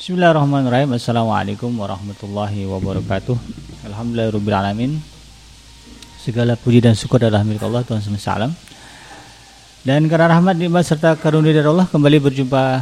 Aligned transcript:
Bismillahirrahmanirrahim. 0.00 0.96
Assalamualaikum 0.96 1.68
warahmatullahi 1.76 2.64
wabarakatuh. 2.64 3.36
Alhamdulillahirobbilalamin. 3.84 4.96
Segala 6.24 6.56
puji 6.56 6.80
dan 6.80 6.96
syukur 6.96 7.20
adalah 7.20 7.44
milik 7.44 7.60
Allah 7.68 7.84
Tuhan 7.84 8.00
semesta 8.00 8.32
alam. 8.32 8.48
Dan 9.84 10.08
karena 10.08 10.32
rahmat 10.32 10.56
nikmat 10.56 10.88
serta 10.88 11.20
karunia 11.20 11.52
dari 11.52 11.68
Allah 11.68 11.84
kembali 11.84 12.16
berjumpa 12.16 12.80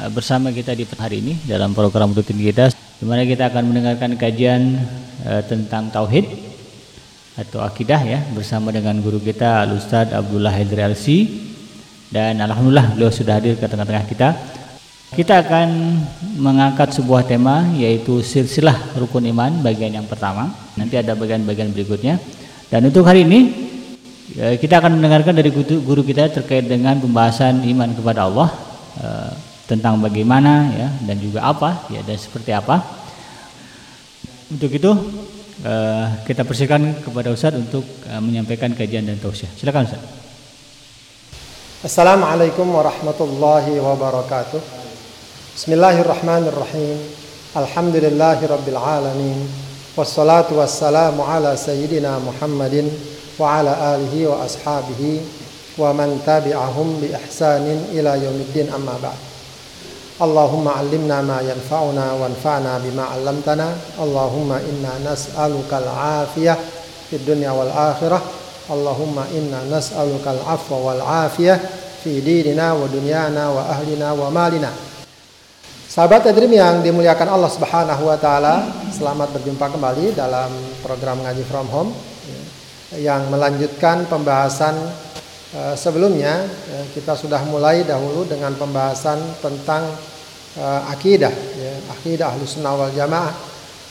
eh, 0.00 0.08
bersama 0.08 0.56
kita 0.56 0.72
di 0.72 0.88
hari 0.88 1.20
ini 1.20 1.36
dalam 1.44 1.76
program 1.76 2.16
rutin 2.16 2.40
kita 2.40 2.72
di 2.72 3.04
mana 3.04 3.28
kita 3.28 3.52
akan 3.52 3.62
mendengarkan 3.68 4.16
kajian 4.16 4.80
uh, 5.28 5.44
tentang 5.44 5.92
tauhid 5.92 6.24
atau 7.36 7.60
akidah 7.60 8.00
ya 8.00 8.24
bersama 8.32 8.72
dengan 8.72 8.96
guru 9.04 9.20
kita 9.20 9.68
Al 9.68 9.76
Ustaz 9.76 10.16
Abdullah 10.16 10.56
Haidar 10.56 10.88
Alsi 10.88 11.28
dan 12.08 12.40
alhamdulillah 12.40 12.96
beliau 12.96 13.12
sudah 13.12 13.36
hadir 13.36 13.52
ke 13.60 13.68
tengah-tengah 13.68 14.08
kita. 14.08 14.28
Kita 15.14 15.46
akan 15.46 15.94
mengangkat 16.42 16.90
sebuah 16.90 17.22
tema 17.22 17.70
yaitu 17.78 18.18
silsilah 18.18 18.98
rukun 18.98 19.22
iman 19.30 19.62
bagian 19.62 19.94
yang 19.94 20.10
pertama. 20.10 20.50
Nanti 20.74 20.98
ada 20.98 21.14
bagian-bagian 21.14 21.70
berikutnya. 21.70 22.18
Dan 22.66 22.90
untuk 22.90 23.06
hari 23.06 23.22
ini 23.22 23.70
ya, 24.34 24.58
kita 24.58 24.82
akan 24.82 24.98
mendengarkan 24.98 25.38
dari 25.38 25.54
guru 25.54 26.02
kita 26.02 26.34
terkait 26.34 26.66
dengan 26.66 26.98
pembahasan 26.98 27.62
iman 27.62 27.94
kepada 27.94 28.26
Allah 28.26 28.50
eh, 28.98 29.30
tentang 29.70 30.02
bagaimana 30.02 30.74
ya 30.74 30.90
dan 31.06 31.16
juga 31.22 31.46
apa 31.46 31.86
ya 31.94 32.02
dan 32.02 32.18
seperti 32.18 32.50
apa. 32.50 32.82
Untuk 34.50 34.74
itu 34.74 34.90
eh, 35.62 36.06
kita 36.26 36.42
persilakan 36.42 37.06
kepada 37.06 37.30
Ustaz 37.30 37.54
untuk 37.54 37.86
eh, 38.10 38.18
menyampaikan 38.18 38.74
kajian 38.74 39.06
dan 39.06 39.22
tausiah. 39.22 39.54
Silakan 39.54 39.86
Ustaz. 39.86 40.02
Assalamualaikum 41.86 42.66
warahmatullahi 42.66 43.78
wabarakatuh 43.78 44.83
Bismillahirrahmanirrahim 45.54 46.98
Alhamdulillahi 47.54 48.42
rabbil 48.50 48.74
alamin 48.74 49.46
Wassalatu 49.94 50.58
wassalamu 50.58 51.22
ala 51.22 51.54
sayyidina 51.54 52.18
Muhammadin 52.18 52.90
Wa 53.38 53.62
ala 53.62 53.94
alihi 53.94 54.26
wa 54.26 54.42
ashabihi 54.42 55.22
Wa 55.78 55.94
man 55.94 56.18
tabi'ahum 56.26 56.98
bi 56.98 57.14
ihsanin 57.14 57.86
ila 57.94 58.18
yaumiddin 58.18 58.66
amma 58.66 58.98
ba'd 58.98 59.14
Allahumma 60.18 60.74
allimna 60.74 61.22
ma 61.22 61.38
yanfa'una 61.38 62.18
wanfa'na 62.18 62.82
bima 62.82 63.14
'allamtana 63.14 63.78
Allahumma 64.02 64.58
inna 64.58 65.06
nas'aluka 65.06 65.78
al-afiyah 65.86 66.58
fid 67.14 67.22
dunya 67.22 67.54
wal 67.54 67.70
akhirah 67.70 68.18
Allahumma 68.74 69.30
inna 69.30 69.62
nas'aluka 69.70 70.34
al-afwa 70.34 70.82
wal 70.82 71.02
afiyah 71.30 71.62
fi 72.02 72.18
dinina 72.18 72.74
wa 72.74 72.90
dunyana 72.90 73.54
wa 73.54 73.70
ahlina 73.70 74.18
wa 74.18 74.34
malina. 74.34 74.94
Sahabat 75.94 76.26
Edrim 76.26 76.50
yang 76.50 76.82
dimuliakan 76.82 77.38
Allah 77.38 77.46
Subhanahu 77.54 78.10
wa 78.10 78.18
taala, 78.18 78.66
selamat 78.90 79.30
berjumpa 79.38 79.78
kembali 79.78 80.18
dalam 80.18 80.50
program 80.82 81.22
ngaji 81.22 81.46
from 81.46 81.70
home 81.70 81.94
yang 82.98 83.30
melanjutkan 83.30 84.02
pembahasan 84.10 84.74
uh, 85.54 85.78
sebelumnya 85.78 86.50
uh, 86.50 86.84
kita 86.98 87.14
sudah 87.14 87.38
mulai 87.46 87.86
dahulu 87.86 88.26
dengan 88.26 88.58
pembahasan 88.58 89.22
tentang 89.38 89.86
uh, 90.58 90.82
akidah 90.90 91.30
ya, 91.62 91.72
akidah 91.94 92.34
Ahlus 92.34 92.58
Sunnah 92.58 92.74
wal 92.74 92.90
Jamaah. 92.90 93.30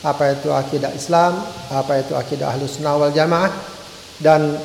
Apa 0.03 0.35
itu 0.35 0.51
akidah 0.51 0.91
Islam? 0.91 1.39
Apa 1.71 2.03
itu 2.03 2.19
akidah 2.19 2.51
Ahlus 2.51 2.83
Sunnah 2.83 2.99
wal 2.99 3.15
Jamaah? 3.15 3.51
dan 4.19 4.59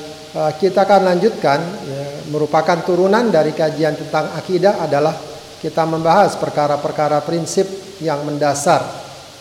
kita 0.58 0.90
akan 0.90 1.06
lanjutkan 1.14 1.62
ya, 1.86 2.02
merupakan 2.34 2.82
turunan 2.82 3.30
dari 3.30 3.54
kajian 3.54 3.94
tentang 3.94 4.34
akidah 4.34 4.82
adalah 4.82 5.27
kita 5.58 5.82
membahas 5.82 6.38
perkara-perkara 6.38 7.22
prinsip 7.26 7.66
yang 7.98 8.22
mendasar 8.22 8.84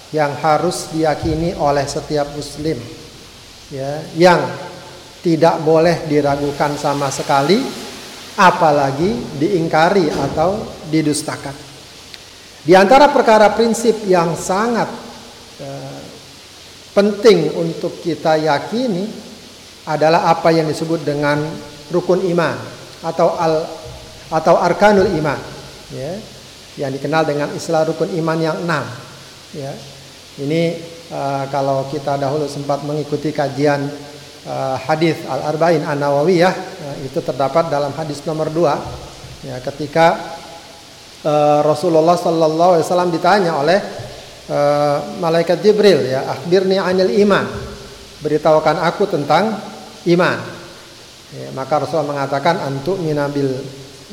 yang 0.10 0.34
harus 0.40 0.90
diyakini 0.96 1.54
oleh 1.60 1.84
setiap 1.84 2.32
muslim 2.34 2.80
ya 3.70 4.02
yang 4.16 4.42
tidak 5.22 5.60
boleh 5.62 6.08
diragukan 6.08 6.74
sama 6.80 7.12
sekali 7.12 7.60
apalagi 8.38 9.42
diingkari 9.42 10.08
atau 10.14 10.62
didustakan. 10.88 11.52
Di 12.64 12.78
antara 12.78 13.10
perkara 13.10 13.52
prinsip 13.52 14.06
yang 14.06 14.38
sangat 14.38 14.88
uh, 15.64 16.00
penting 16.94 17.52
untuk 17.58 18.00
kita 18.00 18.38
yakini 18.40 19.10
adalah 19.88 20.32
apa 20.32 20.52
yang 20.54 20.68
disebut 20.68 21.04
dengan 21.04 21.44
rukun 21.92 22.24
iman 22.36 22.56
atau 23.04 23.36
al 23.40 23.64
atau 24.28 24.60
arkanul 24.60 25.08
iman 25.16 25.57
ya. 25.94 26.12
Yang 26.78 27.02
dikenal 27.02 27.24
dengan 27.26 27.50
istilah 27.58 27.90
rukun 27.90 28.14
iman 28.22 28.38
yang 28.38 28.58
enam. 28.62 28.86
Ya. 29.54 29.74
Ini 30.38 30.78
uh, 31.10 31.50
kalau 31.50 31.90
kita 31.90 32.22
dahulu 32.22 32.46
sempat 32.46 32.86
mengikuti 32.86 33.34
kajian 33.34 33.90
uh, 34.46 34.78
hadis 34.78 35.18
al 35.26 35.50
arba'in 35.50 35.82
an 35.82 35.98
nawawiyah 35.98 36.54
uh, 36.54 36.96
itu 37.02 37.18
terdapat 37.26 37.74
dalam 37.74 37.90
hadis 37.98 38.22
nomor 38.30 38.54
dua. 38.54 38.78
Ya 39.42 39.58
ketika 39.66 40.38
uh, 41.26 41.66
Rasulullah 41.66 42.14
Sallallahu 42.14 42.78
Alaihi 42.78 42.86
Wasallam 42.86 43.10
ditanya 43.10 43.58
oleh 43.58 43.80
uh, 44.54 45.18
malaikat 45.18 45.58
Jibril 45.66 46.06
ya 46.06 46.30
akhbirni 46.30 46.78
anil 46.78 47.10
iman. 47.26 47.46
Beritahukan 48.22 48.82
aku 48.82 49.10
tentang 49.10 49.58
iman. 50.10 50.38
Ya, 51.28 51.52
maka 51.52 51.84
Rasul 51.84 52.08
mengatakan 52.08 52.56
antu 52.64 52.96
minabil 52.98 53.52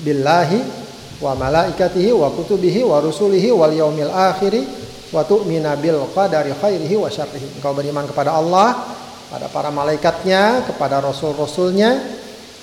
billahi 0.02 0.83
wa 1.24 1.32
malaikatihi 1.32 2.12
wa 2.12 2.28
kutubihi 2.28 2.84
wa 2.84 3.00
rusulihi 3.00 3.48
wal 3.48 3.72
yaumil 3.72 4.12
akhiri 4.12 4.68
wa 5.08 5.24
tu'mina 5.24 5.72
bil 5.80 6.04
qadari 6.12 6.52
khairihi 6.52 7.00
wa 7.00 7.08
syarrihi. 7.08 7.56
Engkau 7.56 7.72
beriman 7.72 8.04
kepada 8.04 8.36
Allah, 8.36 8.84
pada 9.32 9.48
para 9.48 9.72
malaikatnya, 9.72 10.68
kepada 10.68 11.00
rasul-rasulnya, 11.00 11.96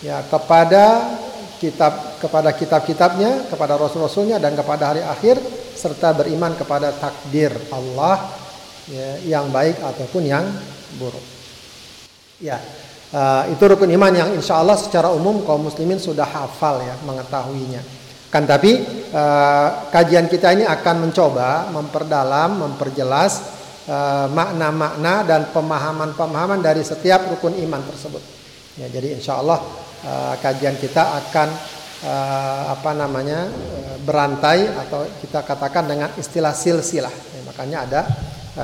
ya 0.05 0.21
kepada 0.29 1.17
kitab 1.57 2.21
kepada 2.21 2.53
kitab-kitabnya, 2.53 3.49
kepada 3.49 3.81
rasul-rasulnya 3.81 4.37
dan 4.37 4.53
kepada 4.53 4.93
hari 4.93 5.01
akhir 5.01 5.41
serta 5.73 6.13
beriman 6.13 6.53
kepada 6.53 6.93
takdir 6.93 7.49
Allah 7.73 8.29
ya, 8.85 9.17
yang 9.25 9.49
baik 9.49 9.81
ataupun 9.81 10.21
yang 10.21 10.45
buruk. 11.01 11.25
Ya, 12.37 12.61
Uh, 13.11 13.43
itu 13.51 13.59
rukun 13.67 13.91
iman 13.91 14.07
yang 14.15 14.31
insya 14.39 14.63
Allah 14.63 14.79
secara 14.79 15.11
umum 15.11 15.43
kaum 15.43 15.67
muslimin 15.67 15.99
sudah 15.99 16.23
hafal 16.23 16.79
ya 16.79 16.95
mengetahuinya. 17.03 17.83
Kan 18.31 18.47
tapi 18.47 18.79
uh, 19.11 19.91
kajian 19.91 20.31
kita 20.31 20.55
ini 20.55 20.63
akan 20.63 21.07
mencoba 21.07 21.67
memperdalam, 21.67 22.63
memperjelas 22.63 23.43
uh, 23.91 24.31
makna-makna 24.31 25.13
uh, 25.21 25.27
dan 25.27 25.41
pemahaman-pemahaman 25.51 26.63
dari 26.63 26.79
setiap 26.81 27.27
rukun 27.27 27.59
iman 27.59 27.83
tersebut. 27.83 28.23
Ya, 28.79 28.87
jadi 28.87 29.19
insya 29.19 29.43
Allah 29.43 29.59
uh, 30.07 30.33
kajian 30.39 30.79
kita 30.79 31.03
akan 31.27 31.49
uh, 32.07 32.63
apa 32.71 32.91
namanya 32.95 33.51
berantai 34.01 34.71
atau 34.79 35.03
kita 35.19 35.43
katakan 35.43 35.91
dengan 35.91 36.09
istilah 36.15 36.55
silsilah. 36.55 37.11
Ya, 37.11 37.41
makanya 37.43 37.77
ada 37.83 38.01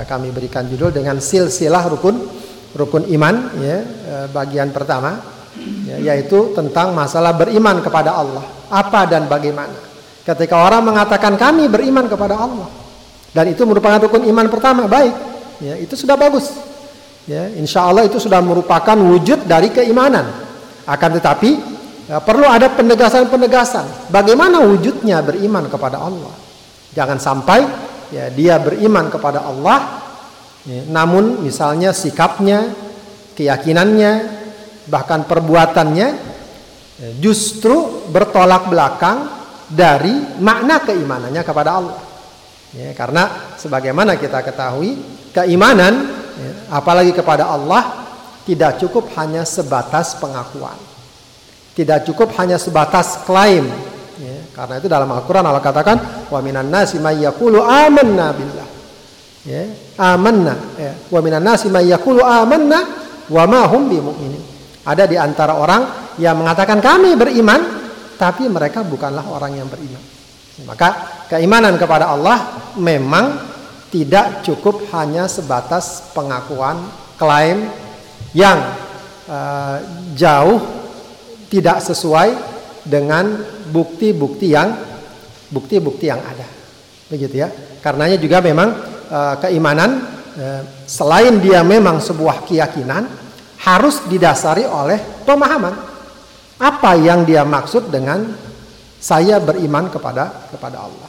kami 0.07 0.35
berikan 0.35 0.67
judul 0.67 0.91
dengan 0.91 1.19
silsilah 1.19 1.91
rukun 1.91 2.15
rukun 2.77 3.09
iman 3.17 3.35
ya 3.57 3.77
eh, 3.81 4.27
bagian 4.29 4.69
pertama 4.69 5.36
ya, 5.85 5.97
yaitu 6.13 6.51
tentang 6.53 6.93
masalah 6.93 7.33
beriman 7.33 7.79
kepada 7.81 8.13
Allah. 8.13 8.43
Apa 8.67 9.07
dan 9.07 9.25
bagaimana? 9.25 9.73
Ketika 10.23 10.59
orang 10.59 10.83
mengatakan 10.83 11.39
kami 11.39 11.71
beriman 11.71 12.05
kepada 12.11 12.35
Allah 12.35 12.67
dan 13.31 13.47
itu 13.47 13.63
merupakan 13.63 14.01
rukun 14.03 14.27
iman 14.27 14.47
pertama 14.51 14.83
baik. 14.85 15.15
Ya 15.63 15.79
itu 15.79 15.95
sudah 15.95 16.19
bagus. 16.19 16.51
Ya 17.27 17.47
insya 17.55 17.87
Allah 17.87 18.07
itu 18.07 18.19
sudah 18.19 18.43
merupakan 18.43 18.95
wujud 18.95 19.47
dari 19.47 19.71
keimanan. 19.71 20.27
Akan 20.87 21.15
tetapi 21.15 21.49
ya, 22.11 22.19
perlu 22.19 22.47
ada 22.47 22.71
penegasan-penegasan. 22.71 24.11
Bagaimana 24.11 24.63
wujudnya 24.63 25.23
beriman 25.23 25.67
kepada 25.71 26.03
Allah? 26.03 26.35
Jangan 26.91 27.19
sampai 27.19 27.59
ya 28.11 28.31
dia 28.31 28.59
beriman 28.59 29.11
kepada 29.11 29.43
Allah 29.43 30.07
Ya, 30.67 30.83
namun 30.91 31.47
misalnya 31.47 31.95
sikapnya, 31.95 32.67
keyakinannya, 33.39 34.36
bahkan 34.87 35.27
perbuatannya 35.27 36.09
ya, 36.97 37.09
justru 37.19 38.07
bertolak 38.09 38.71
belakang 38.71 39.27
dari 39.67 40.39
makna 40.39 40.81
keimanannya 40.81 41.43
kepada 41.43 41.69
Allah. 41.77 41.99
Ya, 42.75 42.91
karena 42.95 43.55
sebagaimana 43.55 44.19
kita 44.19 44.43
ketahui, 44.43 44.99
keimanan 45.31 45.93
ya, 46.35 46.51
apalagi 46.75 47.15
kepada 47.15 47.47
Allah 47.47 48.07
tidak 48.43 48.79
cukup 48.79 49.11
hanya 49.19 49.43
sebatas 49.43 50.15
pengakuan. 50.19 50.75
Tidak 51.75 52.07
cukup 52.09 52.33
hanya 52.41 52.57
sebatas 52.57 53.21
klaim. 53.27 53.67
Ya, 54.17 54.37
karena 54.55 54.81
itu 54.81 54.89
dalam 54.89 55.13
Al-Qur'an 55.13 55.45
Allah 55.45 55.61
katakan 55.61 56.25
wa 56.33 56.39
minan 56.41 56.73
nasi 56.73 56.97
may 56.97 57.21
yaqulu 57.21 57.61
amanna 57.61 58.33
billah 58.33 58.67
ya 59.45 59.63
amanna 60.01 60.57
ya 60.73 60.91
wa 61.13 61.19
minan 61.21 61.45
nasi 61.45 61.69
may 61.69 61.85
yaqulu 61.87 62.25
amanna 62.25 62.81
wa 63.29 63.43
ma 63.45 63.69
hum 63.69 63.87
ada 64.87 65.03
di 65.03 65.19
antara 65.19 65.59
orang 65.59 66.15
yang 66.15 66.39
mengatakan 66.39 66.79
kami 66.79 67.19
beriman 67.19 67.59
tapi 68.15 68.47
mereka 68.47 68.81
bukanlah 68.87 69.27
orang 69.27 69.59
yang 69.59 69.67
beriman 69.67 70.01
maka 70.65 71.21
keimanan 71.29 71.77
kepada 71.77 72.09
Allah 72.09 72.71
memang 72.79 73.37
tidak 73.93 74.41
cukup 74.41 74.89
hanya 74.95 75.29
sebatas 75.29 76.11
pengakuan 76.11 76.81
klaim 77.15 77.69
yang 78.33 78.57
uh, 79.29 79.77
jauh 80.17 80.59
tidak 81.47 81.79
sesuai 81.79 82.35
dengan 82.83 83.43
bukti-bukti 83.71 84.51
yang 84.51 84.75
bukti-bukti 85.51 86.11
yang 86.11 86.19
ada. 86.19 86.47
Begitu 87.07 87.35
ya. 87.39 87.47
Karenanya 87.79 88.19
juga 88.19 88.43
memang 88.43 88.69
uh, 89.07 89.35
keimanan 89.39 90.03
uh, 90.35 90.61
selain 90.83 91.39
dia 91.39 91.63
memang 91.63 92.03
sebuah 92.03 92.43
keyakinan 92.43 93.26
harus 93.63 94.05
didasari 94.05 94.65
oleh 94.65 95.25
pemahaman. 95.25 95.73
Apa 96.57 96.97
yang 96.97 97.21
dia 97.21 97.45
maksud 97.45 97.93
dengan 97.93 98.25
saya 98.97 99.37
beriman 99.37 99.93
kepada 99.93 100.49
kepada 100.49 100.81
Allah. 100.81 101.07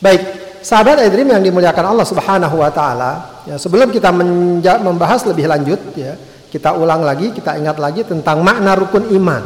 Baik, 0.00 0.22
sahabat 0.64 1.04
Edrim 1.04 1.28
yang 1.28 1.44
dimuliakan 1.44 1.92
Allah 1.92 2.06
Subhanahu 2.08 2.56
wa 2.60 2.70
taala, 2.72 3.44
ya 3.44 3.60
sebelum 3.60 3.92
kita 3.92 4.08
membahas 4.80 5.24
lebih 5.28 5.48
lanjut 5.48 5.80
ya, 5.96 6.16
kita 6.48 6.72
ulang 6.72 7.04
lagi, 7.04 7.32
kita 7.32 7.60
ingat 7.60 7.76
lagi 7.76 8.08
tentang 8.08 8.40
makna 8.40 8.72
rukun 8.72 9.12
iman. 9.12 9.42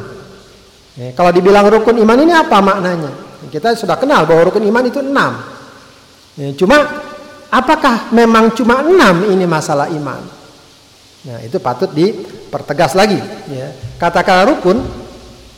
Ya, 0.94 1.10
kalau 1.14 1.30
dibilang 1.34 1.66
rukun 1.66 1.98
iman 1.98 2.18
ini 2.18 2.34
apa 2.34 2.58
maknanya? 2.62 3.10
Kita 3.50 3.74
sudah 3.74 3.98
kenal 3.98 4.26
bahwa 4.26 4.46
rukun 4.46 4.62
iman 4.62 4.84
itu 4.86 5.02
enam. 5.02 5.32
Ya, 6.38 6.54
cuma 6.54 6.78
apakah 7.50 8.14
memang 8.14 8.54
cuma 8.54 8.86
enam 8.86 9.26
ini 9.34 9.46
masalah 9.50 9.90
iman? 9.90 10.39
Nah 11.20 11.38
itu 11.44 11.60
patut 11.60 11.92
dipertegas 11.92 12.96
lagi. 12.96 13.20
Ya. 13.52 13.76
Kata-kata 14.00 14.48
rukun, 14.48 14.80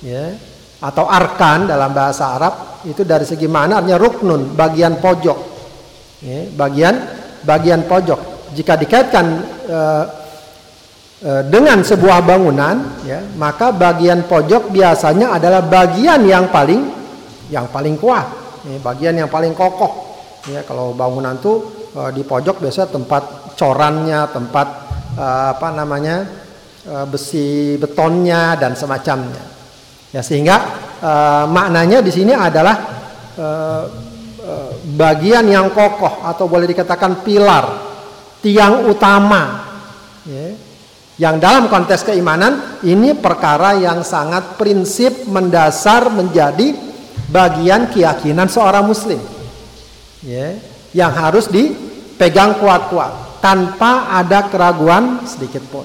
ya, 0.03 0.35
atau 0.83 1.07
arkan 1.07 1.71
dalam 1.71 1.95
bahasa 1.95 2.35
Arab 2.35 2.83
itu 2.83 3.07
dari 3.07 3.23
segi 3.23 3.47
mana 3.47 3.79
artinya 3.79 4.03
ruknun, 4.03 4.59
bagian 4.59 4.99
pojok. 4.99 5.39
Ya, 6.23 6.51
bagian 6.59 6.95
bagian 7.47 7.87
pojok. 7.87 8.51
Jika 8.59 8.75
dikaitkan 8.75 9.27
uh, 9.71 10.05
uh, 11.23 11.43
dengan 11.47 11.87
sebuah 11.87 12.27
bangunan, 12.27 13.03
ya, 13.07 13.23
maka 13.39 13.71
bagian 13.71 14.27
pojok 14.27 14.75
biasanya 14.75 15.39
adalah 15.39 15.63
bagian 15.63 16.27
yang 16.27 16.51
paling 16.51 16.91
yang 17.55 17.71
paling 17.71 17.95
kuat, 18.03 18.27
ya, 18.67 18.83
bagian 18.83 19.15
yang 19.15 19.31
paling 19.31 19.55
kokoh. 19.55 20.11
Ya, 20.51 20.67
kalau 20.67 20.91
bangunan 20.91 21.39
tuh 21.39 21.87
uh, 21.95 22.11
di 22.11 22.27
pojok 22.27 22.59
biasa 22.59 22.91
tempat 22.91 23.55
corannya, 23.55 24.27
tempat 24.35 24.92
uh, 25.17 25.57
apa 25.57 25.69
namanya 25.75 26.29
uh, 26.89 27.07
besi 27.09 27.77
betonnya 27.77 28.57
dan 28.57 28.77
semacamnya. 28.77 29.45
Ya 30.13 30.21
sehingga 30.21 30.57
uh, 31.01 31.45
maknanya 31.49 32.05
di 32.05 32.13
sini 32.13 32.33
adalah 32.37 33.01
bagian 34.93 35.49
yang 35.49 35.73
kokoh 35.73 36.21
atau 36.21 36.45
boleh 36.45 36.69
dikatakan 36.69 37.25
pilar, 37.25 37.65
tiang 38.45 38.85
utama. 38.85 39.73
Ya. 40.29 40.53
Yang 41.17 41.37
dalam 41.41 41.65
konteks 41.73 42.05
keimanan 42.05 42.83
ini 42.85 43.17
perkara 43.17 43.73
yang 43.81 44.05
sangat 44.05 44.61
prinsip 44.61 45.25
mendasar 45.25 46.13
menjadi 46.13 46.77
bagian 47.33 47.89
keyakinan 47.89 48.49
seorang 48.53 48.85
muslim 48.85 49.17
ya, 50.21 50.57
yang 50.93 51.13
harus 51.13 51.49
dipegang 51.49 52.61
kuat-kuat 52.61 53.13
tanpa 53.43 54.15
ada 54.15 54.47
keraguan 54.47 55.27
sedikit 55.27 55.67
pun. 55.67 55.83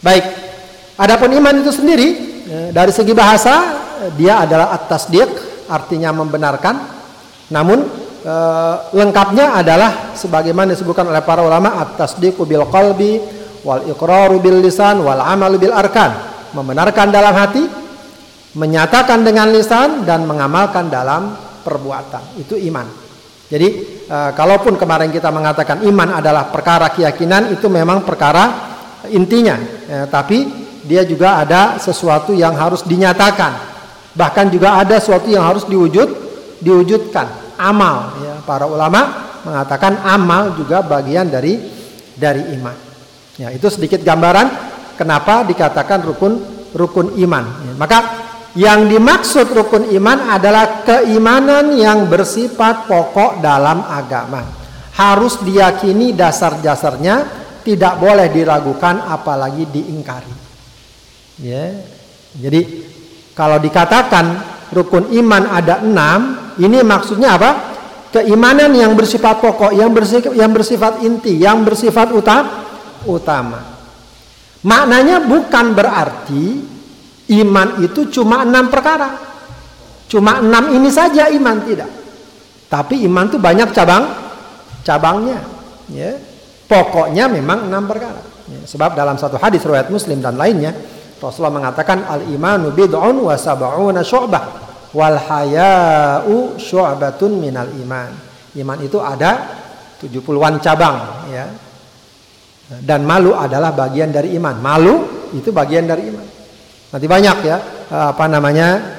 Baik, 0.00 0.24
adapun 0.96 1.28
iman 1.36 1.60
itu 1.60 1.68
sendiri 1.76 2.08
ya, 2.48 2.60
dari 2.72 2.88
segi 2.88 3.12
bahasa 3.12 3.84
dia 4.16 4.40
adalah 4.48 4.72
atas 4.72 5.04
tasdiq 5.04 5.28
artinya 5.68 6.08
membenarkan. 6.16 6.96
Namun 7.52 7.78
e, 8.24 8.34
lengkapnya 8.96 9.60
adalah 9.60 10.16
sebagaimana 10.16 10.72
disebutkan 10.72 11.12
oleh 11.12 11.20
para 11.20 11.44
ulama 11.44 11.76
atas 11.76 12.16
tasdiqu 12.16 12.48
bil 12.48 12.64
qalbi 12.72 13.20
wal 13.66 13.84
iqraru 13.84 14.40
bil 14.40 14.64
lisan 14.64 15.04
wal 15.04 15.20
amalu 15.20 15.68
bil 15.68 15.76
arkan. 15.76 16.40
Membenarkan 16.56 17.12
dalam 17.12 17.36
hati, 17.36 17.60
menyatakan 18.56 19.20
dengan 19.20 19.52
lisan 19.52 20.08
dan 20.08 20.24
mengamalkan 20.24 20.88
dalam 20.88 21.36
perbuatan. 21.60 22.40
Itu 22.40 22.56
iman. 22.56 22.88
Jadi 23.52 23.97
uh, 24.08 24.30
kalaupun 24.34 24.80
kemarin 24.80 25.12
kita 25.12 25.28
mengatakan 25.28 25.84
iman 25.84 26.18
adalah 26.18 26.48
perkara 26.48 26.90
keyakinan 26.90 27.54
itu 27.54 27.68
memang 27.68 28.02
perkara 28.02 28.74
intinya, 29.12 29.54
ya, 29.86 30.10
tapi 30.10 30.44
dia 30.82 31.04
juga 31.04 31.44
ada 31.44 31.76
sesuatu 31.78 32.32
yang 32.32 32.56
harus 32.56 32.82
dinyatakan, 32.82 33.52
bahkan 34.16 34.48
juga 34.48 34.80
ada 34.80 34.98
sesuatu 34.98 35.28
yang 35.28 35.44
harus 35.44 35.68
diwujud, 35.68 36.08
diwujudkan. 36.64 37.46
Amal, 37.58 38.14
ya, 38.22 38.34
para 38.46 38.70
ulama 38.70 39.30
mengatakan 39.42 39.98
amal 40.06 40.54
juga 40.54 40.78
bagian 40.78 41.26
dari 41.26 41.58
dari 42.14 42.54
iman. 42.54 42.76
Ya, 43.38 43.50
itu 43.54 43.66
sedikit 43.70 44.02
gambaran 44.02 44.50
kenapa 44.98 45.46
dikatakan 45.46 46.02
rukun 46.06 46.38
rukun 46.74 47.18
iman. 47.18 47.44
Ya, 47.66 47.72
maka 47.78 47.98
yang 48.58 48.90
dimaksud 48.90 49.54
rukun 49.54 49.86
iman 49.94 50.34
adalah 50.34 50.82
keimanan 50.82 51.78
yang 51.78 52.10
bersifat 52.10 52.90
pokok 52.90 53.38
dalam 53.38 53.86
agama. 53.86 54.42
Harus 54.98 55.38
diyakini 55.46 56.10
dasar-dasarnya, 56.10 57.22
tidak 57.62 58.02
boleh 58.02 58.26
diragukan 58.34 59.06
apalagi 59.06 59.62
diingkari. 59.70 60.34
Ya. 61.38 61.70
Jadi 62.34 62.90
kalau 63.30 63.62
dikatakan 63.62 64.26
rukun 64.74 65.14
iman 65.22 65.54
ada 65.54 65.78
enam, 65.78 66.50
ini 66.58 66.82
maksudnya 66.82 67.38
apa? 67.38 67.50
Keimanan 68.10 68.74
yang 68.74 68.98
bersifat 68.98 69.38
pokok, 69.38 69.70
yang 69.70 69.94
bersifat, 69.94 70.34
yang 70.34 70.50
bersifat 70.50 70.92
inti, 71.06 71.38
yang 71.38 71.62
bersifat 71.62 72.10
utama. 73.06 73.62
Maknanya 74.66 75.22
bukan 75.22 75.78
berarti 75.78 76.74
Iman 77.28 77.84
itu 77.84 78.08
cuma 78.08 78.40
enam 78.40 78.72
perkara. 78.72 79.20
Cuma 80.08 80.40
enam 80.40 80.72
ini 80.72 80.88
saja 80.88 81.28
iman 81.28 81.60
tidak. 81.68 81.90
Tapi 82.72 83.04
iman 83.04 83.28
itu 83.28 83.36
banyak 83.36 83.68
cabang 83.76 84.04
cabangnya. 84.80 85.40
Ya. 85.92 86.16
Pokoknya 86.64 87.28
memang 87.28 87.68
enam 87.68 87.84
perkara. 87.84 88.24
Ya. 88.48 88.64
Sebab 88.64 88.96
dalam 88.96 89.20
satu 89.20 89.36
hadis 89.36 89.60
riwayat 89.60 89.92
Muslim 89.92 90.24
dan 90.24 90.40
lainnya 90.40 90.72
Rasulullah 91.18 91.60
mengatakan 91.60 92.06
al 92.06 92.24
imanu 92.30 92.72
bid'un 92.72 93.16
wa 93.18 93.34
sab'una 93.34 94.00
syu'bah 94.00 94.44
wal 94.96 95.18
haya'u 95.18 96.56
syu'batun 96.56 97.32
minal 97.36 97.68
iman. 97.84 98.10
Iman 98.56 98.78
itu 98.80 98.96
ada 99.02 99.60
70-an 100.00 100.62
cabang 100.64 100.96
ya. 101.28 101.46
Dan 102.68 103.04
malu 103.08 103.32
adalah 103.32 103.72
bagian 103.72 104.12
dari 104.12 104.36
iman. 104.36 104.56
Malu 104.60 104.96
itu 105.36 105.52
bagian 105.52 105.88
dari 105.88 106.08
iman. 106.12 106.27
Nanti 106.88 107.06
banyak 107.06 107.36
ya 107.44 107.56
apa 107.92 108.24
namanya 108.28 108.98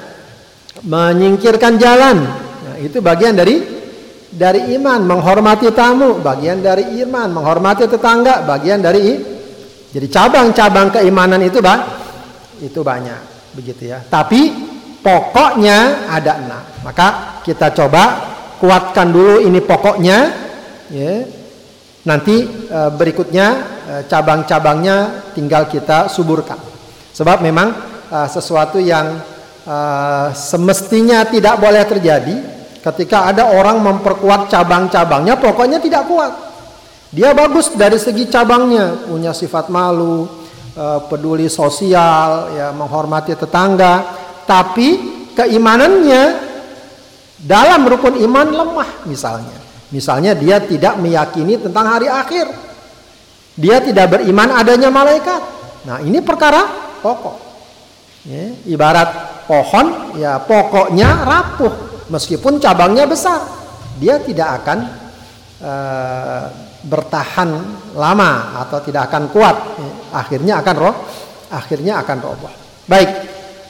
menyingkirkan 0.86 1.82
jalan. 1.82 2.18
Nah, 2.66 2.76
itu 2.78 3.02
bagian 3.02 3.34
dari 3.34 3.80
dari 4.30 4.78
iman, 4.78 5.10
menghormati 5.10 5.74
tamu, 5.74 6.22
bagian 6.22 6.62
dari 6.62 7.02
iman, 7.02 7.34
menghormati 7.34 7.90
tetangga, 7.90 8.46
bagian 8.46 8.78
dari 8.78 9.18
jadi 9.90 10.06
cabang-cabang 10.06 10.94
keimanan 10.94 11.42
itu 11.42 11.58
bang 11.66 11.82
itu 12.62 12.86
banyak 12.86 13.18
begitu 13.58 13.90
ya. 13.90 14.06
Tapi 14.06 14.54
pokoknya 15.02 16.06
ada 16.14 16.38
enam. 16.38 16.64
Maka 16.86 17.42
kita 17.42 17.74
coba 17.74 18.04
kuatkan 18.62 19.10
dulu 19.10 19.42
ini 19.42 19.58
pokoknya 19.66 20.18
ya. 20.94 21.14
Nanti 22.00 22.48
e, 22.48 22.80
berikutnya 22.96 23.48
e, 23.84 23.94
cabang-cabangnya 24.08 25.28
tinggal 25.34 25.66
kita 25.68 26.08
suburkan. 26.08 26.69
Sebab 27.20 27.44
memang 27.44 27.76
uh, 28.08 28.28
sesuatu 28.32 28.80
yang 28.80 29.20
uh, 29.68 30.32
semestinya 30.32 31.28
tidak 31.28 31.60
boleh 31.60 31.84
terjadi 31.84 32.36
ketika 32.80 33.28
ada 33.28 33.52
orang 33.52 33.84
memperkuat 33.84 34.48
cabang-cabangnya 34.48 35.36
pokoknya 35.36 35.84
tidak 35.84 36.08
kuat. 36.08 36.32
Dia 37.12 37.36
bagus 37.36 37.76
dari 37.76 38.00
segi 38.00 38.32
cabangnya, 38.32 39.04
punya 39.04 39.36
sifat 39.36 39.68
malu, 39.68 40.32
uh, 40.80 41.04
peduli 41.12 41.52
sosial, 41.52 42.56
ya 42.56 42.72
menghormati 42.72 43.36
tetangga, 43.36 44.16
tapi 44.48 45.20
keimanannya 45.36 46.24
dalam 47.36 47.84
rukun 47.84 48.16
iman 48.16 48.48
lemah 48.48 48.90
misalnya. 49.04 49.60
Misalnya 49.92 50.40
dia 50.40 50.64
tidak 50.64 50.96
meyakini 51.04 51.60
tentang 51.60 51.84
hari 51.84 52.08
akhir. 52.08 52.48
Dia 53.60 53.84
tidak 53.84 54.08
beriman 54.16 54.56
adanya 54.56 54.88
malaikat. 54.88 55.42
Nah, 55.84 56.00
ini 56.00 56.24
perkara 56.24 56.89
pokok. 57.00 57.38
Ya, 58.28 58.52
ibarat 58.68 59.10
pohon, 59.48 60.14
ya 60.20 60.44
pokoknya 60.44 61.24
rapuh, 61.24 62.06
meskipun 62.12 62.60
cabangnya 62.60 63.08
besar, 63.08 63.40
dia 63.96 64.20
tidak 64.20 64.62
akan 64.62 64.80
uh, 65.64 66.44
bertahan 66.84 67.50
lama 67.96 68.60
atau 68.68 68.84
tidak 68.84 69.08
akan 69.08 69.32
kuat. 69.32 69.56
Ya, 69.56 69.90
akhirnya 70.20 70.54
akan 70.60 70.76
roh, 70.76 70.96
akhirnya 71.50 72.04
akan 72.04 72.18
roboh. 72.20 72.52
Baik, 72.86 73.10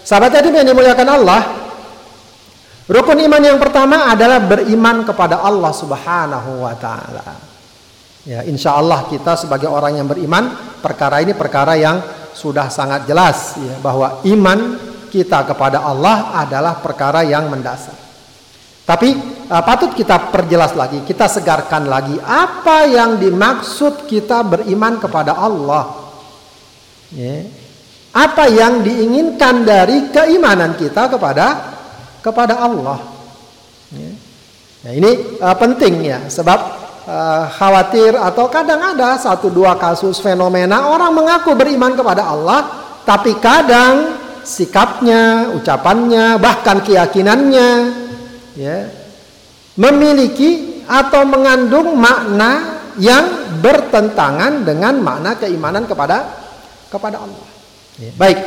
sahabat 0.01 0.33
tadi 0.33 0.49
yang 0.49 0.65
dimuliakan 0.65 1.09
Allah, 1.13 1.41
Rukun 2.89 3.21
iman 3.21 3.37
yang 3.37 3.61
pertama 3.61 4.09
adalah 4.09 4.41
beriman 4.41 5.05
kepada 5.05 5.45
Allah 5.45 5.69
Subhanahu 5.69 6.65
wa 6.65 6.73
taala. 6.73 7.37
Ya, 8.25 8.41
insya 8.49 8.81
Allah 8.81 9.05
kita 9.05 9.37
sebagai 9.37 9.69
orang 9.69 10.01
yang 10.01 10.09
beriman, 10.09 10.49
perkara 10.81 11.21
ini 11.21 11.37
perkara 11.37 11.77
yang 11.77 12.01
sudah 12.33 12.69
sangat 12.71 13.05
jelas 13.09 13.57
ya, 13.59 13.75
bahwa 13.81 14.21
iman 14.25 14.77
kita 15.09 15.43
kepada 15.43 15.81
Allah 15.81 16.37
adalah 16.37 16.77
perkara 16.79 17.25
yang 17.25 17.49
mendasar. 17.49 17.97
Tapi 18.89 19.13
uh, 19.53 19.61
patut 19.61 19.93
kita 19.93 20.33
perjelas 20.33 20.73
lagi, 20.73 21.05
kita 21.05 21.29
segarkan 21.29 21.85
lagi 21.85 22.17
apa 22.25 22.89
yang 22.89 23.21
dimaksud 23.21 24.09
kita 24.09 24.41
beriman 24.41 24.97
kepada 24.97 25.37
Allah. 25.37 26.09
Ya. 27.13 27.45
Apa 28.09 28.49
yang 28.49 28.81
diinginkan 28.81 29.61
dari 29.61 30.09
keimanan 30.09 30.73
kita 30.73 31.05
kepada 31.05 31.77
kepada 32.25 32.65
Allah. 32.65 32.97
Ya. 33.93 34.11
Nah, 34.79 34.91
ini 34.95 35.37
uh, 35.37 35.55
penting 35.59 36.07
ya, 36.07 36.25
sebab 36.31 36.78
uh, 37.09 37.49
khawatir 37.49 38.13
atau 38.13 38.45
kadang 38.53 38.77
ada 38.93 39.17
satu 39.17 39.49
dua 39.49 39.73
kasus 39.81 40.21
fenomena 40.21 40.93
orang 40.93 41.11
mengaku 41.17 41.57
beriman 41.57 41.97
kepada 41.97 42.29
Allah, 42.29 42.69
tapi 43.03 43.33
kadang 43.41 44.21
sikapnya, 44.45 45.49
ucapannya, 45.57 46.37
bahkan 46.37 46.85
keyakinannya, 46.85 47.69
ya, 48.53 48.77
memiliki 49.73 50.85
atau 50.85 51.25
mengandung 51.25 51.97
makna 51.97 52.81
yang 53.01 53.57
bertentangan 53.61 54.65
dengan 54.65 55.01
makna 55.01 55.33
keimanan 55.37 55.89
kepada 55.89 56.29
kepada 56.89 57.17
Allah. 57.21 57.49
Ya. 57.97 58.13
Baik, 58.15 58.39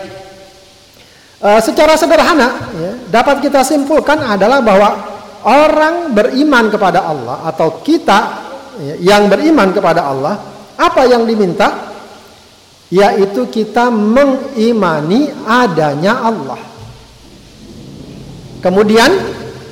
Uh, 1.43 1.59
secara 1.59 1.99
sederhana 1.99 2.71
ya, 2.79 2.93
dapat 3.11 3.43
kita 3.43 3.67
simpulkan 3.67 4.15
adalah 4.23 4.63
bahwa 4.63 4.95
orang 5.43 6.15
beriman 6.15 6.71
kepada 6.71 7.03
Allah 7.03 7.43
atau 7.51 7.83
kita 7.83 8.52
yang 9.01 9.29
beriman 9.29 9.73
kepada 9.75 10.09
Allah 10.09 10.35
apa 10.79 11.05
yang 11.05 11.29
diminta 11.29 11.93
yaitu 12.93 13.49
kita 13.49 13.89
mengimani 13.89 15.33
adanya 15.49 16.29
Allah. 16.29 16.61
Kemudian 18.61 19.11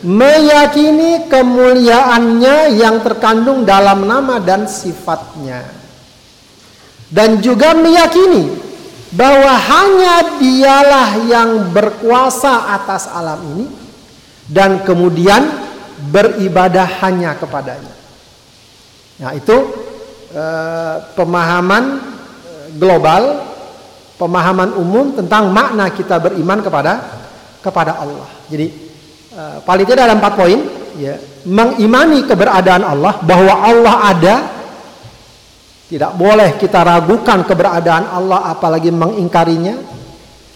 meyakini 0.01 1.29
kemuliaannya 1.29 2.81
yang 2.81 3.05
terkandung 3.05 3.69
dalam 3.69 4.09
nama 4.09 4.41
dan 4.41 4.65
sifatnya. 4.65 5.69
Dan 7.13 7.45
juga 7.45 7.77
meyakini 7.77 8.49
bahwa 9.13 9.53
hanya 9.53 10.41
dialah 10.41 11.11
yang 11.29 11.51
berkuasa 11.77 12.73
atas 12.73 13.05
alam 13.11 13.43
ini 13.53 13.67
dan 14.49 14.81
kemudian 14.81 15.45
beribadah 16.09 16.89
hanya 17.05 17.37
kepadanya. 17.37 18.00
Nah, 19.21 19.37
itu 19.37 19.57
eh, 20.33 20.97
pemahaman 21.13 21.85
eh, 22.49 22.67
global, 22.81 23.45
pemahaman 24.17 24.73
umum 24.81 25.13
tentang 25.13 25.53
makna 25.53 25.93
kita 25.93 26.17
beriman 26.17 26.65
kepada 26.65 26.93
kepada 27.61 28.01
Allah. 28.01 28.29
Jadi 28.49 28.67
eh, 29.37 29.57
paling 29.61 29.85
tidak 29.85 30.09
ada 30.09 30.17
empat 30.17 30.33
poin, 30.33 30.61
ya, 30.97 31.21
mengimani 31.45 32.25
keberadaan 32.25 32.81
Allah 32.81 33.21
bahwa 33.21 33.55
Allah 33.61 33.97
ada 34.09 34.35
tidak 35.91 36.15
boleh 36.15 36.55
kita 36.55 36.81
ragukan 36.87 37.43
keberadaan 37.45 38.09
Allah 38.09 38.55
apalagi 38.57 38.89
mengingkarinya. 38.89 40.01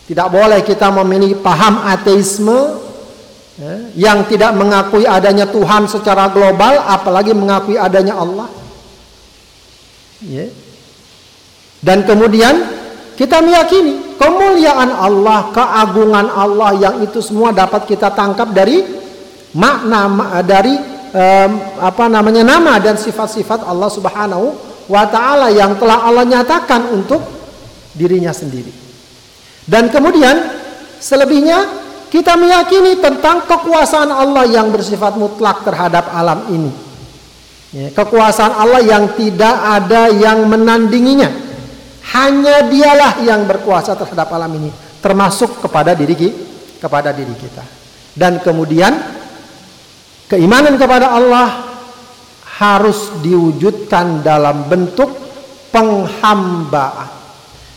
Tidak 0.04 0.28
boleh 0.28 0.61
kita 0.61 0.92
memiliki 0.92 1.37
paham 1.40 1.80
ateisme 1.88 2.84
yang 3.94 4.26
tidak 4.26 4.50
mengakui 4.58 5.06
adanya 5.06 5.46
Tuhan 5.46 5.87
secara 5.87 6.26
global 6.34 6.82
apalagi 6.90 7.30
mengakui 7.30 7.78
adanya 7.78 8.18
Allah. 8.18 8.50
Ya. 10.26 10.50
Dan 11.78 12.02
kemudian 12.02 12.64
kita 13.14 13.38
meyakini 13.44 14.18
kemuliaan 14.18 14.90
Allah, 14.90 15.54
keagungan 15.54 16.26
Allah 16.34 16.70
yang 16.75 16.96
itu 17.04 17.23
semua 17.23 17.54
dapat 17.54 17.87
kita 17.87 18.11
tangkap 18.11 18.50
dari 18.50 18.82
makna 19.54 20.11
dari 20.42 20.75
apa 21.78 22.11
namanya 22.11 22.42
nama 22.42 22.82
dan 22.82 22.99
sifat-sifat 22.99 23.62
Allah 23.62 23.87
Subhanahu 23.87 24.46
wa 24.90 25.04
taala 25.06 25.54
yang 25.54 25.78
telah 25.78 26.02
Allah 26.02 26.26
nyatakan 26.26 26.90
untuk 26.90 27.23
dirinya 27.94 28.34
sendiri. 28.34 28.75
Dan 29.62 29.94
kemudian 29.94 30.34
selebihnya 30.99 31.84
kita 32.14 32.38
meyakini 32.38 33.02
tentang 33.02 33.42
kekuasaan 33.42 34.06
Allah 34.06 34.47
yang 34.47 34.71
bersifat 34.71 35.18
mutlak 35.18 35.66
terhadap 35.66 36.14
alam 36.14 36.47
ini. 36.47 36.71
Ya, 37.75 37.90
kekuasaan 37.90 38.54
Allah 38.54 38.87
yang 38.87 39.18
tidak 39.18 39.50
ada 39.50 40.14
yang 40.14 40.47
menandinginya. 40.47 41.26
Hanya 42.14 42.71
dialah 42.71 43.18
yang 43.26 43.50
berkuasa 43.50 43.99
terhadap 43.99 44.30
alam 44.30 44.47
ini, 44.54 44.71
termasuk 45.02 45.59
kepada 45.59 45.90
diri 45.99 46.14
kepada 46.78 47.11
diri 47.11 47.35
kita. 47.35 47.66
Dan 48.14 48.38
kemudian 48.38 48.94
keimanan 50.30 50.78
kepada 50.78 51.18
Allah 51.18 51.66
harus 52.62 53.11
diwujudkan 53.26 54.23
dalam 54.23 54.71
bentuk 54.71 55.11
penghambaan 55.75 57.24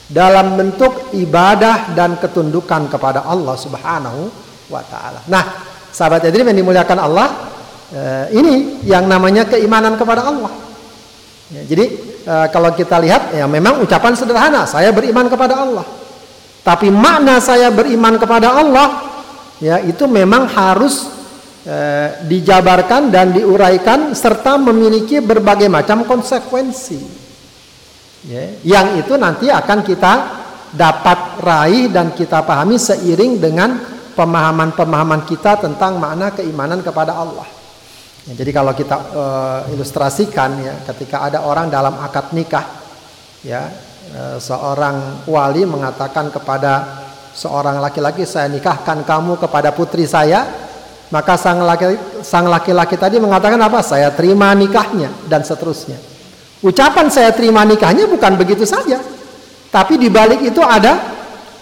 dalam 0.08 0.56
bentuk 0.56 1.12
ibadah 1.16 1.92
dan 1.92 2.16
ketundukan 2.16 2.88
kepada 2.88 3.28
Allah 3.28 3.56
Subhanahu 3.60 4.32
wa 4.72 4.82
taala. 4.88 5.20
Nah, 5.28 5.44
sahabat 5.92 6.24
Edrim 6.28 6.48
yang 6.52 6.64
dimuliakan 6.64 7.00
Allah, 7.00 7.28
eh, 7.92 8.26
ini 8.36 8.84
yang 8.88 9.08
namanya 9.08 9.48
keimanan 9.48 10.00
kepada 10.00 10.28
Allah. 10.28 10.52
Ya, 11.52 11.64
jadi 11.68 11.86
eh, 12.24 12.48
kalau 12.52 12.72
kita 12.72 13.00
lihat 13.04 13.36
ya 13.36 13.46
memang 13.48 13.84
ucapan 13.84 14.16
sederhana, 14.16 14.64
saya 14.64 14.96
beriman 14.96 15.28
kepada 15.28 15.60
Allah. 15.60 15.86
Tapi 16.64 16.92
makna 16.92 17.40
saya 17.40 17.72
beriman 17.72 18.20
kepada 18.20 18.52
Allah 18.52 19.08
ya 19.64 19.80
itu 19.80 20.04
memang 20.04 20.52
harus 20.52 21.18
Eh, 21.68 22.10
dijabarkan 22.24 23.12
dan 23.12 23.36
diuraikan 23.36 24.16
serta 24.16 24.56
memiliki 24.56 25.20
berbagai 25.20 25.68
macam 25.68 26.08
konsekuensi 26.08 27.27
ya, 28.26 28.44
yang 28.66 28.98
itu 28.98 29.14
nanti 29.20 29.52
akan 29.52 29.86
kita 29.86 30.14
dapat 30.74 31.42
raih 31.44 31.94
dan 31.94 32.12
kita 32.16 32.42
pahami 32.42 32.82
seiring 32.82 33.38
dengan 33.38 33.78
pemahaman-pemahaman 34.18 35.30
kita 35.30 35.62
tentang 35.62 36.02
makna 36.02 36.34
keimanan 36.34 36.82
kepada 36.82 37.14
Allah. 37.14 37.46
Ya, 38.28 38.34
jadi 38.44 38.52
kalau 38.52 38.74
kita 38.74 38.96
uh, 39.14 39.60
ilustrasikan 39.72 40.58
ya, 40.60 40.74
ketika 40.92 41.30
ada 41.30 41.46
orang 41.46 41.70
dalam 41.70 41.96
akad 42.02 42.34
nikah, 42.34 42.66
ya 43.46 43.70
uh, 44.18 44.38
seorang 44.42 45.24
wali 45.30 45.64
mengatakan 45.64 46.34
kepada 46.34 47.06
seorang 47.38 47.78
laki-laki 47.78 48.26
saya 48.26 48.50
nikahkan 48.50 49.06
kamu 49.06 49.38
kepada 49.38 49.72
putri 49.72 50.10
saya, 50.10 50.44
maka 51.14 51.40
sang 51.40 52.50
laki-laki 52.52 53.00
tadi 53.00 53.16
mengatakan 53.22 53.62
apa? 53.64 53.80
Saya 53.80 54.12
terima 54.12 54.52
nikahnya 54.52 55.14
dan 55.32 55.46
seterusnya. 55.46 56.17
Ucapan 56.66 57.06
saya 57.14 57.30
terima 57.38 57.62
nikahnya 57.62 58.10
bukan 58.10 58.34
begitu 58.34 58.66
saja. 58.66 58.98
Tapi 59.70 60.00
di 60.02 60.10
balik 60.10 60.42
itu 60.42 60.58
ada 60.64 60.98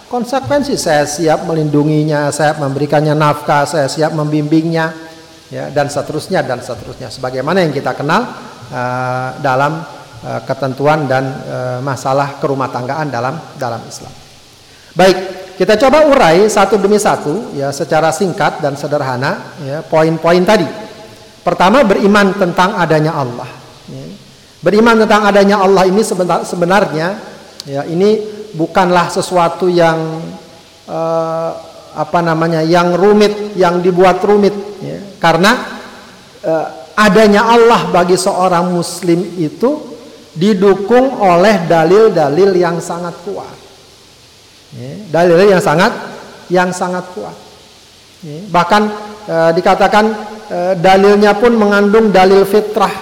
konsekuensi. 0.08 0.72
Saya 0.78 1.04
siap 1.04 1.44
melindunginya, 1.44 2.32
saya 2.32 2.56
memberikannya 2.56 3.12
nafkah, 3.12 3.68
saya 3.68 3.90
siap 3.92 4.16
membimbingnya, 4.16 4.94
ya 5.52 5.68
dan 5.68 5.92
seterusnya 5.92 6.40
dan 6.46 6.64
seterusnya. 6.64 7.12
Sebagaimana 7.12 7.60
yang 7.60 7.76
kita 7.76 7.92
kenal 7.92 8.24
uh, 8.72 9.36
dalam 9.44 9.84
uh, 10.24 10.40
ketentuan 10.48 11.04
dan 11.04 11.24
uh, 11.44 11.78
masalah 11.84 12.40
kerumah 12.40 12.72
tanggaan 12.72 13.12
dalam 13.12 13.36
dalam 13.60 13.84
Islam. 13.84 14.14
Baik, 14.96 15.16
kita 15.60 15.76
coba 15.76 16.08
urai 16.08 16.48
satu 16.48 16.80
demi 16.80 16.96
satu 16.96 17.52
ya 17.52 17.68
secara 17.68 18.08
singkat 18.16 18.64
dan 18.64 18.80
sederhana 18.80 19.60
ya 19.60 19.84
poin-poin 19.84 20.40
tadi. 20.40 20.64
Pertama 21.44 21.84
beriman 21.84 22.32
tentang 22.32 22.80
adanya 22.80 23.12
Allah. 23.12 23.65
Beriman 24.66 24.98
tentang 25.06 25.30
adanya 25.30 25.62
Allah 25.62 25.86
ini 25.86 26.02
sebenarnya 26.42 27.08
ya 27.62 27.86
ini 27.86 28.18
bukanlah 28.58 29.06
sesuatu 29.14 29.70
yang 29.70 30.18
uh, 30.90 31.50
apa 31.94 32.18
namanya 32.18 32.66
yang 32.66 32.98
rumit 32.98 33.54
yang 33.54 33.78
dibuat 33.78 34.18
rumit 34.26 34.52
ya. 34.82 34.98
karena 35.22 35.54
uh, 36.42 36.66
adanya 36.96 37.46
Allah 37.46 37.92
bagi 37.92 38.16
seorang 38.16 38.72
muslim 38.72 39.22
itu 39.38 39.96
didukung 40.36 41.20
oleh 41.20 41.64
dalil-dalil 41.64 42.56
yang 42.56 42.76
sangat 42.80 43.16
kuat. 43.24 43.56
Ya, 44.76 44.92
dalil 45.08 45.48
yang 45.48 45.62
sangat 45.64 45.92
yang 46.52 46.68
sangat 46.72 47.04
kuat. 47.16 47.36
Ya, 48.20 48.44
bahkan 48.52 48.92
e, 49.24 49.36
dikatakan 49.56 50.04
e, 50.48 50.58
dalilnya 50.76 51.32
pun 51.36 51.56
mengandung 51.56 52.12
dalil 52.12 52.44
fitrah, 52.44 52.92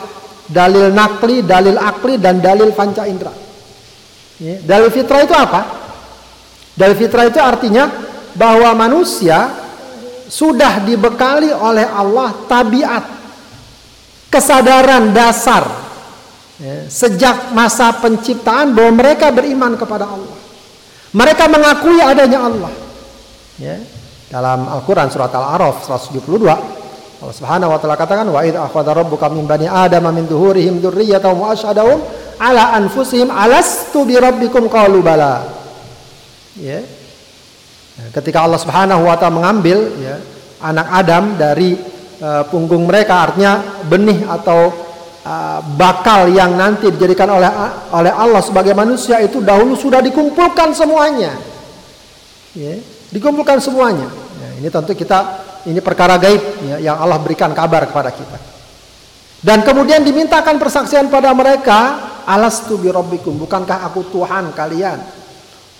dalil 0.48 0.92
nakli, 0.92 1.40
dalil 1.44 1.76
akli 1.80 2.20
dan 2.20 2.40
dalil 2.40 2.72
panca 2.76 3.08
indera. 3.08 3.32
Dalil 4.40 4.90
fitrah 4.90 5.20
itu 5.24 5.34
apa? 5.34 5.60
Dalil 6.74 6.96
fitrah 6.98 7.24
itu 7.30 7.38
artinya 7.38 7.86
bahwa 8.34 8.74
manusia 8.74 9.46
sudah 10.26 10.82
dibekali 10.82 11.54
oleh 11.54 11.86
Allah 11.86 12.34
tabiat 12.50 13.04
kesadaran 14.26 15.14
dasar 15.14 15.62
ya, 16.58 16.90
sejak 16.90 17.54
masa 17.54 17.94
penciptaan 18.02 18.74
bahwa 18.74 18.98
mereka 18.98 19.30
beriman 19.30 19.78
kepada 19.78 20.10
Allah. 20.10 20.38
Mereka 21.14 21.46
mengakui 21.46 22.02
adanya 22.02 22.42
Allah. 22.42 22.72
Ya, 23.62 23.78
dalam 24.34 24.66
Al-Qur'an 24.66 25.06
surat 25.14 25.30
Al-A'raf 25.30 25.86
172 25.86 26.82
Allah 27.22 27.34
Subhanahu 27.34 27.70
wa 27.70 27.78
taala 27.78 27.96
katakan 27.98 28.26
wa 28.26 28.40
idza 28.42 28.64
akhadha 28.64 28.92
rabbuka 28.94 29.30
min 29.30 29.46
bani 29.46 29.70
adama 29.70 30.10
min 30.10 30.26
dhuhurihim 30.26 30.82
dzurriyyatahum 30.82 31.38
wa 31.40 31.54
asyhadahum 31.54 31.98
ala 32.42 32.74
anfusihim 32.74 33.30
alastu 33.30 34.02
bi 34.02 34.18
rabbikum 34.18 34.66
qalu 34.66 34.98
bala. 35.00 35.46
Ya. 36.58 36.82
Nah, 37.94 38.08
ketika 38.10 38.42
Allah 38.42 38.58
Subhanahu 38.58 39.06
wa 39.06 39.14
taala 39.14 39.38
mengambil 39.38 39.78
ya 40.02 40.18
anak 40.64 40.86
Adam 40.90 41.24
dari 41.38 41.78
uh, 42.18 42.42
punggung 42.50 42.88
mereka 42.88 43.30
artinya 43.30 43.82
benih 43.86 44.26
atau 44.26 44.72
uh, 45.22 45.58
bakal 45.78 46.26
yang 46.32 46.58
nanti 46.58 46.90
dijadikan 46.90 47.30
oleh 47.30 47.50
oleh 47.94 48.12
Allah 48.12 48.42
sebagai 48.42 48.74
manusia 48.74 49.22
itu 49.22 49.38
dahulu 49.38 49.78
sudah 49.78 50.02
dikumpulkan 50.02 50.74
semuanya. 50.74 51.36
Ya, 52.54 52.78
dikumpulkan 53.10 53.58
semuanya. 53.62 54.10
Ya, 54.38 54.50
ini 54.62 54.68
tentu 54.70 54.94
kita 54.94 55.42
ini 55.64 55.80
perkara 55.80 56.20
gaib 56.20 56.42
ya, 56.64 56.76
yang 56.92 56.96
Allah 57.00 57.16
berikan 57.20 57.52
kabar 57.56 57.88
kepada 57.88 58.12
kita. 58.12 58.38
Dan 59.44 59.60
kemudian 59.60 60.00
dimintakan 60.00 60.56
persaksian 60.56 61.12
pada 61.12 61.32
mereka, 61.36 61.80
alastu 62.24 62.80
bi 62.80 62.88
rabbikum, 62.88 63.36
bukankah 63.36 63.84
aku 63.84 64.08
Tuhan 64.08 64.56
kalian? 64.56 64.98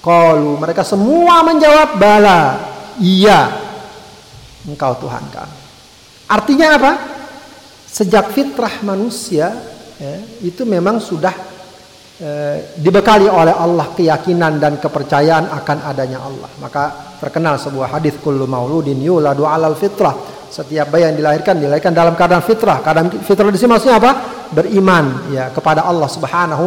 Qalu, 0.05 0.61
mereka 0.61 0.85
semua 0.85 1.41
menjawab 1.41 1.97
bala, 1.97 2.61
iya. 3.01 3.57
Engkau 4.69 4.97
Tuhan 5.01 5.25
kami. 5.33 5.59
Artinya 6.29 6.69
apa? 6.77 6.93
Sejak 7.89 8.37
fitrah 8.37 8.85
manusia 8.85 9.53
ya, 9.97 10.17
itu 10.45 10.65
memang 10.69 11.01
sudah 11.01 11.33
eh, 12.21 12.77
dibekali 12.79 13.27
oleh 13.27 13.55
Allah 13.55 13.91
keyakinan 13.95 14.61
dan 14.61 14.79
kepercayaan 14.79 15.51
akan 15.51 15.79
adanya 15.89 16.23
Allah. 16.23 16.51
Maka 16.61 17.17
terkenal 17.19 17.57
sebuah 17.57 17.97
hadis 17.97 18.21
kullu 18.21 18.45
mauludin 18.45 19.01
yuladu 19.01 19.49
alal 19.49 19.79
fitrah 19.79 20.35
setiap 20.55 20.87
bayi 20.95 21.11
yang 21.11 21.19
dilahirkan 21.19 21.59
dilahirkan 21.59 21.91
dalam 21.91 22.15
keadaan 22.15 22.45
fitrah 22.47 22.79
keadaan 22.79 23.11
fitrah 23.27 23.51
di 23.51 23.59
sini 23.59 23.75
maksudnya 23.75 23.99
apa 23.99 24.13
beriman 24.55 25.35
ya 25.35 25.51
kepada 25.51 25.83
Allah 25.83 26.07
Subhanahu 26.07 26.67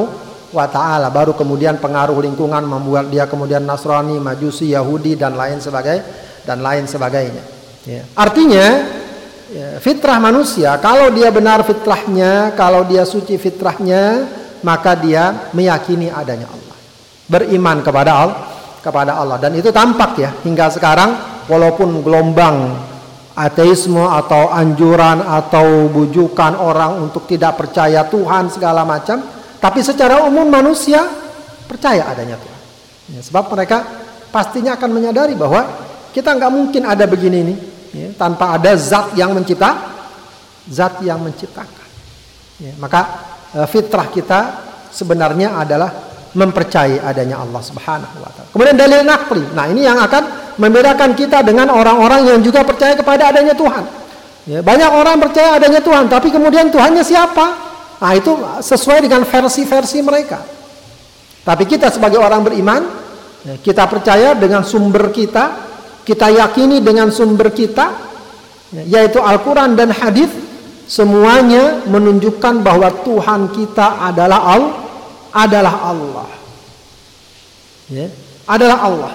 wa 0.51 0.65
taala 0.67 1.07
baru 1.07 1.31
kemudian 1.31 1.79
pengaruh 1.79 2.19
lingkungan 2.19 2.67
membuat 2.67 3.07
dia 3.07 3.27
kemudian 3.27 3.63
Nasrani 3.63 4.19
Majusi 4.19 4.75
Yahudi 4.75 5.15
dan 5.15 5.39
lain 5.39 5.63
sebagainya 5.63 6.03
dan 6.43 6.59
lain 6.59 6.83
sebagainya 6.83 7.43
ya. 7.87 8.03
artinya 8.15 8.65
ya, 9.51 9.67
fitrah 9.79 10.19
manusia 10.19 10.75
kalau 10.83 11.11
dia 11.11 11.31
benar 11.31 11.63
fitrahnya 11.63 12.55
kalau 12.59 12.83
dia 12.87 13.07
suci 13.07 13.39
fitrahnya 13.39 14.27
maka 14.61 14.97
dia 14.97 15.51
meyakini 15.53 16.09
adanya 16.09 16.47
Allah. 16.49 16.77
Beriman 17.27 17.83
kepada 17.83 18.11
Allah 18.13 18.39
kepada 18.81 19.19
Allah. 19.19 19.37
Dan 19.41 19.57
itu 19.59 19.67
tampak 19.73 20.15
ya 20.21 20.31
hingga 20.47 20.71
sekarang 20.71 21.43
walaupun 21.51 21.99
gelombang 22.05 22.77
ateisme 23.37 24.01
atau 24.01 24.49
anjuran 24.49 25.21
atau 25.21 25.91
bujukan 25.93 26.57
orang 26.57 27.05
untuk 27.05 27.29
tidak 27.29 27.59
percaya 27.59 28.07
Tuhan 28.09 28.49
segala 28.49 28.81
macam 28.81 29.21
tapi 29.61 29.85
secara 29.85 30.25
umum 30.25 30.45
manusia 30.49 31.05
percaya 31.69 32.09
adanya 32.09 32.37
Tuhan. 32.37 32.61
Ya, 33.17 33.21
sebab 33.21 33.49
mereka 33.53 33.85
pastinya 34.33 34.73
akan 34.73 34.89
menyadari 34.89 35.37
bahwa 35.37 35.65
kita 36.15 36.33
nggak 36.33 36.51
mungkin 36.53 36.83
ada 36.85 37.05
begini 37.05 37.37
ini 37.45 37.55
ya, 37.93 38.09
tanpa 38.17 38.57
ada 38.57 38.73
zat 38.73 39.13
yang 39.13 39.33
mencipta 39.37 39.75
zat 40.69 41.01
yang 41.05 41.21
menciptakan. 41.21 41.87
Ya, 42.57 42.73
maka 42.81 43.01
fitrah 43.67 44.07
kita 44.11 44.39
sebenarnya 44.91 45.59
adalah 45.61 45.89
mempercayai 46.37 47.01
adanya 47.01 47.41
Allah 47.41 47.61
Subhanahu 47.63 48.17
wa 48.21 48.29
taala. 48.29 48.49
Kemudian 48.53 48.75
dalil 48.77 49.01
nakli. 49.01 49.43
Nah, 49.57 49.65
ini 49.71 49.87
yang 49.87 49.97
akan 49.97 50.53
membedakan 50.61 51.17
kita 51.17 51.41
dengan 51.41 51.73
orang-orang 51.73 52.29
yang 52.29 52.39
juga 52.45 52.61
percaya 52.61 52.93
kepada 52.93 53.33
adanya 53.33 53.57
Tuhan. 53.57 53.83
Ya, 54.47 54.59
banyak 54.63 54.91
orang 54.91 55.17
percaya 55.19 55.59
adanya 55.59 55.83
Tuhan, 55.83 56.07
tapi 56.07 56.31
kemudian 56.31 56.71
Tuhannya 56.71 57.03
siapa? 57.03 57.45
Nah, 57.99 58.11
itu 58.13 58.31
sesuai 58.63 59.03
dengan 59.03 59.25
versi-versi 59.25 59.99
mereka. 60.05 60.39
Tapi 61.43 61.63
kita 61.67 61.91
sebagai 61.91 62.19
orang 62.21 62.45
beriman, 62.45 62.81
ya, 63.43 63.55
kita 63.59 63.87
percaya 63.89 64.37
dengan 64.37 64.61
sumber 64.63 65.09
kita, 65.11 65.67
kita 66.05 66.31
yakini 66.31 66.79
dengan 66.79 67.11
sumber 67.11 67.51
kita, 67.51 67.85
ya, 68.71 68.83
yaitu 69.01 69.19
Al-Quran 69.19 69.75
dan 69.75 69.91
hadis, 69.91 70.29
semuanya 70.87 71.83
menunjukkan 71.85 72.63
bahwa 72.63 72.89
Tuhan 73.03 73.51
kita 73.51 74.01
adalah 74.07 74.41
Allah 74.41 74.75
adalah 75.35 75.75
Allah. 75.93 76.29
Ya, 77.87 78.07
adalah 78.47 78.77
Allah. 78.83 79.13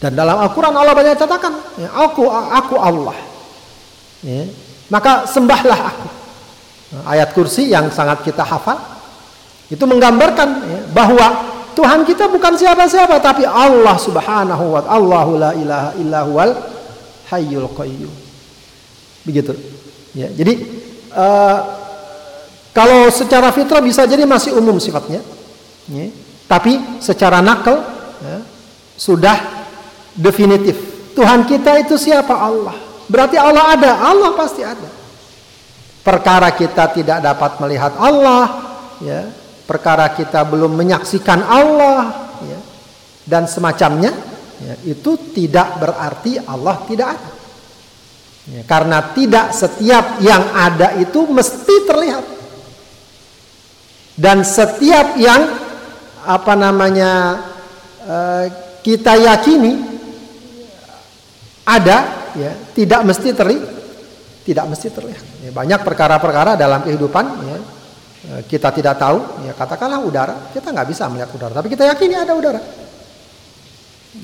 Dan 0.00 0.16
dalam 0.16 0.40
Al-Quran 0.40 0.72
Allah 0.72 0.96
banyak 0.96 1.16
katakan, 1.16 1.52
ya, 1.76 1.88
aku 1.92 2.24
aku 2.32 2.74
Allah. 2.80 3.16
Ya, 4.24 4.48
maka 4.88 5.28
sembahlah 5.28 5.80
aku. 5.92 6.08
Ayat 7.06 7.30
kursi 7.30 7.70
yang 7.70 7.86
sangat 7.94 8.26
kita 8.26 8.42
hafal 8.42 8.74
itu 9.70 9.84
menggambarkan 9.86 10.48
ya, 10.66 10.80
bahwa 10.90 11.26
Tuhan 11.78 12.02
kita 12.02 12.26
bukan 12.26 12.58
siapa-siapa 12.58 13.22
tapi 13.22 13.46
Allah 13.46 13.94
Subhanahu 13.94 14.74
wa 14.74 14.82
taala. 14.82 14.98
Allahu 14.98 15.32
la 15.38 15.50
ilaha 15.54 15.90
illa 16.02 16.20
huwal 16.26 16.52
hayyul 17.30 17.70
qayyum. 17.78 18.12
Begitu. 19.22 19.54
Ya, 20.10 20.26
jadi 20.26 20.58
uh, 21.14 21.58
kalau 22.74 23.06
secara 23.10 23.54
fitrah 23.54 23.82
bisa 23.82 24.06
jadi 24.06 24.26
masih 24.26 24.58
umum 24.58 24.78
sifatnya, 24.82 25.22
ya. 25.90 26.06
tapi 26.50 26.78
secara 26.98 27.38
nakal 27.38 27.82
ya, 28.22 28.38
sudah 28.98 29.66
definitif. 30.14 30.78
Tuhan 31.14 31.46
kita 31.46 31.82
itu 31.82 31.98
siapa 31.98 32.34
Allah? 32.34 32.74
Berarti 33.10 33.34
Allah 33.38 33.74
ada, 33.74 33.90
Allah 34.06 34.30
pasti 34.38 34.62
ada. 34.62 34.86
Perkara 36.00 36.54
kita 36.54 36.90
tidak 36.94 37.18
dapat 37.18 37.58
melihat 37.58 37.98
Allah, 37.98 38.44
ya, 39.02 39.30
perkara 39.66 40.10
kita 40.14 40.46
belum 40.46 40.74
menyaksikan 40.74 41.42
Allah, 41.42 42.30
ya, 42.46 42.60
dan 43.26 43.50
semacamnya, 43.50 44.14
ya, 44.62 44.74
itu 44.86 45.18
tidak 45.34 45.78
berarti 45.82 46.38
Allah 46.38 46.82
tidak 46.86 47.08
ada. 47.18 47.39
Ya, 48.48 48.64
karena 48.64 49.12
tidak 49.12 49.52
setiap 49.52 50.16
yang 50.24 50.40
ada 50.56 50.96
itu 50.96 51.28
mesti 51.28 51.76
terlihat. 51.84 52.24
Dan 54.16 54.40
setiap 54.48 55.20
yang 55.20 55.44
apa 56.24 56.52
namanya 56.56 57.40
uh, 58.04 58.44
kita 58.80 59.16
yakini 59.16 59.80
ada 61.64 62.28
ya 62.36 62.52
tidak 62.76 63.00
mesti 63.08 63.28
terlihat 63.32 63.68
tidak 64.44 64.64
mesti 64.72 64.88
terlihat. 64.88 65.24
Ya, 65.44 65.50
banyak 65.52 65.80
perkara-perkara 65.84 66.56
dalam 66.56 66.80
kehidupan 66.84 67.24
ya 67.44 67.56
uh, 67.56 68.40
kita 68.48 68.72
tidak 68.72 68.96
tahu 68.96 69.44
ya 69.44 69.52
katakanlah 69.52 70.00
udara 70.00 70.52
kita 70.52 70.72
nggak 70.72 70.88
bisa 70.88 71.08
melihat 71.12 71.28
udara 71.32 71.52
tapi 71.56 71.68
kita 71.68 71.88
yakini 71.88 72.16
ada 72.16 72.32
udara. 72.32 72.60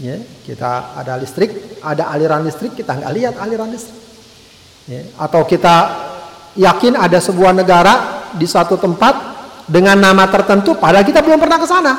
Ya 0.00 0.18
kita 0.44 0.98
ada 0.98 1.20
listrik 1.20 1.80
ada 1.84 2.12
aliran 2.12 2.44
listrik 2.44 2.76
kita 2.76 2.96
nggak 2.96 3.12
lihat 3.12 3.34
aliran 3.40 3.72
listrik 3.72 4.05
ya, 4.86 5.02
atau 5.20 5.42
kita 5.44 5.76
yakin 6.56 6.96
ada 6.96 7.20
sebuah 7.20 7.52
negara 7.52 7.94
di 8.32 8.48
satu 8.48 8.80
tempat 8.80 9.14
dengan 9.66 9.98
nama 9.98 10.24
tertentu 10.30 10.78
padahal 10.78 11.04
kita 11.04 11.20
belum 11.20 11.38
pernah 11.42 11.58
ke 11.60 11.66
sana. 11.68 11.92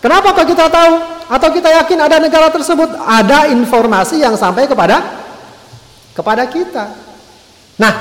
Kenapa 0.00 0.32
kok 0.32 0.48
kita 0.48 0.72
tahu 0.72 0.92
atau 1.28 1.48
kita 1.52 1.68
yakin 1.84 1.98
ada 2.00 2.16
negara 2.16 2.48
tersebut 2.48 2.88
ada 3.04 3.52
informasi 3.52 4.24
yang 4.24 4.32
sampai 4.34 4.64
kepada 4.64 5.20
kepada 6.16 6.48
kita. 6.48 6.90
Nah, 7.76 7.92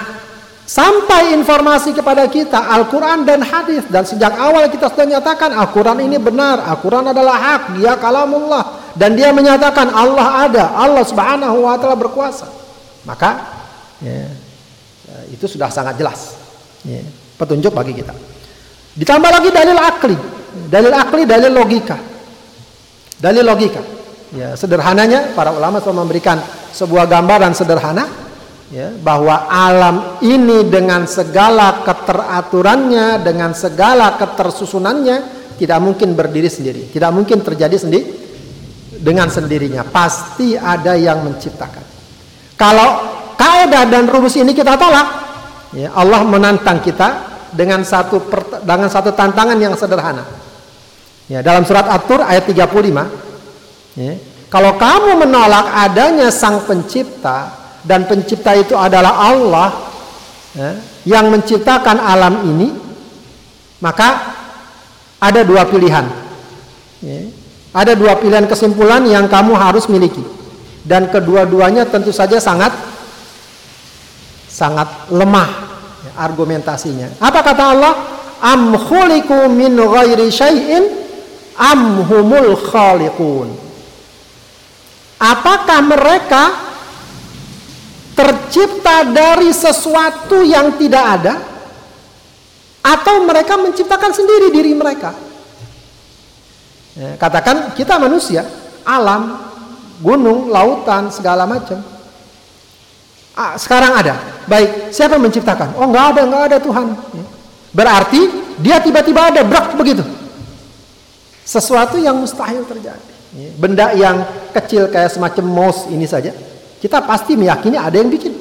sampai 0.64 1.36
informasi 1.36 1.92
kepada 1.92 2.24
kita 2.32 2.72
Al-Qur'an 2.72 3.28
dan 3.28 3.44
hadis 3.44 3.84
dan 3.92 4.08
sejak 4.08 4.32
awal 4.40 4.64
kita 4.72 4.88
sudah 4.88 5.20
nyatakan 5.20 5.52
Al-Qur'an 5.52 6.00
ini 6.00 6.16
benar, 6.16 6.64
Al-Qur'an 6.64 7.12
adalah 7.12 7.36
hak, 7.36 7.76
dia 7.76 8.00
kalamullah 8.00 8.96
dan 8.96 9.20
dia 9.20 9.36
menyatakan 9.36 9.92
Allah 9.92 10.48
ada, 10.48 10.64
Allah 10.74 11.04
Subhanahu 11.04 11.68
wa 11.68 11.76
taala 11.76 12.00
berkuasa. 12.00 12.48
Maka 13.04 13.59
ya, 14.04 14.28
itu 15.32 15.46
sudah 15.48 15.72
sangat 15.72 15.96
jelas. 16.00 16.36
Ya, 16.84 17.04
petunjuk 17.36 17.76
bagi 17.76 17.96
kita. 17.96 18.16
Ditambah 18.96 19.32
lagi 19.32 19.50
dalil 19.52 19.80
akli. 19.80 20.18
Dalil 20.68 20.94
akli, 20.96 21.24
dalil 21.24 21.52
logika. 21.54 21.98
Dalil 23.20 23.44
logika. 23.44 23.82
Ya, 24.30 24.54
sederhananya 24.54 25.34
para 25.34 25.50
ulama 25.50 25.82
selalu 25.82 26.06
memberikan 26.06 26.38
sebuah 26.70 27.10
gambaran 27.10 27.52
sederhana 27.58 28.06
ya, 28.70 28.94
bahwa 29.02 29.50
alam 29.50 30.22
ini 30.22 30.70
dengan 30.70 31.10
segala 31.10 31.82
keteraturannya, 31.82 33.26
dengan 33.26 33.58
segala 33.58 34.14
ketersusunannya 34.22 35.18
tidak 35.58 35.80
mungkin 35.82 36.14
berdiri 36.16 36.48
sendiri, 36.48 36.94
tidak 36.94 37.12
mungkin 37.12 37.42
terjadi 37.42 37.76
sendiri 37.76 38.06
dengan 39.02 39.28
sendirinya. 39.28 39.84
Pasti 39.84 40.54
ada 40.56 40.94
yang 40.96 41.26
menciptakan. 41.26 41.84
Kalau 42.56 43.19
kaidah 43.40 43.88
dan 43.88 44.12
rumus 44.12 44.36
ini 44.36 44.52
kita 44.52 44.76
tolak, 44.76 45.08
ya, 45.72 45.96
Allah 45.96 46.28
menantang 46.28 46.84
kita 46.84 47.40
dengan 47.56 47.88
satu 47.88 48.20
dengan 48.68 48.92
satu 48.92 49.16
tantangan 49.16 49.56
yang 49.56 49.80
sederhana. 49.80 50.28
Ya, 51.32 51.40
dalam 51.40 51.64
surat 51.64 51.88
At-Tur 51.88 52.20
ayat 52.20 52.44
35, 52.44 53.08
ya, 53.96 54.14
kalau 54.52 54.76
kamu 54.76 55.24
menolak 55.24 55.72
adanya 55.88 56.34
sang 56.34 56.66
pencipta 56.68 57.54
dan 57.86 58.10
pencipta 58.10 58.58
itu 58.58 58.74
adalah 58.74 59.30
Allah 59.30 59.70
ya, 60.58 60.70
yang 61.06 61.32
menciptakan 61.32 62.02
alam 62.02 62.44
ini, 62.50 62.74
maka 63.80 64.36
ada 65.22 65.46
dua 65.46 65.64
pilihan. 65.70 66.06
Ya, 67.00 67.22
ada 67.72 67.94
dua 67.94 68.18
pilihan 68.18 68.50
kesimpulan 68.50 69.06
yang 69.06 69.30
kamu 69.30 69.54
harus 69.54 69.86
miliki. 69.86 70.26
Dan 70.82 71.14
kedua-duanya 71.14 71.86
tentu 71.86 72.10
saja 72.10 72.42
sangat 72.42 72.89
sangat 74.60 75.08
lemah 75.08 75.50
ya, 76.04 76.12
argumentasinya. 76.20 77.16
Apa 77.24 77.40
kata 77.40 77.64
Allah? 77.72 77.94
Am 78.44 78.76
khuliqu 78.76 79.48
min 79.48 79.80
ghairi 79.80 80.28
syai'in 80.28 80.84
am 81.56 82.04
humul 82.04 82.60
khaliqun. 82.60 83.56
Apakah 85.20 85.80
mereka 85.84 86.44
tercipta 88.16 89.08
dari 89.08 89.52
sesuatu 89.52 90.44
yang 90.44 90.76
tidak 90.80 91.06
ada 91.20 91.36
atau 92.80 93.28
mereka 93.28 93.60
menciptakan 93.60 94.12
sendiri 94.16 94.48
diri 94.52 94.72
mereka? 94.76 95.12
Ya, 96.96 97.16
katakan 97.20 97.76
kita 97.76 98.00
manusia, 98.00 98.48
alam, 98.88 99.40
gunung, 100.00 100.48
lautan, 100.48 101.12
segala 101.12 101.44
macam. 101.44 101.99
Ah, 103.40 103.56
sekarang 103.56 103.96
ada. 103.96 104.20
Baik, 104.52 104.92
siapa 104.92 105.16
yang 105.16 105.32
menciptakan? 105.32 105.72
Oh, 105.80 105.88
nggak 105.88 106.06
ada, 106.12 106.22
nggak 106.28 106.44
ada 106.52 106.58
Tuhan. 106.60 106.92
Ya. 107.16 107.26
Berarti 107.72 108.22
dia 108.60 108.84
tiba-tiba 108.84 109.32
ada, 109.32 109.48
brak 109.48 109.80
begitu. 109.80 110.04
Sesuatu 111.48 111.96
yang 111.96 112.20
mustahil 112.20 112.68
terjadi. 112.68 113.00
Ya. 113.32 113.50
Benda 113.56 113.96
yang 113.96 114.28
kecil 114.52 114.92
kayak 114.92 115.16
semacam 115.16 115.46
mouse 115.48 115.88
ini 115.88 116.04
saja, 116.04 116.36
kita 116.84 117.00
pasti 117.08 117.40
meyakini 117.40 117.80
ada 117.80 117.96
yang 117.96 118.12
bikin. 118.12 118.36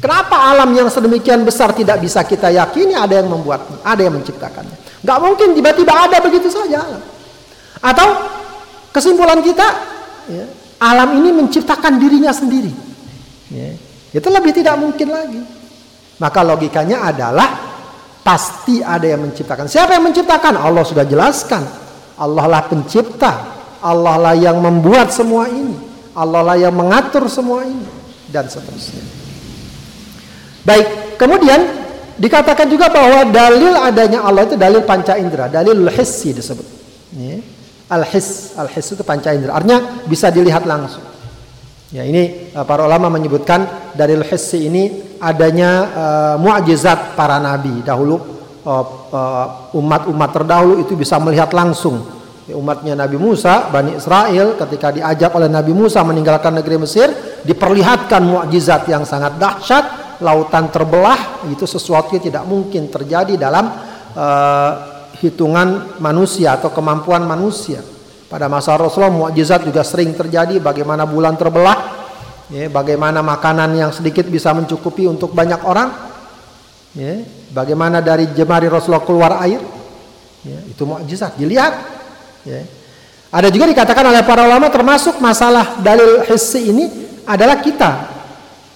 Kenapa 0.00 0.48
alam 0.48 0.72
yang 0.72 0.88
sedemikian 0.88 1.44
besar 1.44 1.76
tidak 1.76 2.00
bisa 2.00 2.24
kita 2.24 2.48
yakini 2.48 2.96
ada 2.96 3.20
yang 3.20 3.28
membuatnya, 3.28 3.84
ada 3.84 4.00
yang 4.00 4.16
menciptakannya? 4.16 5.04
Nggak 5.04 5.18
mungkin 5.20 5.48
tiba-tiba 5.52 5.92
ada 5.92 6.24
begitu 6.24 6.48
saja. 6.48 6.88
Atau 7.84 8.08
kesimpulan 8.96 9.44
kita, 9.44 9.66
ya, 10.32 10.44
alam 10.80 11.20
ini 11.20 11.36
menciptakan 11.36 12.00
dirinya 12.00 12.32
sendiri. 12.32 12.72
Itu 14.16 14.32
lebih 14.32 14.56
tidak 14.56 14.80
mungkin 14.80 15.12
lagi. 15.12 15.40
Maka 16.16 16.40
logikanya 16.40 17.12
adalah 17.12 17.48
pasti 18.24 18.80
ada 18.80 19.04
yang 19.04 19.28
menciptakan. 19.28 19.68
Siapa 19.68 20.00
yang 20.00 20.08
menciptakan? 20.08 20.56
Allah 20.56 20.80
sudah 20.88 21.04
jelaskan. 21.04 21.60
Allah 22.16 22.44
lah 22.48 22.62
pencipta. 22.64 23.32
Allah 23.84 24.16
lah 24.16 24.34
yang 24.34 24.56
membuat 24.56 25.12
semua 25.12 25.52
ini. 25.52 25.76
Allah 26.16 26.40
lah 26.40 26.56
yang 26.56 26.72
mengatur 26.72 27.28
semua 27.28 27.68
ini 27.68 27.84
dan 28.32 28.48
seterusnya. 28.48 29.04
Baik, 30.64 31.20
kemudian 31.20 31.60
dikatakan 32.16 32.66
juga 32.72 32.88
bahwa 32.88 33.28
dalil 33.28 33.76
adanya 33.76 34.24
Allah 34.24 34.48
itu 34.48 34.56
dalil 34.56 34.80
panca 34.88 35.20
indera, 35.20 35.52
dalil 35.52 35.76
hissi 35.92 36.32
disebut. 36.32 36.64
Al-his, 37.86 38.56
al-his 38.58 38.86
itu 38.96 39.04
panca 39.06 39.30
indera. 39.30 39.60
Artinya 39.60 40.02
bisa 40.08 40.32
dilihat 40.32 40.64
langsung. 40.66 41.04
Ya, 41.96 42.04
ini 42.04 42.52
uh, 42.52 42.60
para 42.68 42.84
ulama 42.84 43.08
menyebutkan 43.08 43.64
dari 43.96 44.20
hissi 44.20 44.68
ini 44.68 45.16
adanya 45.16 45.70
uh, 45.96 46.36
mukjizat 46.36 47.16
para 47.16 47.40
nabi 47.40 47.80
dahulu 47.80 48.20
uh, 48.68 48.84
uh, 49.08 49.72
umat-umat 49.72 50.28
terdahulu 50.28 50.84
itu 50.84 50.92
bisa 50.92 51.16
melihat 51.16 51.48
langsung 51.56 52.04
ya, 52.44 52.52
umatnya 52.52 52.92
Nabi 53.00 53.16
Musa, 53.16 53.72
Bani 53.72 53.96
Israel 53.96 54.60
ketika 54.60 54.92
diajak 54.92 55.32
oleh 55.40 55.48
Nabi 55.48 55.72
Musa 55.72 56.04
meninggalkan 56.04 56.60
negeri 56.60 56.84
Mesir 56.84 57.08
diperlihatkan 57.48 58.20
mukjizat 58.28 58.84
yang 58.92 59.08
sangat 59.08 59.40
dahsyat 59.40 60.20
lautan 60.20 60.68
terbelah 60.68 61.48
itu 61.48 61.64
sesuatu 61.64 62.12
yang 62.12 62.24
tidak 62.28 62.44
mungkin 62.44 62.92
terjadi 62.92 63.40
dalam 63.40 63.72
uh, 64.12 64.72
hitungan 65.16 65.96
manusia 65.96 66.60
atau 66.60 66.68
kemampuan 66.76 67.24
manusia. 67.24 67.80
Pada 68.26 68.50
masa 68.50 68.74
Rasulullah 68.74 69.14
mukjizat 69.14 69.62
juga 69.62 69.86
sering 69.86 70.10
terjadi 70.10 70.58
bagaimana 70.58 71.06
bulan 71.06 71.38
terbelah, 71.38 71.85
ya, 72.50 72.66
bagaimana 72.70 73.22
makanan 73.22 73.70
yang 73.74 73.90
sedikit 73.94 74.26
bisa 74.26 74.52
mencukupi 74.52 75.06
untuk 75.06 75.32
banyak 75.32 75.60
orang, 75.64 75.88
ya, 76.94 77.22
bagaimana 77.50 78.02
dari 78.02 78.30
jemari 78.34 78.66
Rasulullah 78.66 79.04
keluar 79.04 79.32
air, 79.42 79.60
ya, 80.46 80.58
itu 80.66 80.82
mukjizat 80.82 81.34
dilihat. 81.38 81.72
Ya. 82.46 82.62
Ada 83.30 83.50
juga 83.50 83.66
dikatakan 83.66 84.06
oleh 84.06 84.22
para 84.22 84.46
ulama 84.46 84.70
termasuk 84.70 85.18
masalah 85.18 85.82
dalil 85.82 86.22
hissi 86.30 86.70
ini 86.70 86.84
adalah 87.26 87.58
kita 87.58 88.16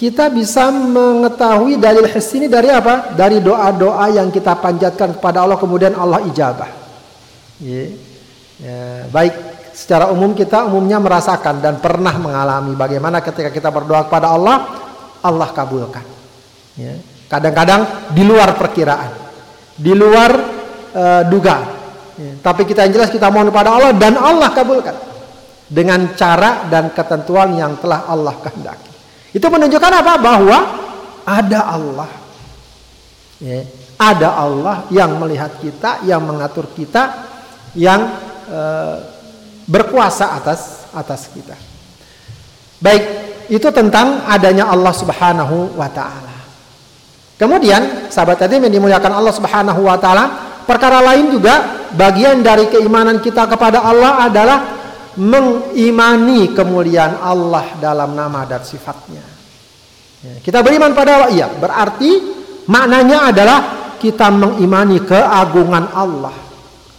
kita 0.01 0.33
bisa 0.33 0.73
mengetahui 0.73 1.77
dalil 1.77 2.09
his 2.09 2.25
ini 2.33 2.49
dari 2.49 2.73
apa? 2.73 3.13
Dari 3.13 3.37
doa-doa 3.37 4.09
yang 4.09 4.33
kita 4.33 4.57
panjatkan 4.57 5.21
kepada 5.21 5.45
Allah 5.45 5.61
kemudian 5.61 5.93
Allah 5.93 6.25
ijabah. 6.25 6.73
Ya. 7.61 7.93
Ya, 8.61 9.09
baik 9.13 9.50
secara 9.81 10.13
umum 10.13 10.37
kita 10.37 10.69
umumnya 10.69 11.01
merasakan 11.01 11.65
dan 11.65 11.81
pernah 11.81 12.13
mengalami 12.21 12.77
bagaimana 12.77 13.25
ketika 13.25 13.49
kita 13.49 13.73
berdoa 13.73 14.05
kepada 14.05 14.29
Allah 14.29 14.77
Allah 15.25 15.49
kabulkan. 15.57 16.05
Ya. 16.77 17.01
Kadang-kadang 17.33 18.13
di 18.13 18.21
luar 18.21 18.61
perkiraan, 18.61 19.13
di 19.81 19.97
luar 19.97 20.31
uh, 20.93 21.23
duga. 21.25 21.57
Ya. 22.21 22.33
Tapi 22.45 22.69
kita 22.69 22.85
yang 22.85 23.01
jelas 23.01 23.09
kita 23.09 23.33
mohon 23.33 23.49
kepada 23.49 23.73
Allah 23.73 23.97
dan 23.97 24.21
Allah 24.21 24.53
kabulkan 24.53 24.93
dengan 25.65 26.13
cara 26.13 26.69
dan 26.69 26.93
ketentuan 26.93 27.57
yang 27.57 27.81
telah 27.81 28.05
Allah 28.05 28.37
kehendaki. 28.37 28.91
Itu 29.33 29.49
menunjukkan 29.49 29.93
apa? 30.05 30.15
Bahwa 30.21 30.59
ada 31.25 31.61
Allah. 31.73 32.11
Ya, 33.41 33.65
ada 33.97 34.29
Allah 34.37 34.85
yang 34.93 35.17
melihat 35.17 35.57
kita, 35.63 36.05
yang 36.05 36.21
mengatur 36.27 36.69
kita, 36.77 37.25
yang 37.73 38.13
e, 38.49 38.61
berkuasa 39.71 40.35
atas 40.35 40.91
atas 40.91 41.31
kita. 41.31 41.55
Baik, 42.83 43.05
itu 43.47 43.69
tentang 43.71 44.27
adanya 44.27 44.67
Allah 44.67 44.91
Subhanahu 44.91 45.79
wa 45.79 45.87
taala. 45.87 46.35
Kemudian, 47.39 48.11
sahabat 48.13 48.43
tadi 48.43 48.59
yang 48.59 48.69
dimuliakan 48.69 49.15
Allah 49.15 49.33
Subhanahu 49.33 49.87
wa 49.87 49.97
taala, 49.97 50.25
perkara 50.67 50.99
lain 51.01 51.31
juga 51.31 51.87
bagian 51.95 52.43
dari 52.43 52.67
keimanan 52.69 53.23
kita 53.23 53.47
kepada 53.47 53.81
Allah 53.81 54.27
adalah 54.27 54.59
mengimani 55.17 56.51
kemuliaan 56.55 57.19
Allah 57.21 57.77
dalam 57.79 58.15
nama 58.15 58.47
dan 58.47 58.63
sifatnya. 58.63 59.25
Ya, 60.21 60.37
kita 60.45 60.61
beriman 60.61 60.93
pada 60.93 61.17
Allah, 61.17 61.31
iya. 61.33 61.49
Berarti 61.49 62.11
maknanya 62.69 63.33
adalah 63.33 63.59
kita 64.01 64.33
mengimani 64.33 65.01
keagungan 65.05 65.93
Allah, 65.93 66.37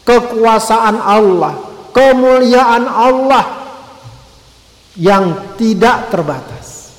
kekuasaan 0.05 0.97
Allah, 1.01 1.70
kemuliaan 1.91 2.87
Allah 2.87 3.45
yang 4.99 5.55
tidak 5.55 6.11
terbatas, 6.11 6.91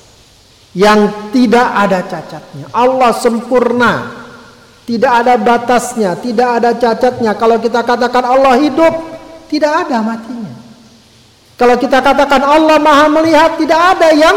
yang 0.73 1.29
tidak 1.29 1.67
ada 1.77 1.99
cacatnya. 2.05 2.65
Allah 2.73 3.11
sempurna, 3.13 3.93
tidak 4.89 5.11
ada 5.25 5.33
batasnya, 5.37 6.17
tidak 6.17 6.49
ada 6.61 6.71
cacatnya. 6.73 7.37
Kalau 7.37 7.57
kita 7.61 7.85
katakan 7.85 8.23
Allah 8.25 8.57
hidup, 8.57 8.93
tidak 9.49 9.85
ada 9.85 10.01
matinya. 10.01 10.53
Kalau 11.53 11.77
kita 11.77 12.01
katakan 12.01 12.41
Allah 12.41 12.81
maha 12.81 13.05
melihat, 13.13 13.61
tidak 13.61 13.77
ada 13.77 14.09
yang 14.09 14.33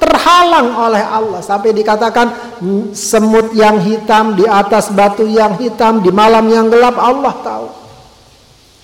terhalang 0.00 0.72
oleh 0.74 1.04
Allah 1.04 1.40
sampai 1.44 1.72
dikatakan 1.76 2.58
semut 2.96 3.52
yang 3.52 3.80
hitam 3.80 4.36
di 4.36 4.48
atas 4.48 4.88
batu 4.92 5.28
yang 5.28 5.56
hitam 5.60 6.00
di 6.00 6.08
malam 6.08 6.48
yang 6.48 6.72
gelap 6.72 6.96
Allah 6.96 7.34
tahu. 7.44 7.83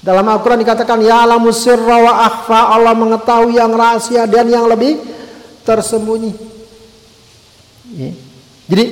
Dalam 0.00 0.24
Al-Quran 0.24 0.64
dikatakan 0.64 0.96
ya 1.04 1.28
alamu 1.28 1.52
wa 1.52 2.12
akhfa 2.24 2.72
Allah 2.72 2.96
mengetahui 2.96 3.60
yang 3.60 3.68
rahasia 3.76 4.24
dan 4.24 4.48
yang 4.48 4.64
lebih 4.64 4.96
tersembunyi. 5.60 6.32
Ya. 8.00 8.12
Jadi 8.64 8.84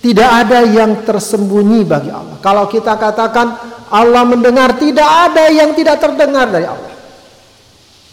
tidak 0.00 0.30
ada 0.46 0.62
yang 0.62 1.02
tersembunyi 1.02 1.82
bagi 1.82 2.14
Allah. 2.14 2.38
Kalau 2.38 2.70
kita 2.70 2.94
katakan 2.94 3.58
Allah 3.90 4.22
mendengar 4.22 4.78
tidak 4.78 5.04
ada 5.04 5.50
yang 5.50 5.74
tidak 5.74 5.98
terdengar 5.98 6.46
dari 6.46 6.66
Allah. 6.70 6.94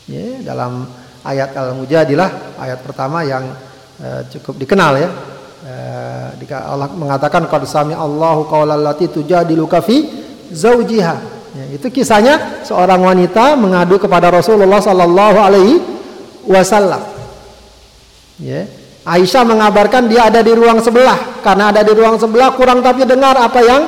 Ya, 0.10 0.42
dalam 0.42 0.90
ayat 1.22 1.54
Al-Mujadilah 1.54 2.58
ayat 2.58 2.82
pertama 2.82 3.22
yang 3.28 3.46
uh, 4.02 4.22
cukup 4.34 4.58
dikenal 4.58 4.98
ya. 4.98 5.10
Uh, 5.68 6.34
Allah 6.66 6.88
mengatakan 6.96 7.46
qad 7.46 7.68
sami 7.68 7.94
Allahu 7.94 8.48
qaulal 8.50 8.82
lati 8.82 9.06
tujadiluka 9.06 9.86
fi 9.86 10.02
zaujiha. 10.50 11.37
Ya, 11.56 11.66
itu 11.80 11.88
kisahnya 11.88 12.66
seorang 12.68 13.00
wanita 13.00 13.56
mengadu 13.56 14.02
kepada 14.02 14.28
Rasulullah 14.34 14.84
sallallahu 14.84 15.38
alaihi 15.40 15.76
wasallam. 16.48 17.02
Ya. 18.42 18.68
Aisyah 19.08 19.48
mengabarkan 19.48 20.12
dia 20.12 20.28
ada 20.28 20.44
di 20.44 20.52
ruang 20.52 20.84
sebelah. 20.84 21.40
Karena 21.40 21.72
ada 21.72 21.80
di 21.80 21.96
ruang 21.96 22.20
sebelah 22.20 22.52
kurang 22.60 22.84
tapi 22.84 23.08
dengar 23.08 23.40
apa 23.40 23.60
yang 23.64 23.82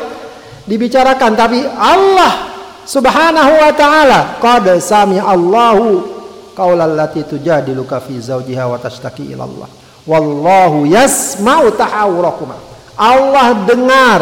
dibicarakan. 0.64 1.32
Tapi 1.36 1.60
Allah 1.68 2.56
subhanahu 2.88 3.52
wa 3.60 3.72
ta'ala 3.76 4.20
qad 4.40 4.66
sami 4.80 5.20
Allahu 5.20 6.08
qaulal 6.56 6.96
lati 6.96 7.28
tujadiluka 7.28 8.00
fi 8.00 8.16
zawjiha 8.16 8.64
wa 8.64 8.80
tashtaki 8.80 9.36
ila 9.36 9.44
Allah. 9.44 9.70
Wallahu 10.08 10.88
yasma'u 10.88 11.76
tahawurakuma. 11.76 12.56
Allah 12.96 13.68
dengar 13.68 14.22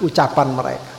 ucapan 0.00 0.48
mereka. 0.48 0.91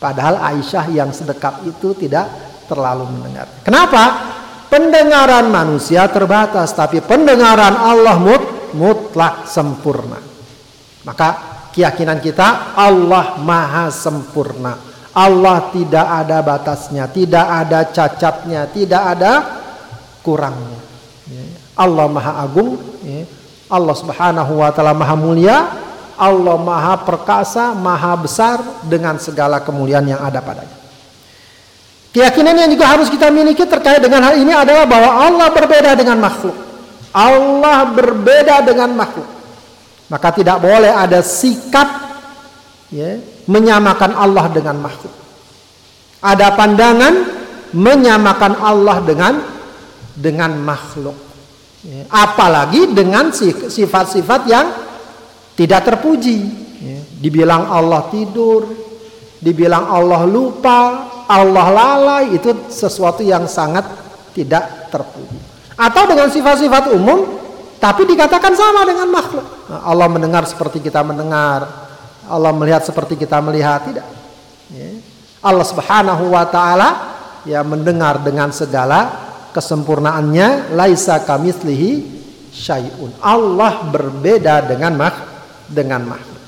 Padahal 0.00 0.40
Aisyah 0.40 0.88
yang 0.88 1.12
sedekat 1.12 1.60
itu 1.68 1.92
tidak 1.92 2.32
terlalu 2.64 3.04
mendengar. 3.12 3.52
Kenapa? 3.60 4.32
Pendengaran 4.72 5.52
manusia 5.52 6.08
terbatas, 6.08 6.72
tapi 6.72 7.04
pendengaran 7.04 7.76
Allah 7.76 8.16
mut 8.16 8.72
mutlak 8.72 9.44
sempurna. 9.44 10.16
Maka 11.04 11.28
keyakinan 11.74 12.22
kita 12.22 12.72
Allah 12.78 13.36
maha 13.42 13.92
sempurna. 13.92 14.78
Allah 15.10 15.74
tidak 15.74 16.06
ada 16.06 16.38
batasnya, 16.40 17.10
tidak 17.10 17.42
ada 17.44 17.82
cacatnya, 17.90 18.70
tidak 18.70 19.02
ada 19.18 19.32
kurangnya. 20.22 20.80
Ya. 21.26 21.44
Allah 21.74 22.06
maha 22.06 22.32
agung, 22.46 22.78
ya. 23.02 23.26
Allah 23.70 23.94
subhanahu 23.94 24.62
wa 24.62 24.70
ta'ala 24.70 24.94
maha 24.94 25.14
mulia, 25.18 25.56
Allah 26.20 26.60
maha 26.60 27.00
perkasa, 27.00 27.72
maha 27.72 28.12
besar 28.20 28.60
dengan 28.84 29.16
segala 29.16 29.64
kemuliaan 29.64 30.04
yang 30.04 30.20
ada 30.20 30.44
padanya. 30.44 30.76
Keyakinan 32.12 32.60
yang 32.60 32.70
juga 32.74 32.92
harus 32.92 33.08
kita 33.08 33.32
miliki 33.32 33.64
terkait 33.64 34.04
dengan 34.04 34.20
hal 34.28 34.36
ini 34.36 34.52
adalah 34.52 34.84
bahwa 34.84 35.10
Allah 35.30 35.48
berbeda 35.48 35.96
dengan 35.96 36.20
makhluk. 36.20 36.58
Allah 37.16 37.88
berbeda 37.88 38.60
dengan 38.66 38.92
makhluk. 38.92 39.26
Maka 40.10 40.28
tidak 40.34 40.58
boleh 40.58 40.90
ada 40.90 41.22
sikap 41.22 41.86
ya, 42.90 43.16
menyamakan 43.46 44.12
Allah 44.12 44.50
dengan 44.50 44.76
makhluk. 44.82 45.14
Ada 46.20 46.52
pandangan 46.52 47.14
menyamakan 47.72 48.58
Allah 48.58 48.98
dengan 49.06 49.34
dengan 50.12 50.52
makhluk. 50.58 51.14
Ya, 51.86 52.04
apalagi 52.12 52.92
dengan 52.92 53.32
sifat-sifat 53.32 54.40
yang 54.50 54.66
tidak 55.60 55.84
terpuji. 55.84 56.38
Ya, 56.80 57.04
dibilang 57.20 57.68
Allah 57.68 58.08
tidur, 58.08 58.64
dibilang 59.36 59.84
Allah 59.92 60.24
lupa, 60.24 60.80
Allah 61.28 61.66
lalai 61.68 62.32
itu 62.32 62.72
sesuatu 62.72 63.20
yang 63.20 63.44
sangat 63.44 63.84
tidak 64.32 64.88
terpuji 64.88 65.50
atau 65.80 66.04
dengan 66.04 66.28
sifat-sifat 66.28 66.92
umum 66.92 67.40
tapi 67.80 68.04
dikatakan 68.04 68.52
sama 68.52 68.84
dengan 68.84 69.08
makhluk. 69.08 69.46
Nah, 69.72 69.80
Allah 69.88 70.04
mendengar 70.12 70.44
seperti 70.44 70.84
kita 70.84 71.00
mendengar, 71.00 71.64
Allah 72.28 72.52
melihat 72.52 72.84
seperti 72.84 73.16
kita 73.16 73.40
melihat, 73.40 73.88
tidak. 73.88 74.04
Ya. 74.68 75.00
Allah 75.40 75.64
Subhanahu 75.64 76.36
wa 76.36 76.44
taala 76.44 76.88
ya 77.48 77.64
mendengar 77.64 78.20
dengan 78.20 78.52
segala 78.52 79.32
kesempurnaannya, 79.56 80.76
laisa 80.76 81.24
kamitslihi 81.24 82.20
syai'un. 82.52 83.16
Allah 83.24 83.88
berbeda 83.88 84.68
dengan 84.68 85.00
mak 85.00 85.16
dengan 85.70 86.04
makhluk. 86.10 86.40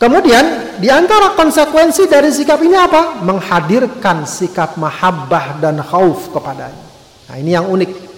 Kemudian 0.00 0.80
di 0.80 0.88
antara 0.88 1.36
konsekuensi 1.36 2.08
dari 2.08 2.32
sikap 2.32 2.56
ini 2.64 2.72
apa? 2.72 3.20
Menghadirkan 3.20 4.24
sikap 4.24 4.80
mahabbah 4.80 5.60
dan 5.60 5.76
khauf 5.84 6.32
kepadanya. 6.32 6.88
Nah 7.28 7.36
ini 7.36 7.52
yang 7.52 7.68
unik. 7.68 8.08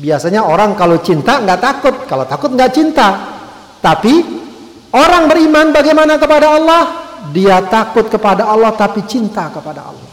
Biasanya 0.00 0.42
orang 0.42 0.74
kalau 0.74 0.98
cinta 0.98 1.38
nggak 1.38 1.60
takut, 1.62 1.94
kalau 2.10 2.26
takut 2.26 2.50
nggak 2.50 2.72
cinta. 2.74 3.38
Tapi 3.78 4.26
orang 4.90 5.30
beriman 5.30 5.70
bagaimana 5.70 6.18
kepada 6.18 6.58
Allah? 6.58 6.82
Dia 7.30 7.62
takut 7.62 8.10
kepada 8.10 8.50
Allah 8.50 8.74
tapi 8.74 9.06
cinta 9.06 9.46
kepada 9.54 9.86
Allah. 9.86 10.10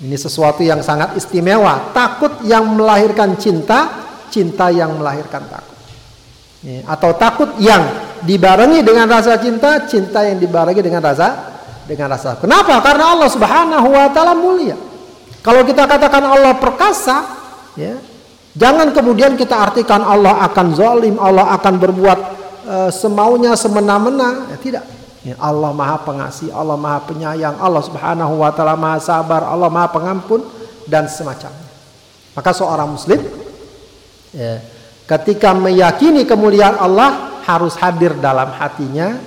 Ini 0.00 0.16
sesuatu 0.16 0.64
yang 0.64 0.80
sangat 0.80 1.12
istimewa. 1.12 1.92
Takut 1.92 2.40
yang 2.48 2.72
melahirkan 2.72 3.36
cinta, 3.36 4.00
cinta 4.32 4.72
yang 4.72 4.96
melahirkan 4.96 5.44
takut. 5.44 5.73
Ya. 6.64 6.80
Atau 6.88 7.12
takut 7.20 7.52
yang 7.60 7.84
dibarengi 8.24 8.80
dengan 8.80 9.04
rasa 9.04 9.36
cinta, 9.36 9.84
cinta 9.84 10.24
yang 10.24 10.40
dibarengi 10.40 10.80
dengan 10.80 11.04
rasa 11.04 11.52
dengan 11.84 12.08
rasa. 12.16 12.40
Kenapa? 12.40 12.80
Karena 12.80 13.12
Allah 13.12 13.28
Subhanahu 13.28 13.88
wa 13.92 14.08
taala 14.10 14.32
mulia. 14.32 14.76
Kalau 15.44 15.60
kita 15.60 15.84
katakan 15.84 16.24
Allah 16.24 16.56
perkasa, 16.56 17.20
ya, 17.76 18.00
jangan 18.56 18.88
kemudian 18.96 19.36
kita 19.36 19.60
artikan 19.60 20.00
Allah 20.00 20.40
akan 20.48 20.66
zalim, 20.72 21.20
Allah 21.20 21.52
akan 21.60 21.74
berbuat 21.76 22.18
e, 22.64 22.76
semaunya 22.88 23.52
semena-mena. 23.52 24.48
Ya, 24.48 24.56
tidak. 24.56 24.84
Ya, 25.20 25.36
Allah 25.36 25.72
Maha 25.76 26.00
Pengasih, 26.00 26.48
Allah 26.48 26.80
Maha 26.80 27.04
Penyayang, 27.04 27.60
Allah 27.60 27.84
Subhanahu 27.84 28.40
wa 28.40 28.48
taala 28.56 28.72
Maha 28.72 29.04
Sabar, 29.04 29.44
Allah 29.44 29.68
Maha 29.68 29.92
Pengampun 29.92 30.48
dan 30.88 31.12
semacamnya. 31.12 31.68
Maka 32.32 32.50
seorang 32.56 32.88
muslim 32.88 33.20
ya, 34.32 34.64
ketika 35.04 35.52
meyakini 35.52 36.24
kemuliaan 36.24 36.80
Allah 36.80 37.40
harus 37.44 37.76
hadir 37.76 38.16
dalam 38.16 38.52
hatinya 38.56 39.20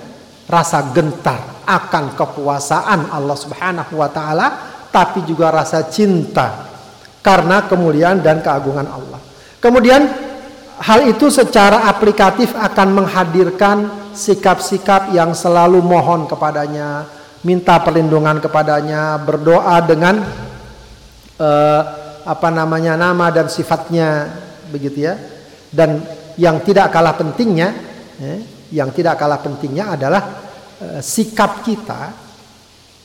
rasa 0.48 0.90
gentar 0.90 1.62
akan 1.68 2.16
kekuasaan 2.16 3.12
Allah 3.12 3.36
Subhanahu 3.36 4.00
wa 4.00 4.08
taala 4.08 4.46
tapi 4.88 5.22
juga 5.28 5.52
rasa 5.52 5.84
cinta 5.86 6.66
karena 7.20 7.68
kemuliaan 7.68 8.24
dan 8.24 8.40
keagungan 8.40 8.88
Allah. 8.88 9.20
Kemudian 9.60 10.08
hal 10.80 11.10
itu 11.10 11.28
secara 11.28 11.90
aplikatif 11.90 12.56
akan 12.56 13.04
menghadirkan 13.04 13.76
sikap-sikap 14.16 15.12
yang 15.12 15.36
selalu 15.36 15.84
mohon 15.84 16.24
kepadanya, 16.24 17.04
minta 17.44 17.76
perlindungan 17.84 18.40
kepadanya, 18.40 19.20
berdoa 19.20 19.76
dengan 19.84 20.24
uh, 21.36 21.82
apa 22.24 22.48
namanya 22.48 22.96
nama 22.96 23.28
dan 23.28 23.52
sifatnya 23.52 24.32
begitu 24.72 25.04
ya. 25.04 25.37
Dan 25.68 26.00
yang 26.38 26.62
tidak 26.64 26.94
kalah 26.94 27.18
pentingnya, 27.18 27.68
ya, 28.16 28.36
yang 28.72 28.90
tidak 28.94 29.18
kalah 29.18 29.40
pentingnya 29.42 29.98
adalah 29.98 30.22
uh, 30.80 31.00
sikap 31.02 31.66
kita 31.66 32.28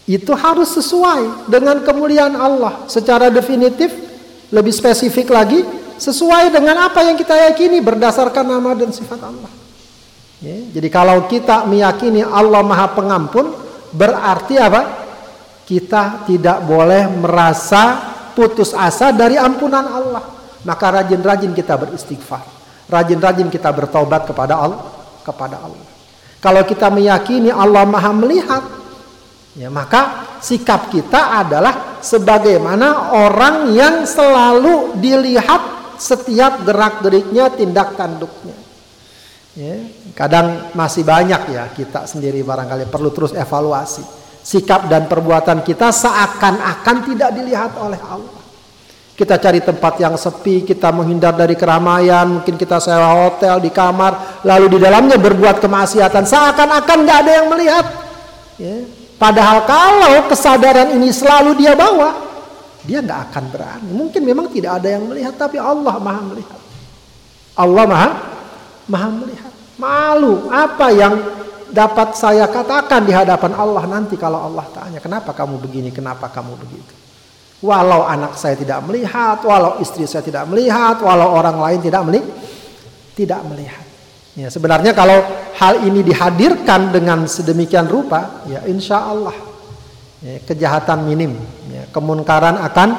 itu 0.04 0.36
harus 0.36 0.76
sesuai 0.76 1.48
dengan 1.48 1.80
kemuliaan 1.80 2.36
Allah. 2.36 2.84
Secara 2.92 3.32
definitif 3.32 3.90
lebih 4.52 4.76
spesifik 4.76 5.32
lagi 5.32 5.64
sesuai 5.96 6.52
dengan 6.52 6.92
apa 6.92 7.08
yang 7.08 7.16
kita 7.16 7.34
yakini 7.52 7.80
berdasarkan 7.80 8.44
nama 8.44 8.76
dan 8.76 8.92
sifat 8.92 9.20
Allah. 9.24 9.52
Ya, 10.44 10.60
jadi 10.76 10.92
kalau 10.92 11.24
kita 11.32 11.64
meyakini 11.64 12.20
Allah 12.20 12.60
maha 12.60 12.92
pengampun 12.92 13.56
berarti 13.96 14.60
apa? 14.60 14.82
Kita 15.64 16.28
tidak 16.28 16.68
boleh 16.68 17.08
merasa 17.08 18.12
putus 18.36 18.76
asa 18.76 19.16
dari 19.16 19.40
ampunan 19.40 19.88
Allah 19.88 20.33
maka 20.64 21.04
rajin-rajin 21.04 21.52
kita 21.56 21.80
beristighfar 21.80 22.44
rajin-rajin 22.88 23.48
kita 23.48 23.70
bertobat 23.72 24.28
kepada 24.28 24.60
Allah 24.60 24.82
kepada 25.24 25.60
Allah 25.60 25.88
kalau 26.44 26.64
kita 26.68 26.92
meyakini 26.92 27.54
Allah 27.54 27.88
maha 27.88 28.12
melihat 28.12 28.64
Ya, 29.54 29.70
maka 29.70 30.34
sikap 30.42 30.90
kita 30.90 31.46
adalah 31.46 32.02
sebagaimana 32.02 33.14
orang 33.14 33.70
yang 33.70 34.02
selalu 34.02 34.98
dilihat 34.98 35.94
setiap 36.02 36.66
gerak-geriknya, 36.66 37.54
tindak 37.54 37.94
tanduknya. 37.94 38.58
Ya, 39.54 39.78
kadang 40.18 40.74
masih 40.74 41.06
banyak 41.06 41.54
ya 41.54 41.70
kita 41.70 42.10
sendiri 42.10 42.42
barangkali 42.42 42.90
perlu 42.90 43.14
terus 43.14 43.38
evaluasi. 43.38 44.02
Sikap 44.42 44.90
dan 44.90 45.06
perbuatan 45.06 45.62
kita 45.62 45.94
seakan-akan 45.94 46.98
tidak 47.14 47.30
dilihat 47.38 47.78
oleh 47.78 48.02
Allah. 48.02 48.43
Kita 49.14 49.38
cari 49.38 49.62
tempat 49.62 50.02
yang 50.02 50.18
sepi, 50.18 50.66
kita 50.66 50.90
menghindar 50.90 51.38
dari 51.38 51.54
keramaian, 51.54 52.42
mungkin 52.42 52.58
kita 52.58 52.82
sewa 52.82 53.30
hotel 53.30 53.62
di 53.62 53.70
kamar, 53.70 54.42
lalu 54.42 54.74
di 54.74 54.78
dalamnya 54.82 55.22
berbuat 55.22 55.62
kemaksiatan, 55.62 56.26
seakan-akan 56.26 56.98
nggak 57.06 57.18
ada 57.22 57.32
yang 57.38 57.48
melihat. 57.54 57.86
Ya, 58.58 58.76
Padahal 59.22 59.70
kalau 59.70 60.26
kesadaran 60.26 60.98
ini 60.98 61.14
selalu 61.14 61.62
dia 61.62 61.78
bawa, 61.78 62.12
dia 62.84 63.06
nggak 63.06 63.20
akan 63.30 63.44
berani. 63.54 63.90
Mungkin 63.94 64.22
memang 64.26 64.50
tidak 64.50 64.82
ada 64.82 64.98
yang 64.98 65.06
melihat, 65.06 65.38
tapi 65.38 65.62
Allah 65.62 65.96
maha 66.02 66.22
melihat. 66.34 66.62
Allah 67.54 67.86
maha, 67.86 68.10
maha 68.90 69.10
melihat. 69.14 69.54
Malu 69.78 70.50
apa 70.50 70.90
yang 70.90 71.14
dapat 71.70 72.18
saya 72.18 72.50
katakan 72.50 73.06
di 73.06 73.14
hadapan 73.14 73.54
Allah 73.58 73.86
nanti 73.86 74.18
kalau 74.18 74.42
Allah 74.42 74.66
tanya, 74.74 74.98
kenapa 74.98 75.38
kamu 75.38 75.62
begini, 75.62 75.94
kenapa 75.94 76.34
kamu 76.34 76.58
begitu. 76.58 77.03
Walau 77.64 78.04
anak 78.04 78.36
saya 78.36 78.60
tidak 78.60 78.84
melihat, 78.84 79.40
walau 79.48 79.80
istri 79.80 80.04
saya 80.04 80.20
tidak 80.20 80.44
melihat, 80.52 81.00
walau 81.00 81.32
orang 81.32 81.56
lain 81.64 81.80
tidak 81.80 82.04
melihat, 82.04 82.28
tidak 83.16 83.40
melihat. 83.48 83.86
Ya, 84.36 84.52
sebenarnya 84.52 84.92
kalau 84.92 85.24
hal 85.56 85.88
ini 85.88 86.04
dihadirkan 86.04 86.92
dengan 86.92 87.24
sedemikian 87.24 87.88
rupa, 87.88 88.44
ya 88.52 88.68
insya 88.68 89.08
Allah 89.08 89.32
ya, 90.20 90.44
kejahatan 90.44 91.08
minim, 91.08 91.40
ya, 91.72 91.88
kemunkaran 91.96 92.60
akan 92.60 92.90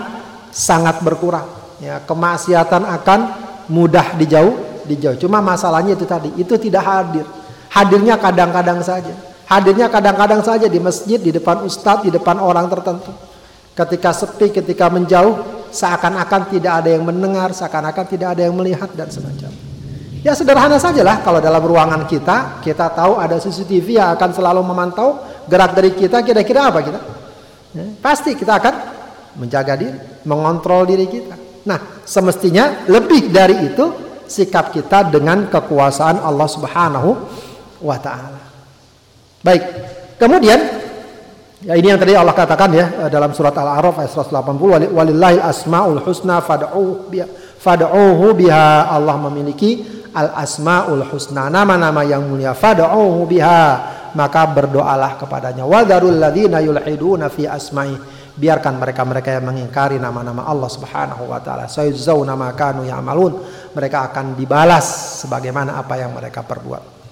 sangat 0.48 1.04
berkurang, 1.04 1.44
ya, 1.84 2.00
kemaksiatan 2.00 2.88
akan 2.88 3.20
mudah 3.68 4.16
dijauh, 4.16 4.86
dijauh. 4.88 5.20
Cuma 5.20 5.44
masalahnya 5.44 5.92
itu 5.92 6.08
tadi, 6.08 6.32
itu 6.40 6.56
tidak 6.56 6.88
hadir. 6.88 7.26
Hadirnya 7.68 8.16
kadang-kadang 8.16 8.80
saja. 8.80 9.12
Hadirnya 9.44 9.92
kadang-kadang 9.92 10.40
saja 10.40 10.72
di 10.72 10.80
masjid, 10.80 11.20
di 11.20 11.34
depan 11.34 11.66
ustadz, 11.66 12.06
di 12.06 12.14
depan 12.14 12.40
orang 12.40 12.70
tertentu. 12.70 13.33
Ketika 13.74 14.14
sepi, 14.14 14.54
ketika 14.54 14.86
menjauh, 14.86 15.66
seakan-akan 15.74 16.54
tidak 16.54 16.82
ada 16.82 16.94
yang 16.94 17.02
mendengar, 17.02 17.50
seakan-akan 17.50 18.06
tidak 18.06 18.38
ada 18.38 18.46
yang 18.46 18.54
melihat 18.54 18.86
dan 18.94 19.10
semacam. 19.10 19.50
Ya 20.24 20.32
sederhana 20.32 20.80
sajalah 20.80 21.20
kalau 21.20 21.42
dalam 21.42 21.60
ruangan 21.60 22.08
kita, 22.08 22.62
kita 22.64 22.88
tahu 22.96 23.20
ada 23.20 23.36
CCTV 23.36 24.00
yang 24.00 24.16
akan 24.16 24.30
selalu 24.32 24.62
memantau 24.64 25.20
gerak 25.50 25.76
dari 25.76 25.92
kita, 25.92 26.24
kira-kira 26.24 26.72
apa 26.72 26.80
kita? 26.80 27.00
Ya, 27.74 27.84
pasti 28.00 28.32
kita 28.32 28.56
akan 28.56 28.74
menjaga 29.36 29.74
diri, 29.76 29.98
mengontrol 30.24 30.88
diri 30.88 31.10
kita. 31.10 31.36
Nah, 31.68 32.00
semestinya 32.06 32.86
lebih 32.88 33.28
dari 33.28 33.68
itu 33.68 33.84
sikap 34.24 34.72
kita 34.72 35.12
dengan 35.12 35.50
kekuasaan 35.52 36.22
Allah 36.22 36.48
Subhanahu 36.48 37.10
wa 37.84 37.98
taala. 38.00 38.40
Baik. 39.44 39.62
Kemudian 40.16 40.83
ya 41.64 41.74
ini 41.74 41.88
yang 41.88 42.00
tadi 42.00 42.12
Allah 42.12 42.36
katakan 42.36 42.70
ya 42.76 43.08
dalam 43.08 43.32
surat 43.32 43.56
Al-A'raf 43.56 43.98
ayat 44.04 44.12
180 44.12 44.92
walillahil 44.92 45.40
asmaul 45.40 46.00
husna 46.04 46.44
fad'uhu 46.44 47.08
biha 47.08 47.26
fad'uhu 47.64 48.36
Allah 48.44 49.16
memiliki 49.16 50.04
al 50.14 50.30
asmaul 50.38 51.02
husna 51.10 51.50
nama-nama 51.50 52.06
yang 52.06 52.22
mulia 52.24 52.54
fad'uhu 52.54 53.26
biha. 53.26 53.62
Maka 54.14 54.46
berdoalah 54.46 55.18
kepadanya 55.18 55.66
wadarul 55.66 56.14
ladzina 56.14 56.62
yulhiduna 56.62 57.26
fi 57.26 57.50
asma'i. 57.50 57.98
Biarkan 58.34 58.78
mereka-mereka 58.78 59.34
yang 59.34 59.50
mengingkari 59.50 59.98
nama-nama 59.98 60.46
Allah 60.46 60.70
Subhanahu 60.70 61.26
wa 61.26 61.42
taala. 61.42 61.66
Sayuzzauna 61.66 62.38
ma 62.38 62.54
kanu 62.54 62.86
ya'malun. 62.86 63.42
Mereka 63.74 64.14
akan 64.14 64.38
dibalas 64.38 65.18
sebagaimana 65.26 65.82
apa 65.82 65.98
yang 65.98 66.14
mereka 66.14 66.46
perbuat 66.46 67.03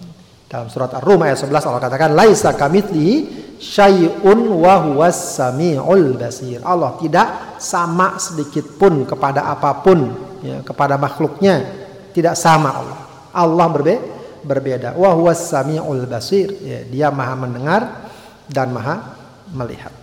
dalam 0.53 0.69
surat 0.69 0.93
Ar-Rum 0.93 1.25
ayat 1.25 1.49
11 1.49 1.65
Allah 1.65 1.81
katakan 1.81 2.13
laisa 2.13 2.53
kamitslihi 2.53 3.41
syai'un 3.57 4.53
wa 4.53 4.85
huwas 4.85 5.41
samiul 5.41 6.13
basir. 6.21 6.61
Allah 6.61 6.93
tidak 7.01 7.57
sama 7.57 8.21
sedikit 8.21 8.77
pun 8.77 9.09
kepada 9.09 9.49
apa 9.49 9.81
pun 9.81 10.13
ya, 10.45 10.61
kepada 10.61 11.01
makhluknya 11.01 11.65
tidak 12.13 12.37
sama 12.37 12.69
Allah. 12.69 13.01
Allah 13.33 13.67
berbe 13.73 13.97
berbeda. 14.45 14.93
Wa 14.93 15.17
huwas 15.17 15.41
samiul 15.41 16.05
basir. 16.05 16.53
Ya, 16.61 16.85
dia 16.85 17.09
Maha 17.09 17.33
mendengar 17.33 18.13
dan 18.45 18.77
Maha 18.77 19.17
melihat. 19.57 19.97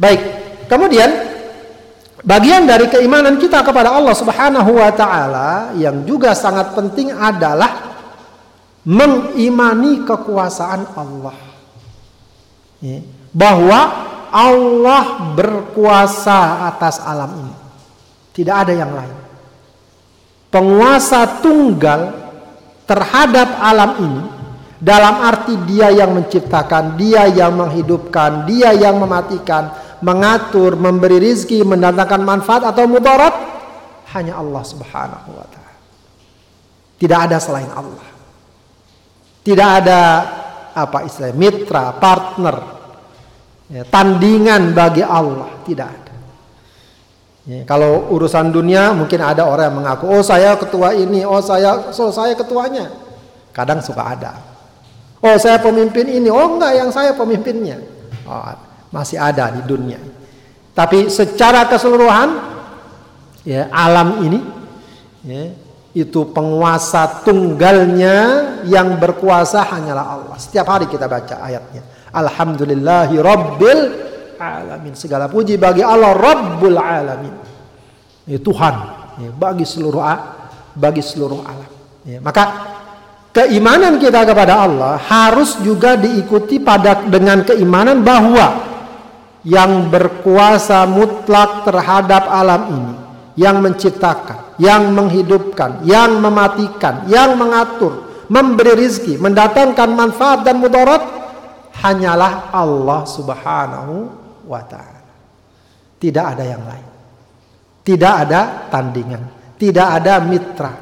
Baik. 0.00 0.24
Kemudian 0.72 1.12
bagian 2.24 2.64
dari 2.64 2.88
keimanan 2.88 3.36
kita 3.36 3.60
kepada 3.60 3.92
Allah 3.92 4.16
Subhanahu 4.16 4.72
wa 4.72 4.88
taala 4.96 5.76
yang 5.76 6.00
juga 6.08 6.32
sangat 6.32 6.72
penting 6.72 7.12
adalah 7.12 7.85
mengimani 8.86 10.06
kekuasaan 10.06 10.94
Allah. 10.94 11.36
Ya. 12.78 13.02
Bahwa 13.34 13.80
Allah 14.30 15.34
berkuasa 15.34 16.70
atas 16.70 17.02
alam 17.02 17.34
ini. 17.42 17.54
Tidak 18.32 18.54
ada 18.54 18.72
yang 18.72 18.94
lain. 18.94 19.16
Penguasa 20.48 21.42
tunggal 21.42 22.14
terhadap 22.86 23.58
alam 23.60 23.90
ini 23.98 24.22
dalam 24.78 25.24
arti 25.24 25.58
dia 25.66 25.90
yang 25.90 26.14
menciptakan, 26.14 26.94
dia 26.94 27.26
yang 27.26 27.58
menghidupkan, 27.58 28.46
dia 28.46 28.72
yang 28.76 29.00
mematikan, 29.02 29.72
mengatur, 30.04 30.78
memberi 30.78 31.18
rizki, 31.20 31.64
mendatangkan 31.64 32.22
manfaat 32.22 32.62
atau 32.70 32.84
mudarat 32.86 33.34
hanya 34.14 34.38
Allah 34.38 34.62
Subhanahu 34.62 35.30
wa 35.32 35.46
taala. 35.48 35.76
Tidak 36.96 37.18
ada 37.18 37.36
selain 37.40 37.68
Allah. 37.72 38.15
Tidak 39.46 39.68
ada 39.78 40.02
apa 40.74 41.06
istilah 41.06 41.30
mitra, 41.30 41.94
partner, 41.94 42.56
ya, 43.70 43.86
tandingan 43.86 44.74
bagi 44.74 45.06
Allah. 45.06 45.62
Tidak 45.62 45.86
ada. 45.86 46.14
Ya, 47.46 47.62
kalau 47.62 48.10
urusan 48.10 48.50
dunia 48.50 48.90
mungkin 48.90 49.22
ada 49.22 49.46
orang 49.46 49.70
yang 49.70 49.76
mengaku, 49.78 50.10
oh 50.10 50.18
saya 50.18 50.58
ketua 50.58 50.98
ini, 50.98 51.22
oh 51.22 51.38
saya, 51.38 51.94
so 51.94 52.10
saya 52.10 52.34
ketuanya. 52.34 52.90
Kadang 53.54 53.78
suka 53.78 54.02
ada. 54.02 54.34
Oh 55.22 55.38
saya 55.38 55.62
pemimpin 55.62 56.10
ini, 56.10 56.26
oh 56.26 56.58
enggak 56.58 56.74
yang 56.74 56.90
saya 56.90 57.14
pemimpinnya. 57.14 57.78
Oh, 58.26 58.42
masih 58.90 59.22
ada 59.22 59.54
di 59.54 59.62
dunia. 59.62 60.02
Tapi 60.74 61.06
secara 61.06 61.70
keseluruhan, 61.70 62.34
ya 63.46 63.70
alam 63.70 64.26
ini, 64.26 64.42
ya, 65.22 65.54
itu 65.96 66.28
penguasa 66.28 67.24
tunggalnya 67.24 68.16
yang 68.68 69.00
berkuasa 69.00 69.64
hanyalah 69.64 70.04
Allah. 70.20 70.36
Setiap 70.36 70.68
hari 70.68 70.92
kita 70.92 71.08
baca 71.08 71.40
ayatnya. 71.40 71.80
Alhamdulillahi 72.12 73.16
Rabbil 73.16 73.82
Alamin. 74.36 74.92
Segala 74.92 75.32
puji 75.32 75.56
bagi 75.56 75.80
Allah 75.80 76.12
Rabbul 76.12 76.76
Alamin. 76.76 77.32
Ya, 78.28 78.36
Tuhan 78.36 78.74
ya, 79.24 79.30
bagi 79.32 79.64
seluruh 79.64 80.04
bagi 80.76 81.00
seluruh 81.00 81.40
alam. 81.48 81.72
Ya, 82.04 82.20
maka 82.20 82.44
keimanan 83.32 83.96
kita 83.96 84.28
kepada 84.28 84.68
Allah 84.68 85.00
harus 85.00 85.56
juga 85.64 85.96
diikuti 85.96 86.60
pada 86.60 87.08
dengan 87.08 87.40
keimanan 87.40 88.04
bahwa 88.04 88.66
yang 89.46 89.88
berkuasa 89.88 90.84
mutlak 90.90 91.64
terhadap 91.64 92.26
alam 92.26 92.62
ini, 92.74 92.94
yang 93.36 93.60
menciptakan, 93.60 94.56
yang 94.56 94.90
menghidupkan, 94.96 95.84
yang 95.84 96.18
mematikan, 96.18 97.04
yang 97.06 97.36
mengatur, 97.36 98.24
memberi 98.32 98.74
rizki, 98.74 99.20
mendatangkan 99.20 99.92
manfaat 99.92 100.42
dan 100.42 100.56
mudarat 100.56 101.04
hanyalah 101.84 102.48
Allah 102.50 103.04
Subhanahu 103.04 103.94
wa 104.48 104.62
taala. 104.64 105.04
Tidak 106.00 106.24
ada 106.24 106.44
yang 106.44 106.64
lain. 106.64 106.88
Tidak 107.86 108.14
ada 108.26 108.66
tandingan, 108.66 109.54
tidak 109.54 109.88
ada 110.02 110.18
mitra, 110.24 110.72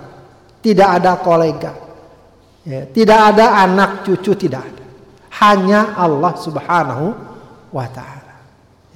tidak 0.64 0.88
ada 1.03 1.12
kolega. 1.21 1.73
Ya, 2.64 2.88
tidak 2.88 3.37
ada 3.37 3.61
anak 3.61 4.09
cucu 4.09 4.33
tidak 4.33 4.64
ada. 4.64 4.85
Hanya 5.45 5.93
Allah 6.01 6.33
Subhanahu 6.33 7.07
wa 7.77 7.87
taala. 7.93 8.35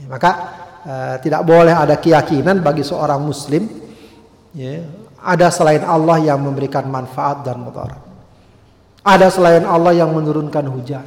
Ya, 0.01 0.07
maka 0.09 0.31
uh, 0.85 1.17
tidak 1.23 1.43
boleh 1.43 1.75
ada 1.75 1.99
keyakinan 1.99 2.61
bagi 2.63 2.85
seorang 2.85 3.23
muslim 3.23 3.89
Ya, 4.59 4.81
ada 5.21 5.53
selain 5.53 5.87
Allah 5.87 6.19
yang 6.19 6.41
memberikan 6.41 6.89
manfaat 6.89 7.45
dan 7.45 7.61
mudarat. 7.61 8.01
Ada 9.05 9.31
selain 9.31 9.63
Allah 9.63 9.95
yang 9.95 10.11
menurunkan 10.11 10.67
hujan. 10.67 11.07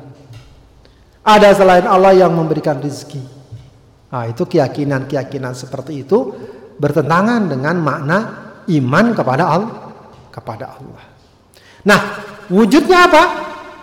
Ada 1.21 1.53
selain 1.59 1.85
Allah 1.85 2.15
yang 2.15 2.33
memberikan 2.33 2.79
rizki. 2.79 3.21
Nah, 4.07 4.23
itu 4.31 4.47
keyakinan-keyakinan 4.47 5.51
seperti 5.51 6.07
itu 6.07 6.31
bertentangan 6.79 7.51
dengan 7.51 7.75
makna 7.77 8.17
iman 8.71 9.05
kepada 9.11 9.43
Allah. 9.43 9.75
Kepada 10.31 10.65
Allah. 10.79 11.03
Nah, 11.83 11.99
wujudnya 12.47 13.11
apa? 13.11 13.23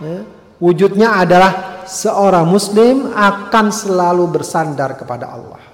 Ya, 0.00 0.18
wujudnya 0.56 1.08
adalah 1.28 1.84
seorang 1.84 2.48
muslim 2.48 3.12
akan 3.12 3.66
selalu 3.68 4.24
bersandar 4.32 4.96
kepada 4.96 5.28
Allah. 5.28 5.67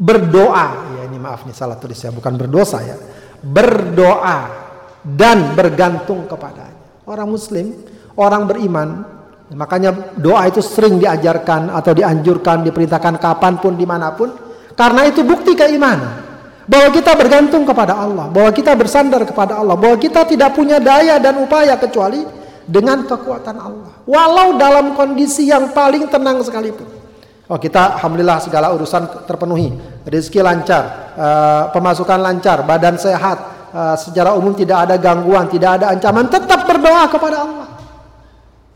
Berdoa, 0.00 0.96
ya 0.96 1.02
ini 1.04 1.20
maaf 1.20 1.44
nih 1.44 1.52
salah 1.52 1.76
tulis 1.76 2.00
ya, 2.00 2.08
bukan 2.08 2.32
berdosa 2.40 2.80
ya 2.80 2.96
berdoa 3.40 4.38
dan 5.00 5.56
bergantung 5.56 6.28
kepadanya. 6.28 6.76
Orang 7.08 7.32
muslim, 7.32 7.72
orang 8.14 8.44
beriman, 8.46 8.88
makanya 9.56 10.14
doa 10.14 10.46
itu 10.46 10.60
sering 10.62 11.00
diajarkan 11.00 11.72
atau 11.72 11.92
dianjurkan, 11.96 12.62
diperintahkan 12.62 13.16
kapan 13.18 13.58
pun, 13.58 13.74
di 13.74 13.88
mana 13.88 14.12
pun. 14.14 14.30
Karena 14.76 15.08
itu 15.08 15.26
bukti 15.26 15.56
keimanan. 15.56 16.28
Bahwa 16.70 16.94
kita 16.94 17.18
bergantung 17.18 17.66
kepada 17.66 17.98
Allah, 17.98 18.30
bahwa 18.30 18.54
kita 18.54 18.78
bersandar 18.78 19.26
kepada 19.26 19.58
Allah, 19.58 19.74
bahwa 19.74 19.98
kita 19.98 20.22
tidak 20.22 20.54
punya 20.54 20.78
daya 20.78 21.18
dan 21.18 21.42
upaya 21.42 21.74
kecuali 21.74 22.22
dengan 22.62 23.02
kekuatan 23.10 23.56
Allah. 23.58 23.90
Walau 24.06 24.54
dalam 24.54 24.94
kondisi 24.94 25.50
yang 25.50 25.74
paling 25.74 26.06
tenang 26.06 26.38
sekalipun. 26.46 26.99
Oh 27.50 27.58
kita 27.58 27.98
alhamdulillah 27.98 28.38
segala 28.38 28.70
urusan 28.70 29.26
terpenuhi, 29.26 29.74
rezeki 30.06 30.38
lancar, 30.38 30.84
uh, 31.18 31.62
pemasukan 31.74 32.22
lancar, 32.22 32.62
badan 32.62 32.94
sehat, 32.94 33.66
uh, 33.74 33.98
secara 33.98 34.38
umum 34.38 34.54
tidak 34.54 34.86
ada 34.86 34.94
gangguan, 34.94 35.50
tidak 35.50 35.82
ada 35.82 35.90
ancaman, 35.90 36.30
tetap 36.30 36.62
berdoa 36.62 37.10
kepada 37.10 37.42
Allah. 37.42 37.68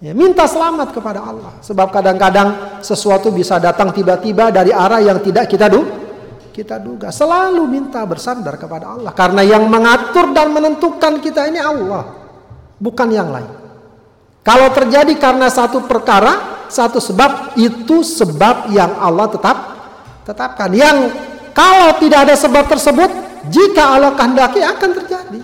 Ya, 0.02 0.10
minta 0.10 0.42
selamat 0.50 0.90
kepada 0.90 1.22
Allah. 1.22 1.54
Sebab 1.62 1.94
kadang-kadang 1.94 2.82
sesuatu 2.82 3.30
bisa 3.30 3.62
datang 3.62 3.94
tiba-tiba 3.94 4.50
dari 4.50 4.74
arah 4.74 4.98
yang 4.98 5.22
tidak 5.22 5.46
kita 5.46 5.70
du 5.70 5.86
kita 6.54 6.78
duga. 6.82 7.10
Selalu 7.14 7.66
minta 7.66 8.02
bersandar 8.06 8.54
kepada 8.58 8.94
Allah. 8.94 9.10
Karena 9.14 9.42
yang 9.42 9.66
mengatur 9.66 10.30
dan 10.30 10.54
menentukan 10.54 11.18
kita 11.22 11.50
ini 11.50 11.58
Allah. 11.58 12.10
Bukan 12.78 13.08
yang 13.10 13.30
lain. 13.30 13.50
Kalau 14.46 14.70
terjadi 14.70 15.14
karena 15.18 15.50
satu 15.50 15.82
perkara, 15.88 16.53
satu 16.68 16.98
sebab 17.00 17.58
itu 17.58 18.00
sebab 18.04 18.70
yang 18.72 18.96
Allah 19.00 19.28
tetap 19.30 19.56
tetapkan. 20.24 20.72
Yang 20.72 21.12
kalau 21.54 21.94
tidak 22.02 22.28
ada 22.28 22.34
sebab 22.34 22.66
tersebut, 22.66 23.10
jika 23.48 23.94
Allah 23.94 24.12
kehendaki 24.18 24.60
akan 24.64 24.90
terjadi. 25.02 25.40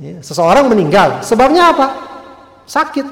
Ya, 0.00 0.16
seseorang 0.24 0.66
meninggal, 0.66 1.20
sebabnya 1.20 1.76
apa? 1.76 1.86
Sakit. 2.64 3.06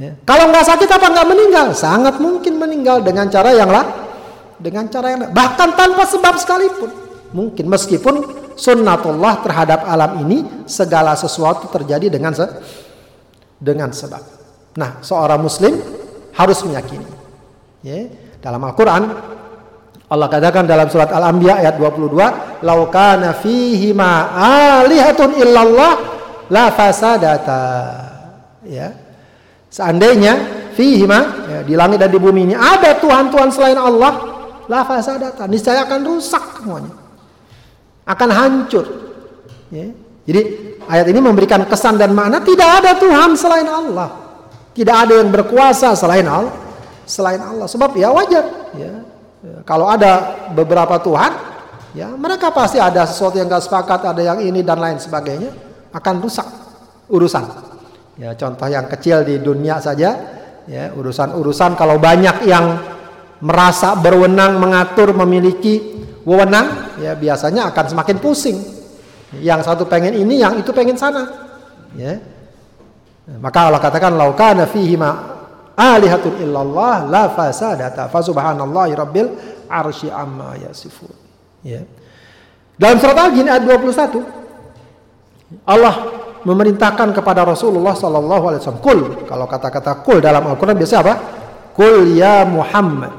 Ya. 0.00 0.16
Kalau 0.24 0.48
nggak 0.48 0.64
sakit 0.64 0.88
apa 0.88 1.06
nggak 1.12 1.28
meninggal? 1.28 1.66
Sangat 1.76 2.16
mungkin 2.16 2.56
meninggal 2.56 3.04
dengan 3.04 3.28
cara 3.28 3.52
yang 3.52 3.68
lah, 3.68 3.84
dengan 4.56 4.88
cara 4.88 5.12
yang 5.12 5.20
lah. 5.28 5.30
bahkan 5.30 5.76
tanpa 5.76 6.08
sebab 6.08 6.40
sekalipun. 6.40 6.90
Mungkin 7.36 7.68
meskipun 7.68 8.14
sunnatullah 8.56 9.44
terhadap 9.44 9.84
alam 9.84 10.24
ini 10.24 10.64
segala 10.64 11.12
sesuatu 11.12 11.68
terjadi 11.68 12.08
dengan 12.08 12.32
se 12.32 12.44
dengan 13.60 13.92
sebab. 13.92 14.41
Nah, 14.76 15.04
seorang 15.04 15.40
muslim 15.40 15.76
harus 16.32 16.58
meyakini. 16.64 17.08
Ya, 17.82 18.08
dalam 18.40 18.62
Al-Qur'an 18.62 19.04
Allah 20.12 20.28
katakan 20.28 20.68
dalam 20.68 20.92
surat 20.92 21.08
Al-Anbiya 21.08 21.64
ayat 21.64 21.80
22, 21.80 22.60
"Lau 22.60 22.84
kana 22.92 23.32
fihi 23.32 23.96
ma 23.96 24.28
alihatun 24.84 25.40
illallah 25.40 25.92
la 26.52 26.68
fasadata." 26.68 27.64
Ya. 28.68 28.92
Seandainya 29.72 30.36
fihi 30.76 31.08
ma 31.08 31.48
ya, 31.48 31.58
di 31.64 31.72
langit 31.72 31.96
dan 31.96 32.12
di 32.12 32.20
bumi 32.20 32.52
ini 32.52 32.52
ada 32.52 32.92
tuhan-tuhan 33.00 33.48
selain 33.56 33.80
Allah, 33.80 34.12
la 34.68 34.84
fasadata, 34.84 35.48
niscaya 35.48 35.88
akan 35.88 36.00
rusak 36.04 36.60
semuanya. 36.60 36.92
Akan 38.04 38.28
hancur. 38.28 38.84
Ya. 39.72 39.96
Jadi 40.28 40.40
ayat 40.92 41.08
ini 41.08 41.24
memberikan 41.24 41.64
kesan 41.64 41.96
dan 41.96 42.12
makna 42.12 42.44
tidak 42.44 42.84
ada 42.84 43.00
Tuhan 43.00 43.32
selain 43.32 43.64
Allah. 43.64 44.21
Tidak 44.72 44.96
ada 44.96 45.20
yang 45.20 45.28
berkuasa 45.28 45.92
selain 45.92 46.24
Allah, 46.24 46.52
selain 47.04 47.40
Allah. 47.40 47.68
Sebab 47.68 47.92
ya 47.96 48.08
wajar, 48.08 48.44
ya 48.72 48.92
kalau 49.66 49.90
ada 49.90 50.48
beberapa 50.54 50.96
Tuhan, 51.02 51.32
ya 51.92 52.08
mereka 52.14 52.54
pasti 52.54 52.78
ada 52.78 53.04
sesuatu 53.04 53.36
yang 53.36 53.50
gak 53.50 53.66
sepakat, 53.66 54.00
ada 54.14 54.22
yang 54.22 54.38
ini 54.38 54.62
dan 54.62 54.78
lain 54.78 55.02
sebagainya, 55.02 55.50
akan 55.92 56.14
rusak 56.22 56.46
urusan. 57.10 57.44
Ya 58.20 58.32
contoh 58.38 58.68
yang 58.70 58.86
kecil 58.86 59.26
di 59.26 59.42
dunia 59.42 59.82
saja, 59.82 60.14
ya 60.68 60.94
urusan-urusan 60.94 61.74
kalau 61.74 61.98
banyak 61.98 62.46
yang 62.46 62.80
merasa 63.42 63.98
berwenang, 63.98 64.62
mengatur, 64.62 65.10
memiliki 65.10 66.00
wewenang, 66.22 66.96
ya 67.02 67.18
biasanya 67.18 67.74
akan 67.74 67.84
semakin 67.92 68.16
pusing. 68.22 68.58
Yang 69.42 69.64
satu 69.64 69.88
pengen 69.88 70.14
ini, 70.14 70.38
yang 70.38 70.60
itu 70.60 70.70
pengen 70.76 70.94
sana. 70.94 71.24
Ya. 71.96 72.20
Maka 73.22 73.70
Allah 73.70 73.78
katakan 73.78 74.18
laukana 74.18 74.66
fihi 74.66 74.98
ma 74.98 75.14
alihatun 75.78 76.42
illallah 76.42 77.06
la 77.06 77.30
fasadata. 77.30 78.10
Fa 78.10 78.18
subhanallahi 78.18 78.98
rabbil 78.98 79.28
arsy 79.70 80.10
amma 80.10 80.58
yasifun. 80.58 81.14
Ya. 81.62 81.86
Dalam 82.74 82.98
surat 82.98 83.14
al-jin 83.14 83.46
ayat 83.46 83.62
21 83.62 85.62
Allah 85.62 85.94
memerintahkan 86.42 87.14
kepada 87.14 87.46
Rasulullah 87.46 87.94
sallallahu 87.94 88.44
alaihi 88.50 88.60
wasallam 88.64 88.82
kul. 88.82 89.00
Kalau 89.30 89.46
kata-kata 89.46 90.02
kul 90.02 90.18
dalam 90.18 90.42
Al-Qur'an 90.50 90.74
biasa 90.74 90.98
apa? 90.98 91.14
Kul 91.78 92.18
ya 92.18 92.42
Muhammad. 92.42 93.14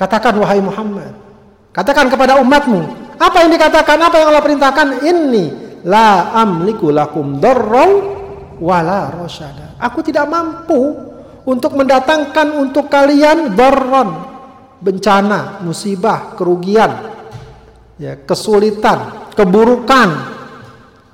Katakan 0.00 0.40
wahai 0.40 0.64
Muhammad. 0.64 1.12
Katakan 1.76 2.08
kepada 2.08 2.40
umatmu 2.40 3.08
apa 3.18 3.36
yang 3.44 3.50
dikatakan 3.52 3.98
apa 3.98 4.16
yang 4.22 4.28
Allah 4.32 4.44
perintahkan? 4.46 4.86
Ini 5.02 5.44
la 5.84 6.32
amliku 6.38 6.94
lakum 6.94 7.42
darrau 7.42 8.17
wala 8.58 9.10
rasyada 9.14 9.78
aku 9.78 10.02
tidak 10.02 10.26
mampu 10.26 11.08
untuk 11.48 11.72
mendatangkan 11.80 12.60
untuk 12.60 12.92
kalian 12.92 13.56
darran, 13.56 14.20
bencana, 14.84 15.64
musibah, 15.64 16.36
kerugian, 16.36 16.92
ya, 17.96 18.20
kesulitan, 18.20 19.32
keburukan, 19.32 20.08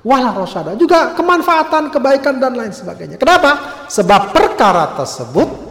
wala 0.03 0.35
rosada, 0.35 0.75
juga 0.75 1.15
kemanfaatan, 1.15 1.87
kebaikan 1.87 2.35
dan 2.43 2.51
lain 2.51 2.75
sebagainya. 2.75 3.15
Kenapa? 3.15 3.87
Sebab 3.87 4.35
perkara 4.35 4.91
tersebut 4.99 5.63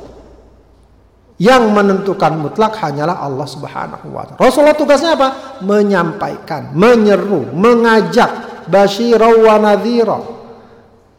yang 1.36 1.68
menentukan 1.68 2.32
mutlak 2.40 2.80
hanyalah 2.80 3.20
Allah 3.20 3.44
Subhanahu 3.44 4.16
wa 4.16 4.24
taala. 4.24 4.40
Rasulullah 4.40 4.78
tugasnya 4.80 5.12
apa? 5.12 5.60
Menyampaikan, 5.60 6.72
menyeru, 6.72 7.52
mengajak, 7.52 8.64
basyirau 8.64 9.44
wa 9.44 9.60
nadhira. 9.60 10.24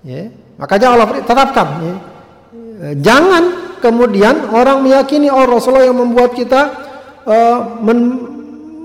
Ya. 0.02 0.45
Makanya 0.56 0.88
Allah 0.96 1.08
tetapkan 1.20 1.68
ya 1.84 1.96
Eh, 2.76 2.96
jangan 3.00 3.76
kemudian 3.80 4.52
orang 4.52 4.84
meyakini 4.84 5.32
oh 5.32 5.48
Rasulullah 5.48 5.88
yang 5.88 5.96
membuat 5.96 6.36
kita 6.36 6.62
uh, 7.24 7.80
men, 7.80 8.00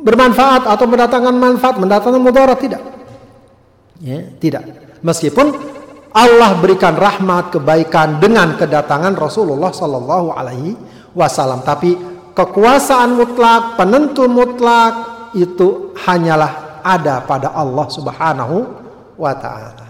bermanfaat 0.07 0.71
atau 0.71 0.87
mendatangkan 0.87 1.35
manfaat, 1.35 1.75
mendatangkan 1.83 2.23
mudarat 2.23 2.59
tidak. 2.63 2.83
Ya, 3.99 4.31
tidak. 4.39 4.63
Meskipun 5.03 5.53
Allah 6.15 6.55
berikan 6.63 6.95
rahmat 6.95 7.59
kebaikan 7.59 8.23
dengan 8.23 8.55
kedatangan 8.55 9.19
Rasulullah 9.19 9.75
Sallallahu 9.75 10.39
Alaihi 10.39 10.79
Wasallam, 11.13 11.67
tapi 11.67 11.99
kekuasaan 12.33 13.19
mutlak, 13.19 13.75
penentu 13.75 14.31
mutlak 14.31 14.95
itu 15.35 15.99
hanyalah 16.07 16.81
ada 16.87 17.27
pada 17.27 17.51
Allah 17.59 17.87
Subhanahu 17.91 18.57
wa 19.19 19.35
taala. 19.35 19.90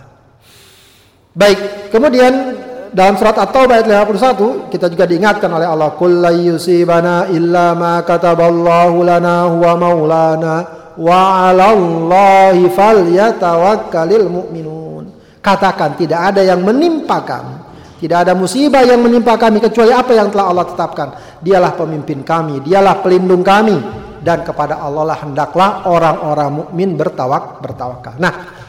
Baik, 1.30 1.90
kemudian 1.94 2.58
dalam 2.90 3.14
surat 3.14 3.38
At-Taubah 3.38 3.78
ayat 3.78 3.86
51 3.86 4.66
kita 4.74 4.90
juga 4.90 5.06
diingatkan 5.06 5.46
oleh 5.46 5.62
Allah 5.62 5.94
qul 5.94 6.26
yusibana 6.42 7.30
illa 7.30 7.70
ma 7.78 8.02
kataballahu 8.02 9.06
lana 9.06 9.46
huwa 9.46 9.72
maulana 9.78 10.54
wa 10.98 11.18
'alallahi 11.46 12.66
falyatawakkalul 12.66 14.26
mu'minun. 14.26 15.04
Katakan 15.38 15.94
tidak 15.94 16.34
ada 16.34 16.42
yang 16.42 16.66
menimpa 16.66 17.22
kami 17.22 17.70
tidak 18.00 18.24
ada 18.24 18.32
musibah 18.32 18.80
yang 18.80 19.04
menimpa 19.04 19.36
kami 19.36 19.60
kecuali 19.60 19.92
apa 19.92 20.16
yang 20.16 20.32
telah 20.32 20.48
Allah 20.48 20.64
tetapkan. 20.64 21.08
Dialah 21.44 21.76
pemimpin 21.76 22.24
kami 22.24 22.64
dialah 22.64 23.04
pelindung 23.04 23.44
kami 23.44 23.76
dan 24.24 24.40
kepada 24.40 24.80
Allah 24.80 25.14
lah 25.14 25.18
hendaklah 25.20 25.84
orang-orang 25.84 26.64
mukmin 26.64 26.96
bertawak 26.96 27.60
bertawakal. 27.60 28.16
Nah 28.16 28.59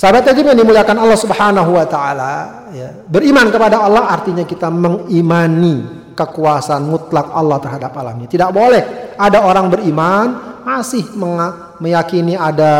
Sahabat 0.00 0.32
yatim 0.32 0.48
yang 0.48 0.56
dimuliakan 0.56 0.96
Allah 0.96 1.18
Subhanahu 1.20 1.76
wa 1.76 1.84
taala, 1.84 2.64
ya. 2.72 2.88
Beriman 3.04 3.52
kepada 3.52 3.84
Allah 3.84 4.08
artinya 4.08 4.48
kita 4.48 4.72
mengimani 4.72 6.08
kekuasaan 6.16 6.88
mutlak 6.88 7.28
Allah 7.28 7.60
terhadap 7.60 7.92
alam 8.00 8.16
ini. 8.16 8.32
Tidak 8.32 8.48
boleh 8.48 9.12
ada 9.20 9.44
orang 9.44 9.68
beriman 9.68 10.56
masih 10.64 11.04
meyakini 11.84 12.32
ada 12.32 12.72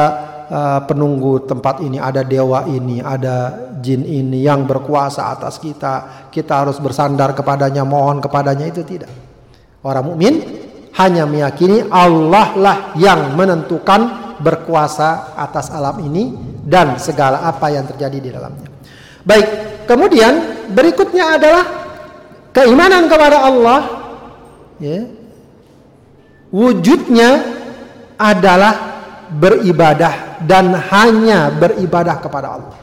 uh, 0.49 0.81
penunggu 0.89 1.45
tempat 1.45 1.85
ini, 1.85 2.01
ada 2.01 2.25
dewa 2.25 2.65
ini, 2.65 3.05
ada 3.05 3.69
jin 3.85 4.01
ini 4.01 4.41
yang 4.41 4.65
berkuasa 4.65 5.29
atas 5.29 5.61
kita. 5.61 6.25
Kita 6.33 6.65
harus 6.65 6.81
bersandar 6.81 7.37
kepadanya, 7.37 7.85
mohon 7.85 8.25
kepadanya 8.25 8.65
itu 8.65 8.81
tidak. 8.81 9.13
Orang 9.85 10.17
mukmin 10.17 10.41
hanya 10.97 11.29
meyakini 11.29 11.85
Allah 11.93 12.57
lah 12.57 12.77
yang 12.97 13.37
menentukan 13.37 14.33
berkuasa 14.41 15.37
atas 15.37 15.69
alam 15.69 16.01
ini 16.01 16.50
dan 16.71 16.95
segala 17.03 17.43
apa 17.43 17.67
yang 17.75 17.83
terjadi 17.91 18.19
di 18.23 18.31
dalamnya. 18.31 18.71
Baik, 19.27 19.47
kemudian 19.91 20.67
berikutnya 20.71 21.35
adalah 21.35 21.65
keimanan 22.55 23.11
kepada 23.11 23.43
Allah. 23.43 23.81
Ya. 24.79 25.11
Wujudnya 26.55 27.43
adalah 28.15 28.75
beribadah 29.35 30.43
dan 30.47 30.75
hanya 30.95 31.51
beribadah 31.51 32.17
kepada 32.23 32.49
Allah. 32.59 32.79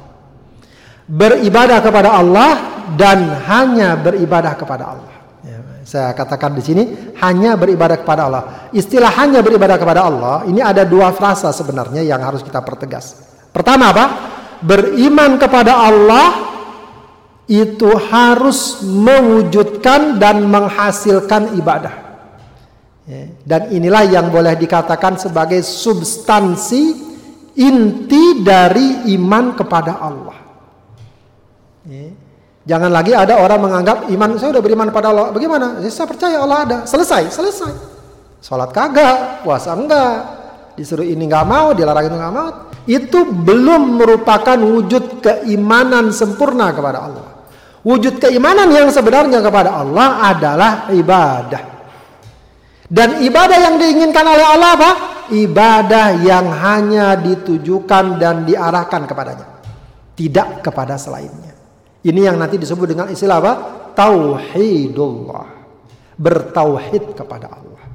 Beribadah 1.07 1.79
kepada 1.79 2.09
Allah 2.11 2.51
dan 2.99 3.27
hanya 3.47 3.95
beribadah 3.99 4.55
kepada 4.55 4.83
Allah. 4.95 5.15
Ya, 5.43 5.59
saya 5.83 6.11
katakan 6.15 6.55
di 6.55 6.63
sini 6.63 6.83
hanya 7.19 7.59
beribadah 7.59 7.99
kepada 7.99 8.27
Allah. 8.27 8.43
Istilah 8.71 9.11
hanya 9.19 9.43
beribadah 9.43 9.75
kepada 9.75 10.07
Allah 10.07 10.47
ini 10.47 10.63
ada 10.63 10.87
dua 10.87 11.11
frasa 11.11 11.51
sebenarnya 11.51 12.03
yang 12.03 12.19
harus 12.23 12.43
kita 12.43 12.63
pertegas. 12.63 13.26
Pertama 13.51 13.89
apa? 13.93 14.05
Beriman 14.61 15.37
kepada 15.37 15.85
Allah 15.85 16.47
itu 17.47 17.87
harus 18.11 18.83
mewujudkan 18.83 20.19
dan 20.19 20.43
menghasilkan 20.51 21.55
ibadah. 21.55 21.95
Ya, 23.07 23.31
dan 23.47 23.71
inilah 23.71 24.03
yang 24.03 24.27
boleh 24.27 24.51
dikatakan 24.59 25.15
sebagai 25.15 25.63
substansi 25.63 27.07
inti 27.55 28.43
dari 28.43 29.15
iman 29.15 29.55
kepada 29.55 30.03
Allah. 30.03 30.37
Ya, 31.87 32.11
jangan 32.67 32.91
lagi 32.91 33.15
ada 33.15 33.39
orang 33.39 33.63
menganggap 33.63 34.11
iman 34.11 34.35
saya 34.35 34.51
sudah 34.51 34.59
beriman 34.59 34.91
pada 34.91 35.15
Allah. 35.15 35.31
Bagaimana? 35.31 35.79
Ya, 35.79 35.87
saya 35.87 36.03
percaya 36.03 36.43
Allah 36.43 36.59
ada. 36.67 36.77
Selesai, 36.83 37.31
selesai. 37.31 37.71
Sholat 38.43 38.75
kagak, 38.75 39.47
puasa 39.47 39.71
enggak, 39.71 40.15
disuruh 40.75 41.07
ini 41.07 41.31
nggak 41.31 41.47
mau, 41.47 41.71
dilarang 41.71 42.11
itu 42.11 42.15
nggak 42.19 42.35
mau 42.35 42.51
itu 42.87 43.27
belum 43.27 43.99
merupakan 43.99 44.55
wujud 44.55 45.19
keimanan 45.19 46.15
sempurna 46.15 46.71
kepada 46.71 47.03
Allah. 47.03 47.27
Wujud 47.83 48.19
keimanan 48.19 48.71
yang 48.71 48.87
sebenarnya 48.91 49.43
kepada 49.43 49.75
Allah 49.75 50.23
adalah 50.31 50.71
ibadah. 50.91 51.63
Dan 52.87 53.19
ibadah 53.19 53.57
yang 53.59 53.75
diinginkan 53.75 54.23
oleh 54.23 54.45
Allah 54.47 54.69
apa? 54.79 54.91
Ibadah 55.27 56.23
yang 56.23 56.47
hanya 56.47 57.19
ditujukan 57.19 58.15
dan 58.15 58.47
diarahkan 58.47 59.03
kepadanya. 59.03 59.47
tidak 60.17 60.65
kepada 60.65 60.97
selainnya. 60.97 61.53
Ini 62.01 62.33
yang 62.33 62.41
nanti 62.41 62.57
disebut 62.57 62.89
dengan 62.89 63.05
istilah 63.13 63.37
apa? 63.37 63.53
Tauhidullah. 63.93 65.45
Bertauhid 66.17 67.13
kepada 67.13 67.53
Allah. 67.53 67.85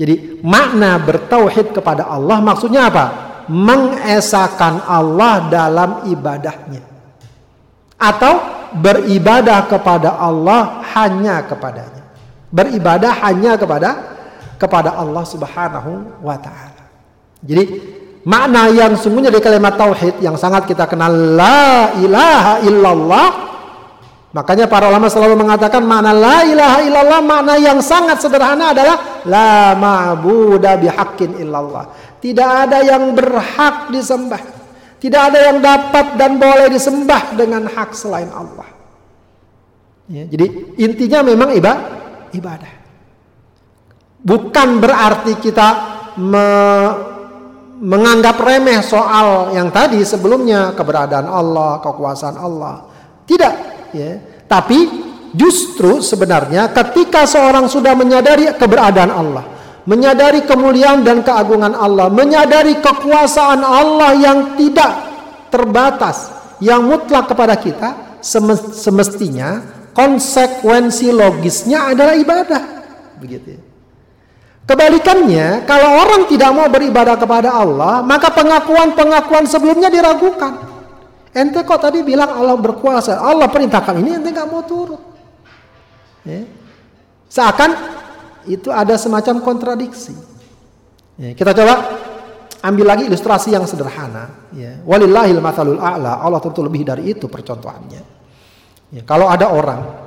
Jadi 0.00 0.40
makna 0.40 0.96
bertauhid 0.96 1.76
kepada 1.76 2.08
Allah 2.08 2.40
maksudnya 2.40 2.88
apa? 2.88 3.31
Mengesahkan 3.50 4.86
Allah 4.86 5.48
dalam 5.50 5.90
ibadahnya. 6.10 6.82
Atau 7.96 8.34
beribadah 8.76 9.68
kepada 9.68 10.16
Allah 10.18 10.82
hanya 10.96 11.44
kepadanya. 11.44 12.02
Beribadah 12.52 13.12
hanya 13.24 13.56
kepada 13.56 14.12
kepada 14.56 14.94
Allah 14.94 15.24
Subhanahu 15.26 16.22
wa 16.22 16.36
taala. 16.38 16.82
Jadi 17.42 17.64
makna 18.22 18.70
yang 18.70 18.94
sungguhnya 18.94 19.34
dari 19.34 19.42
kalimat 19.42 19.74
tauhid 19.74 20.22
yang 20.22 20.38
sangat 20.38 20.70
kita 20.70 20.86
kenal 20.86 21.10
la 21.10 21.90
ilaha 21.98 22.62
illallah 22.62 23.51
makanya 24.32 24.66
para 24.66 24.88
ulama 24.88 25.12
selalu 25.12 25.36
mengatakan 25.36 25.84
makna 25.84 26.16
la 26.16 26.44
ilaha 26.44 26.78
illallah 26.82 27.20
makna 27.20 27.54
yang 27.60 27.78
sangat 27.84 28.18
sederhana 28.18 28.72
adalah 28.72 29.24
la 29.28 29.76
ma'budu 29.76 30.64
bihaqqin 30.80 31.38
illallah. 31.38 32.16
Tidak 32.18 32.48
ada 32.68 32.80
yang 32.82 33.12
berhak 33.12 33.92
disembah 33.92 34.62
tidak 35.02 35.34
ada 35.34 35.38
yang 35.50 35.58
dapat 35.58 36.14
dan 36.14 36.38
boleh 36.38 36.70
disembah 36.70 37.34
dengan 37.34 37.66
hak 37.66 37.90
selain 37.90 38.30
Allah. 38.30 38.70
Ya, 40.06 40.30
jadi 40.30 40.78
intinya 40.78 41.26
memang 41.26 41.50
ibadah. 42.30 42.70
Bukan 44.22 44.78
berarti 44.78 45.42
kita 45.42 45.68
me 46.22 46.46
menganggap 47.82 48.38
remeh 48.38 48.78
soal 48.78 49.50
yang 49.58 49.74
tadi 49.74 49.98
sebelumnya 50.06 50.70
keberadaan 50.78 51.26
Allah, 51.26 51.82
kekuasaan 51.82 52.38
Allah. 52.38 52.86
Tidak, 53.26 53.71
ya. 53.92 54.20
Tapi 54.48 54.78
justru 55.32 56.04
sebenarnya 56.04 56.68
ketika 56.72 57.24
seorang 57.24 57.68
sudah 57.68 57.96
menyadari 57.96 58.52
keberadaan 58.56 59.12
Allah, 59.12 59.44
menyadari 59.88 60.44
kemuliaan 60.44 61.00
dan 61.00 61.24
keagungan 61.24 61.72
Allah, 61.72 62.12
menyadari 62.12 62.78
kekuasaan 62.80 63.64
Allah 63.64 64.12
yang 64.18 64.38
tidak 64.60 64.92
terbatas, 65.48 66.32
yang 66.60 66.84
mutlak 66.84 67.28
kepada 67.28 67.56
kita, 67.56 68.20
semestinya 68.76 69.64
konsekuensi 69.92 71.12
logisnya 71.12 71.92
adalah 71.92 72.16
ibadah. 72.16 72.62
Begitu 73.20 73.48
ya. 73.56 73.60
Kebalikannya, 74.62 75.66
kalau 75.66 76.06
orang 76.06 76.30
tidak 76.30 76.54
mau 76.54 76.70
beribadah 76.70 77.18
kepada 77.18 77.50
Allah, 77.50 77.98
maka 78.06 78.30
pengakuan-pengakuan 78.30 79.42
sebelumnya 79.50 79.90
diragukan. 79.90 80.71
Ente 81.32 81.64
kok 81.64 81.80
tadi 81.80 82.04
bilang 82.04 82.28
Allah 82.28 82.56
berkuasa, 82.60 83.16
Allah 83.16 83.48
perintahkan 83.48 83.96
ini, 84.04 84.20
ente 84.20 84.28
nggak 84.28 84.48
mau 84.52 84.60
turut. 84.68 85.00
Ya. 86.28 86.44
Seakan 87.32 87.72
itu 88.44 88.68
ada 88.68 89.00
semacam 89.00 89.40
kontradiksi. 89.40 90.12
Ya, 91.16 91.32
kita 91.32 91.56
coba 91.56 91.74
ambil 92.60 92.84
lagi 92.84 93.08
ilustrasi 93.08 93.56
yang 93.56 93.64
sederhana. 93.64 94.48
Ya. 94.52 94.76
Walillahil 94.84 95.40
mathalul 95.40 95.80
a'la, 95.80 96.20
Allah 96.20 96.40
tentu 96.44 96.60
lebih 96.60 96.84
dari 96.84 97.16
itu 97.16 97.32
percontohannya. 97.32 98.02
Ya, 98.92 99.02
kalau 99.08 99.32
ada 99.32 99.48
orang 99.48 100.01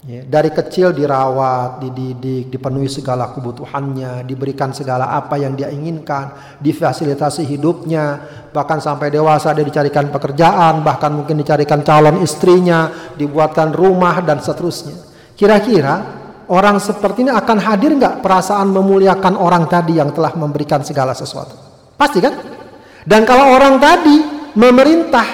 Ya, 0.00 0.24
dari 0.24 0.48
kecil 0.48 0.96
dirawat, 0.96 1.84
dididik, 1.84 2.48
dipenuhi 2.48 2.88
segala 2.88 3.36
kebutuhannya, 3.36 4.24
diberikan 4.24 4.72
segala 4.72 5.12
apa 5.12 5.36
yang 5.36 5.52
dia 5.52 5.68
inginkan, 5.68 6.56
difasilitasi 6.56 7.44
hidupnya, 7.44 8.16
bahkan 8.48 8.80
sampai 8.80 9.12
dewasa 9.12 9.52
dia 9.52 9.60
dicarikan 9.60 10.08
pekerjaan, 10.08 10.80
bahkan 10.80 11.12
mungkin 11.12 11.36
dicarikan 11.36 11.84
calon 11.84 12.24
istrinya, 12.24 13.12
dibuatkan 13.12 13.76
rumah 13.76 14.24
dan 14.24 14.40
seterusnya. 14.40 14.96
Kira-kira 15.36 16.00
orang 16.48 16.80
seperti 16.80 17.28
ini 17.28 17.36
akan 17.36 17.60
hadir 17.60 17.92
nggak 17.92 18.24
perasaan 18.24 18.72
memuliakan 18.72 19.36
orang 19.36 19.68
tadi 19.68 20.00
yang 20.00 20.16
telah 20.16 20.32
memberikan 20.32 20.80
segala 20.80 21.12
sesuatu? 21.12 21.52
Pasti 22.00 22.24
kan? 22.24 22.40
Dan 23.04 23.28
kalau 23.28 23.52
orang 23.52 23.76
tadi 23.76 24.16
memerintah 24.56 25.28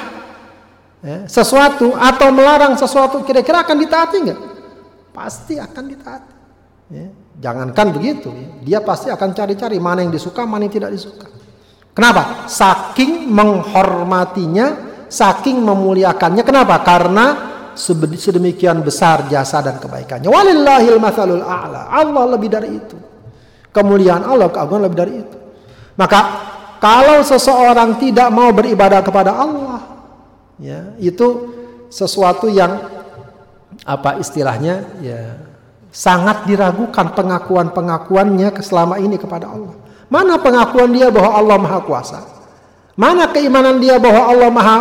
ya, 1.07 1.23
sesuatu 1.31 1.95
atau 1.95 2.35
melarang 2.35 2.75
sesuatu, 2.75 3.23
kira-kira 3.23 3.63
akan 3.63 3.79
ditaati 3.79 4.19
nggak? 4.27 4.56
Pasti 5.17 5.57
akan 5.57 5.85
ditaati. 5.89 6.35
Ya. 6.93 7.09
Jangankan 7.37 7.97
begitu, 7.97 8.29
ya. 8.31 8.49
dia 8.61 8.81
pasti 8.85 9.09
akan 9.09 9.33
cari-cari 9.33 9.81
mana 9.81 10.05
yang 10.05 10.13
disuka, 10.13 10.45
mana 10.45 10.69
yang 10.69 10.75
tidak 10.77 10.93
disuka. 10.93 11.27
Kenapa? 11.97 12.45
Saking 12.47 13.33
menghormatinya, 13.33 14.67
saking 15.09 15.57
memuliakannya. 15.65 16.45
Kenapa? 16.45 16.85
Karena 16.85 17.27
sedemikian 17.77 18.81
besar 18.85 19.29
jasa 19.29 19.61
dan 19.65 19.81
kebaikannya. 19.81 20.29
Walillahil 20.29 21.01
mathalul 21.01 21.45
a'la. 21.45 21.89
Allah 21.93 22.25
lebih 22.37 22.49
dari 22.53 22.69
itu. 22.77 22.97
Kemuliaan 23.73 24.25
Allah, 24.25 24.49
keagungan 24.49 24.89
lebih 24.89 24.99
dari 25.01 25.13
itu. 25.21 25.37
Maka 25.97 26.21
kalau 26.81 27.21
seseorang 27.25 28.01
tidak 28.01 28.29
mau 28.33 28.53
beribadah 28.53 29.01
kepada 29.05 29.33
Allah, 29.37 29.81
ya, 30.61 30.97
itu 31.01 31.53
sesuatu 31.93 32.49
yang 32.49 32.96
apa 33.87 34.19
istilahnya 34.19 34.83
ya 34.99 35.39
sangat 35.95 36.45
diragukan 36.45 37.15
pengakuan-pengakuannya 37.15 38.53
selama 38.61 38.99
ini 38.99 39.17
kepada 39.17 39.49
Allah. 39.49 39.73
Mana 40.11 40.37
pengakuan 40.37 40.93
dia 40.93 41.09
bahwa 41.09 41.31
Allah 41.33 41.57
Maha 41.57 41.81
Kuasa? 41.87 42.21
Mana 42.99 43.31
keimanan 43.31 43.79
dia 43.79 43.97
bahwa 43.97 44.23
Allah 44.27 44.51
Maha 44.51 44.79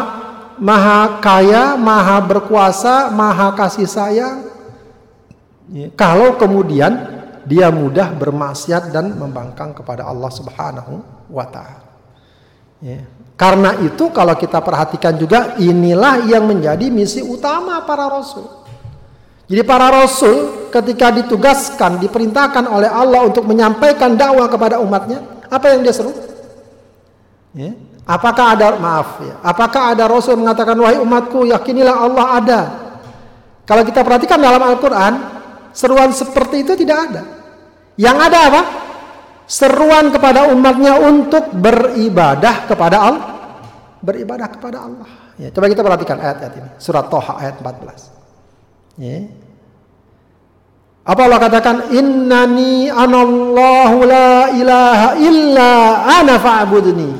Maha 0.55 1.19
Kaya, 1.19 1.75
Maha 1.75 2.17
Berkuasa, 2.23 3.11
Maha 3.11 3.53
Kasih 3.53 3.87
Sayang? 3.87 4.47
Ya, 5.71 5.87
kalau 5.93 6.37
kemudian 6.39 6.95
dia 7.45 7.69
mudah 7.69 8.13
bermaksiat 8.15 8.89
dan 8.89 9.13
membangkang 9.13 9.75
kepada 9.75 10.07
Allah 10.07 10.31
Subhanahu 10.33 10.93
wa 11.29 11.45
taala. 11.45 11.85
Ya. 12.81 13.05
Karena 13.35 13.75
itu 13.83 14.09
kalau 14.15 14.31
kita 14.39 14.63
perhatikan 14.63 15.19
juga 15.19 15.59
inilah 15.59 16.23
yang 16.23 16.47
menjadi 16.47 16.87
misi 16.87 17.19
utama 17.19 17.83
para 17.83 18.07
rasul. 18.07 18.64
Jadi 19.45 19.61
para 19.61 19.93
rasul 19.93 20.69
ketika 20.73 21.13
ditugaskan, 21.13 22.01
diperintahkan 22.01 22.65
oleh 22.65 22.89
Allah 22.89 23.29
untuk 23.29 23.45
menyampaikan 23.45 24.17
dakwah 24.17 24.49
kepada 24.49 24.81
umatnya, 24.81 25.21
apa 25.45 25.65
yang 25.69 25.85
dia 25.85 25.93
seru? 25.93 26.09
Ya. 27.53 27.77
Apakah 28.05 28.57
ada 28.57 28.77
maaf 28.77 29.21
ya? 29.21 29.37
Apakah 29.41 29.93
ada 29.93 30.05
rasul 30.05 30.37
mengatakan 30.37 30.77
wahai 30.77 30.97
umatku 31.01 31.45
yakinilah 31.49 31.93
Allah 31.93 32.25
ada? 32.37 32.61
Kalau 33.65 33.81
kita 33.81 34.05
perhatikan 34.05 34.37
dalam 34.37 34.61
Al-Qur'an, 34.61 35.13
seruan 35.73 36.13
seperti 36.13 36.61
itu 36.61 36.77
tidak 36.77 36.97
ada. 37.09 37.21
Yang 37.97 38.17
ada 38.29 38.39
apa? 38.49 38.61
Seruan 39.45 40.09
kepada 40.13 40.49
umatnya 40.53 41.01
untuk 41.01 41.53
beribadah 41.53 42.65
kepada 42.69 42.97
Allah. 42.97 43.25
Beribadah 44.05 44.47
kepada 44.53 44.85
Allah. 44.85 45.09
Ya, 45.41 45.49
coba 45.49 45.65
kita 45.65 45.81
perhatikan 45.81 46.17
ayat-ayat 46.21 46.53
ini. 46.61 46.69
Surat 46.77 47.09
Toha 47.09 47.41
ayat 47.41 47.57
14. 47.57 48.14
Ya. 48.95 49.27
Apa 51.05 51.29
Allah 51.29 51.37
katakan 51.37 51.93
innani 51.93 52.89
anallahu 52.89 53.97
la 54.09 54.49
ilaha 54.57 55.09
illa 55.21 55.71
ana 56.17 56.35
fa'budni. 56.41 57.11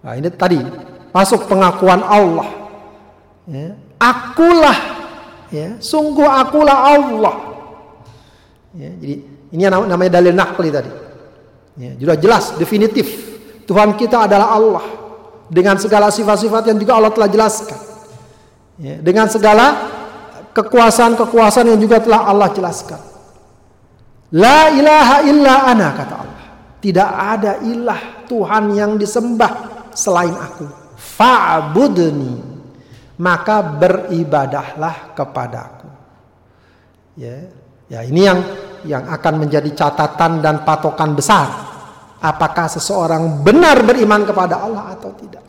Nah, 0.00 0.14
ini 0.16 0.28
tadi 0.32 0.56
masuk 1.12 1.44
pengakuan 1.50 2.00
Allah. 2.00 2.48
Ya. 3.44 3.76
Akulah 3.98 4.78
ya, 5.52 5.76
sungguh 5.82 6.24
akulah 6.24 6.96
Allah. 6.96 7.36
Ya, 8.72 8.94
jadi 8.94 9.14
ini 9.52 9.60
yang 9.60 9.84
namanya 9.84 10.22
dalil 10.22 10.32
nakli 10.32 10.70
tadi. 10.70 10.92
Ya, 11.78 11.94
sudah 11.98 12.16
jelas 12.18 12.44
definitif 12.58 13.06
Tuhan 13.68 13.94
kita 14.00 14.24
adalah 14.24 14.56
Allah 14.56 14.84
dengan 15.52 15.76
segala 15.76 16.08
sifat-sifat 16.08 16.72
yang 16.72 16.78
juga 16.80 16.96
Allah 16.96 17.12
telah 17.12 17.28
jelaskan. 17.28 17.78
Ya, 18.80 18.96
dengan 19.02 19.28
segala 19.28 19.97
kekuasaan-kekuasaan 20.52 21.74
yang 21.74 21.80
juga 21.80 22.02
telah 22.02 22.28
Allah 22.28 22.48
jelaskan. 22.52 23.00
La 24.36 24.68
ilaha 24.68 25.16
illa 25.24 25.54
ana 25.72 25.88
kata 25.96 26.14
Allah. 26.14 26.46
Tidak 26.78 27.10
ada 27.10 27.52
ilah 27.64 28.28
Tuhan 28.28 28.76
yang 28.76 29.00
disembah 29.00 29.88
selain 29.96 30.36
aku. 30.36 30.66
Fa'budni. 30.94 32.60
Maka 33.18 33.64
beribadahlah 33.66 35.16
kepadaku. 35.16 35.90
Ya, 37.18 37.50
ya 37.90 38.00
ini 38.06 38.20
yang 38.22 38.38
yang 38.86 39.10
akan 39.10 39.42
menjadi 39.42 39.74
catatan 39.74 40.38
dan 40.38 40.62
patokan 40.62 41.18
besar. 41.18 41.50
Apakah 42.22 42.70
seseorang 42.70 43.42
benar 43.42 43.82
beriman 43.82 44.22
kepada 44.22 44.62
Allah 44.62 44.94
atau 44.94 45.10
tidak? 45.18 45.47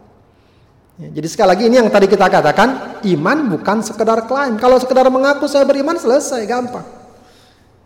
Ya, 1.00 1.08
jadi 1.16 1.28
sekali 1.32 1.50
lagi 1.56 1.64
ini 1.72 1.80
yang 1.80 1.88
tadi 1.88 2.12
kita 2.12 2.28
katakan 2.28 3.00
iman 3.08 3.38
bukan 3.56 3.80
sekedar 3.80 4.28
klaim. 4.28 4.60
Kalau 4.60 4.76
sekedar 4.84 5.08
mengaku 5.08 5.48
saya 5.48 5.64
beriman 5.64 5.96
selesai 5.96 6.44
gampang. 6.44 6.84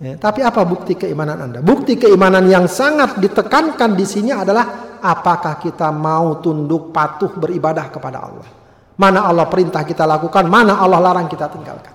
Ya, 0.01 0.17
tapi 0.17 0.41
apa 0.41 0.65
bukti 0.65 0.97
keimanan 0.97 1.37
Anda? 1.45 1.61
Bukti 1.61 1.93
keimanan 1.95 2.49
yang 2.49 2.65
sangat 2.65 3.21
ditekankan 3.21 3.93
di 3.93 4.01
sini 4.09 4.33
adalah 4.33 4.97
apakah 4.97 5.61
kita 5.61 5.93
mau 5.93 6.41
tunduk 6.41 6.89
patuh 6.89 7.37
beribadah 7.37 7.93
kepada 7.93 8.17
Allah. 8.17 8.49
Mana 8.97 9.29
Allah 9.29 9.45
perintah 9.45 9.85
kita 9.85 10.09
lakukan, 10.09 10.49
mana 10.49 10.81
Allah 10.81 10.97
larang 10.97 11.29
kita 11.29 11.53
tinggalkan. 11.53 11.93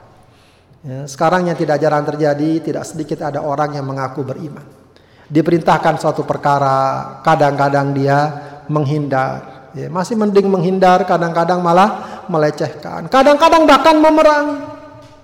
Ya, 0.86 1.02
sekarang 1.10 1.50
yang 1.50 1.58
tidak 1.58 1.82
jarang 1.82 2.06
terjadi, 2.06 2.62
tidak 2.62 2.86
sedikit 2.86 3.26
ada 3.26 3.42
orang 3.42 3.74
yang 3.74 3.82
mengaku 3.82 4.22
beriman. 4.22 4.62
Diperintahkan 5.26 5.98
suatu 5.98 6.22
perkara, 6.22 7.18
kadang-kadang 7.26 7.90
dia 7.90 8.18
menghindar. 8.70 9.57
Ya, 9.76 9.92
masih 9.92 10.16
mending 10.16 10.48
menghindar, 10.48 11.04
kadang-kadang 11.04 11.60
malah 11.60 12.24
melecehkan. 12.30 13.08
Kadang-kadang 13.12 13.68
bahkan 13.68 14.00
memerangi. 14.00 14.56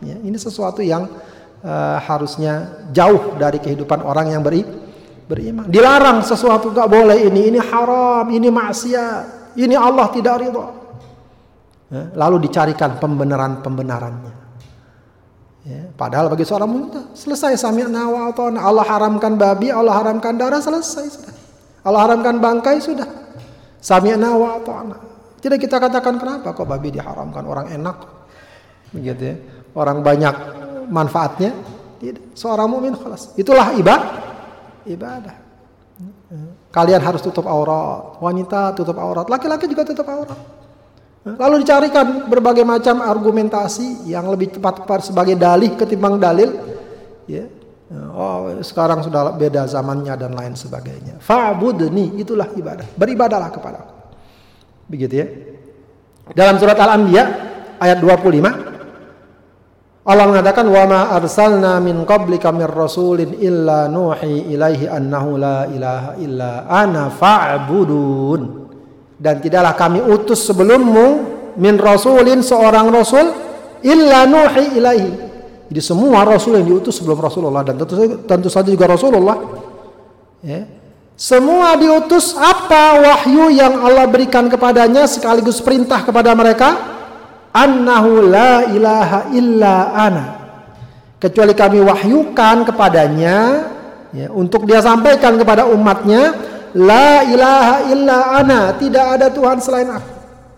Ya, 0.05 0.17
ini 0.21 0.37
sesuatu 0.37 0.85
yang 0.85 1.09
uh, 1.65 1.97
harusnya 2.05 2.85
jauh 2.93 3.41
dari 3.41 3.57
kehidupan 3.57 4.05
orang 4.05 4.37
yang 4.37 4.45
beri, 4.45 4.61
beriman. 5.25 5.65
Dilarang 5.65 6.21
sesuatu 6.21 6.69
gak 6.77 6.93
boleh 6.93 7.25
ini, 7.25 7.57
ini 7.57 7.61
haram, 7.61 8.29
ini 8.29 8.53
maksiat, 8.53 9.57
ini 9.57 9.73
Allah 9.73 10.13
tidak 10.13 10.45
ridho. 10.45 10.65
Ya, 11.89 12.13
lalu 12.13 12.45
dicarikan 12.45 13.01
pembenaran-pembenarannya. 13.01 14.35
Ya, 15.65 15.89
padahal 15.97 16.29
bagi 16.29 16.45
seorang 16.45 16.69
muda 16.69 17.01
selesai 17.17 17.57
sami'na 17.57 18.05
wa 18.13 18.29
Allah 18.37 18.85
haramkan 18.85 19.41
babi, 19.41 19.73
Allah 19.73 19.97
haramkan 19.97 20.37
darah 20.37 20.61
selesai 20.61 21.09
sudah. 21.09 21.35
Allah 21.81 22.01
haramkan 22.05 22.37
bangkai 22.37 22.85
sudah. 22.85 23.09
Sami'na 23.85 24.33
wa 24.33 24.57
Tidak 25.45 25.61
kita 25.61 25.77
katakan 25.77 26.17
kenapa 26.17 26.57
kok 26.57 26.65
babi 26.65 26.89
diharamkan 26.89 27.45
orang 27.45 27.69
enak. 27.69 27.97
Begitu 28.97 29.23
ya. 29.29 29.37
Orang 29.77 30.01
banyak 30.01 30.33
manfaatnya. 30.89 31.53
Tidak. 32.01 32.33
Seorang 32.33 32.73
mukmin 32.73 32.97
Itulah 33.37 33.77
ibadah. 33.77 34.13
Ibadah. 34.89 35.37
Kalian 36.73 37.03
harus 37.05 37.21
tutup 37.21 37.45
aurat. 37.45 38.17
Wanita 38.25 38.73
tutup 38.73 38.97
aurat. 38.97 39.29
Laki-laki 39.29 39.69
juga 39.69 39.85
tutup 39.85 40.09
aurat. 40.09 40.41
Lalu 41.25 41.65
dicarikan 41.65 42.29
berbagai 42.29 42.65
macam 42.65 43.01
argumentasi 43.01 44.09
yang 44.09 44.29
lebih 44.29 44.61
tepat 44.61 44.85
sebagai 45.05 45.37
dalih 45.37 45.77
ketimbang 45.77 46.17
dalil. 46.17 46.57
Ya. 47.29 47.49
Oh, 48.15 48.51
sekarang 48.63 49.03
sudah 49.03 49.35
beda 49.35 49.67
zamannya 49.71 50.15
dan 50.19 50.35
lain 50.35 50.55
sebagainya. 50.59 51.19
Fa'budni, 51.23 52.19
itulah 52.19 52.51
ibadah. 52.55 52.87
Beribadalah 52.95 53.51
kepada 53.51 53.79
aku. 53.83 53.95
Begitu 54.91 55.15
ya. 55.15 55.27
Dalam 56.33 56.57
surat 56.57 56.79
Al-Anbiya 56.79 57.25
ayat 57.79 57.99
25 58.01 58.75
Allah 60.05 60.29
mengatakan 60.29 60.69
wa 60.69 60.85
ma 60.85 61.01
arsalna 61.17 61.81
min 61.81 62.05
qablika 62.05 62.53
mir 62.53 62.69
rasulin 62.69 63.41
illa 63.41 63.89
nuhi 63.89 64.53
ilaihi 64.53 64.85
annahu 64.85 65.41
la 65.41 65.65
ilaha 65.65 66.11
illa 66.21 66.69
ana 66.69 67.09
fa'budun 67.09 68.69
dan 69.17 69.41
tidaklah 69.41 69.73
kami 69.73 70.05
utus 70.05 70.45
sebelummu 70.45 71.07
min 71.57 71.81
rasulin 71.81 72.45
seorang 72.45 72.93
rasul 72.93 73.33
illa 73.81 74.29
nuhi 74.29 74.77
ilaihi. 74.77 75.13
Jadi 75.75 75.83
semua 75.83 76.23
rasul 76.23 76.55
yang 76.63 76.71
diutus 76.71 77.03
sebelum 77.03 77.19
Rasulullah 77.19 77.67
dan 77.67 77.75
tentu 77.75 77.99
tentu 78.31 78.47
saja 78.47 78.71
juga 78.71 78.87
Rasulullah 78.87 79.43
ya. 80.39 80.71
Semua 81.19 81.75
diutus 81.75 82.39
apa 82.39 83.03
wahyu 83.03 83.51
yang 83.51 83.83
Allah 83.83 84.07
berikan 84.07 84.47
kepadanya 84.47 85.11
sekaligus 85.11 85.59
perintah 85.59 86.07
kepada 86.07 86.31
mereka 86.31 86.79
annahu 87.51 88.23
la 88.23 88.71
ilaha 88.71 89.35
illa 89.35 89.75
ana. 89.99 90.25
Kecuali 91.19 91.59
kami 91.59 91.83
wahyukan 91.83 92.71
kepadanya 92.71 93.39
ya, 94.15 94.31
untuk 94.31 94.71
dia 94.71 94.79
sampaikan 94.79 95.35
kepada 95.35 95.67
umatnya 95.67 96.39
La 96.75 97.23
ilaha 97.23 97.87
illa 97.91 98.19
ana, 98.35 98.75
tidak 98.75 99.19
ada 99.19 99.27
Tuhan 99.31 99.63
selain 99.63 99.91
aku. 99.95 100.11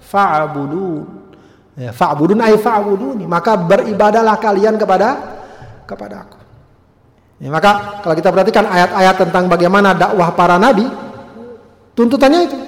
Fa'budun. 0.09 1.16
Ya, 1.77 1.93
fa'budun 1.93 2.41
ay 2.41 2.57
fa'buduni. 2.57 3.29
Maka 3.29 3.55
beribadalah 3.61 4.41
kalian 4.41 4.81
kepada 4.81 5.09
kepada 5.85 6.24
aku. 6.24 6.39
Ya, 7.37 7.53
maka 7.53 8.01
kalau 8.01 8.16
kita 8.16 8.33
perhatikan 8.33 8.64
ayat-ayat 8.64 9.14
tentang 9.29 9.45
bagaimana 9.47 9.93
dakwah 9.93 10.33
para 10.33 10.57
nabi, 10.57 10.89
tuntutannya 11.93 12.41
itu. 12.49 12.59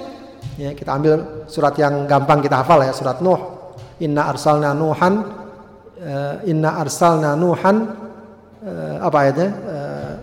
Ya, 0.61 0.71
kita 0.77 0.93
ambil 0.93 1.45
surat 1.49 1.73
yang 1.81 2.05
gampang 2.05 2.39
kita 2.45 2.61
hafal 2.61 2.85
ya, 2.85 2.93
surat 2.93 3.17
Nuh. 3.19 3.57
Inna 3.99 4.31
arsalna 4.31 4.71
Nuhan 4.71 5.39
uh, 5.99 6.35
inna 6.47 6.79
arsalna 6.79 7.35
Nuhan 7.35 7.75
uh, 8.63 8.95
apa 9.03 9.17
ayatnya? 9.27 9.49
Uh, 9.67 10.13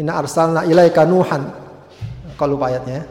inna 0.00 0.12
arsalna 0.16 0.64
ilaika 0.64 1.04
Nuhan 1.04 1.44
kalau 2.40 2.56
lupa 2.56 2.72
ayatnya. 2.72 3.04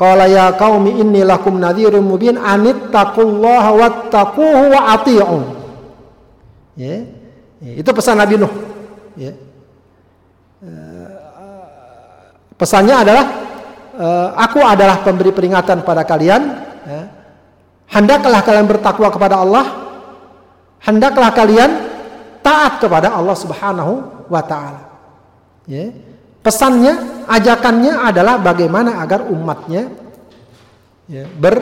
Qala 0.00 0.24
ya 0.24 0.56
qaumi 0.56 0.96
inni 0.96 1.20
lakum 1.20 1.60
nadhirun 1.60 2.00
mubin 2.00 2.40
anittaqullaha 2.40 3.70
wattaquhu 3.76 4.72
wa 4.72 4.96
ati'un. 4.96 5.42
Ya. 6.80 7.04
Itu 7.60 7.92
pesan 7.92 8.16
Nabi 8.16 8.40
Nuh. 8.40 8.52
Ya. 9.20 9.36
Pesannya 12.56 12.96
adalah 12.96 13.24
eh, 13.92 14.28
aku 14.40 14.64
adalah 14.64 15.04
pemberi 15.04 15.36
peringatan 15.36 15.84
pada 15.84 16.08
kalian 16.08 16.48
ya. 16.88 17.02
Hendaklah 17.92 18.40
kalian 18.40 18.72
bertakwa 18.72 19.12
kepada 19.12 19.36
Allah. 19.44 19.68
Hendaklah 20.80 21.28
kalian 21.36 21.76
taat 22.40 22.80
kepada 22.80 23.12
Allah 23.12 23.36
Subhanahu 23.36 24.24
wa 24.32 24.40
taala. 24.40 24.80
Ya. 25.68 25.92
Pesannya, 26.40 27.26
ajakannya 27.28 28.00
adalah 28.00 28.40
bagaimana 28.40 29.04
agar 29.04 29.28
umatnya 29.28 29.92
ya, 31.04 31.28
ber 31.28 31.54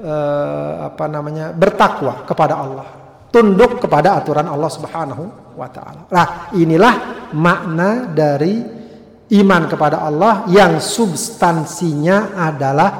eh, 0.00 0.72
apa 0.88 1.04
namanya 1.04 1.52
bertakwa 1.52 2.24
kepada 2.24 2.54
Allah, 2.56 2.86
tunduk 3.28 3.76
kepada 3.76 4.16
aturan 4.16 4.48
Allah 4.48 4.70
Subhanahu 4.72 5.24
wa 5.52 5.68
taala. 5.68 6.08
Nah, 6.08 6.26
inilah 6.56 6.94
makna 7.36 8.08
dari 8.08 8.64
iman 9.36 9.62
kepada 9.68 10.00
Allah 10.00 10.48
yang 10.48 10.80
substansinya 10.80 12.32
adalah 12.40 12.90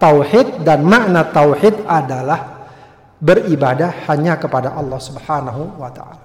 tauhid 0.00 0.66
dan 0.66 0.82
makna 0.82 1.28
tauhid 1.28 1.86
adalah 1.86 2.66
beribadah 3.22 4.06
hanya 4.10 4.38
kepada 4.38 4.74
Allah 4.74 4.98
Subhanahu 4.98 5.78
wa 5.78 5.90
taala. 5.94 6.22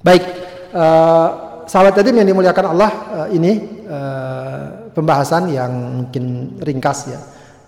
Baik, 0.00 0.24
uh, 0.72 1.51
sahabat 1.72 1.96
yatim 1.96 2.20
yang 2.20 2.28
dimuliakan 2.28 2.76
Allah 2.76 2.90
uh, 2.92 3.28
ini 3.32 3.80
uh, 3.88 4.92
pembahasan 4.92 5.48
yang 5.48 5.72
mungkin 6.04 6.56
ringkas 6.60 7.08
ya 7.08 7.20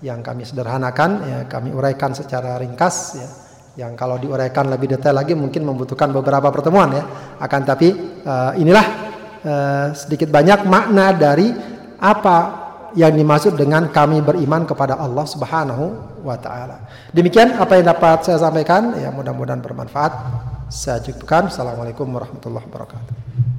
yang 0.04 0.20
kami 0.20 0.44
sederhanakan 0.44 1.10
ya 1.24 1.38
kami 1.48 1.72
uraikan 1.72 2.12
secara 2.12 2.60
ringkas 2.60 2.96
ya 3.16 3.28
yang 3.80 3.96
kalau 3.96 4.20
diuraikan 4.20 4.68
lebih 4.68 4.92
detail 4.92 5.16
lagi 5.16 5.32
mungkin 5.32 5.64
membutuhkan 5.64 6.12
beberapa 6.12 6.52
pertemuan 6.52 6.92
ya 6.92 7.04
akan 7.40 7.60
tapi 7.64 7.88
uh, 8.28 8.52
inilah 8.60 9.16
sedikit 9.92 10.32
banyak 10.32 10.64
makna 10.64 11.12
dari 11.12 11.52
apa 12.00 12.64
yang 12.96 13.12
dimaksud 13.12 13.60
dengan 13.60 13.92
kami 13.92 14.24
beriman 14.24 14.64
kepada 14.64 14.96
Allah 14.96 15.28
Subhanahu 15.28 15.84
wa 16.24 16.32
taala. 16.40 16.88
Demikian 17.12 17.52
apa 17.60 17.76
yang 17.76 17.92
dapat 17.92 18.24
saya 18.24 18.40
sampaikan 18.40 18.96
ya 18.96 19.12
mudah-mudahan 19.12 19.60
bermanfaat. 19.60 20.12
Saya 20.72 21.04
cukupkan. 21.04 21.52
Assalamualaikum 21.52 22.08
warahmatullahi 22.08 22.64
wabarakatuh. 22.72 23.53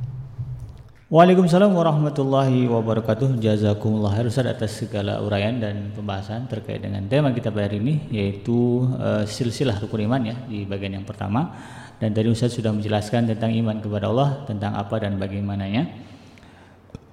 Waalaikumsalam 1.06 1.70
warahmatullahi 1.70 2.66
wabarakatuh. 2.66 3.38
Jazakumullah 3.38 4.18
khair 4.18 4.26
Ustaz 4.26 4.49
atas 4.49 4.74
segala 4.74 5.22
uraian 5.22 5.53
dan 5.62 5.93
pembahasan 5.93 6.49
terkait 6.49 6.82
dengan 6.82 7.06
tema 7.06 7.30
kita 7.30 7.53
pada 7.53 7.70
hari 7.70 7.78
ini 7.78 8.10
yaitu 8.10 8.89
uh, 8.97 9.22
silsilah 9.22 9.78
rukun 9.86 10.01
iman 10.10 10.34
ya 10.34 10.34
di 10.49 10.66
bagian 10.66 10.97
yang 10.97 11.06
pertama. 11.06 11.53
Dan 12.01 12.10
tadi 12.10 12.26
Ustaz 12.34 12.58
sudah 12.58 12.74
menjelaskan 12.74 13.30
tentang 13.30 13.53
iman 13.53 13.78
kepada 13.86 14.10
Allah, 14.10 14.49
tentang 14.49 14.74
apa 14.74 14.97
dan 14.97 15.22
bagaimananya. 15.22 15.93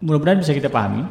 Mudah-mudahan 0.01 0.41
bisa 0.41 0.57
kita 0.57 0.73
pahami 0.73 1.05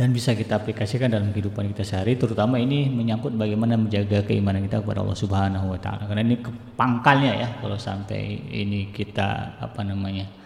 dan 0.00 0.08
bisa 0.08 0.32
kita 0.32 0.56
aplikasikan 0.56 1.12
dalam 1.12 1.36
kehidupan 1.36 1.68
kita 1.76 1.84
sehari 1.84 2.16
terutama 2.16 2.56
ini 2.56 2.88
menyangkut 2.88 3.36
bagaimana 3.36 3.76
menjaga 3.76 4.24
keimanan 4.24 4.64
kita 4.64 4.80
kepada 4.80 5.04
Allah 5.04 5.20
Subhanahu 5.20 5.76
wa 5.76 5.76
taala. 5.76 6.08
Karena 6.08 6.32
ini 6.32 6.40
pangkalnya 6.80 7.32
ya 7.36 7.48
kalau 7.60 7.76
sampai 7.76 8.40
ini 8.56 8.88
kita 8.88 9.60
apa 9.60 9.84
namanya? 9.84 10.37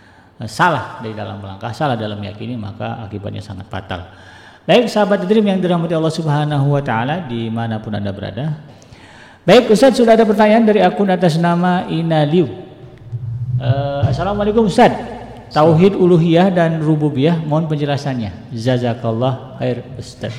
Eh, 0.43 0.51
salah 0.51 0.99
dari 0.99 1.14
dalam 1.14 1.38
melangkah, 1.38 1.70
salah 1.70 1.95
dalam 1.95 2.18
meyakini, 2.18 2.59
maka 2.59 2.99
akibatnya 3.07 3.38
sangat 3.38 3.70
fatal. 3.70 4.11
Baik 4.66 4.90
sahabat 4.90 5.22
Dream 5.30 5.47
yang 5.47 5.62
dirahmati 5.62 5.95
Allah 5.95 6.11
Subhanahu 6.11 6.66
wa 6.66 6.82
taala 6.82 7.30
di 7.30 7.47
mana 7.47 7.78
pun 7.78 7.95
Anda 7.95 8.11
berada. 8.11 8.59
Baik 9.47 9.70
Ustaz 9.70 9.95
sudah 9.95 10.18
ada 10.18 10.26
pertanyaan 10.26 10.66
dari 10.66 10.82
akun 10.82 11.07
atas 11.14 11.38
nama 11.38 11.86
Inaliu. 11.86 12.51
Uh, 13.59 14.03
Assalamualaikum 14.11 14.66
Ustaz. 14.66 14.90
Tauhid 15.55 15.95
uluhiyah 15.95 16.51
dan 16.51 16.82
rububiyah 16.82 17.38
mohon 17.38 17.70
penjelasannya. 17.70 18.51
Jazakallah 18.51 19.62
khair 19.62 19.86
Ustaz. 19.95 20.34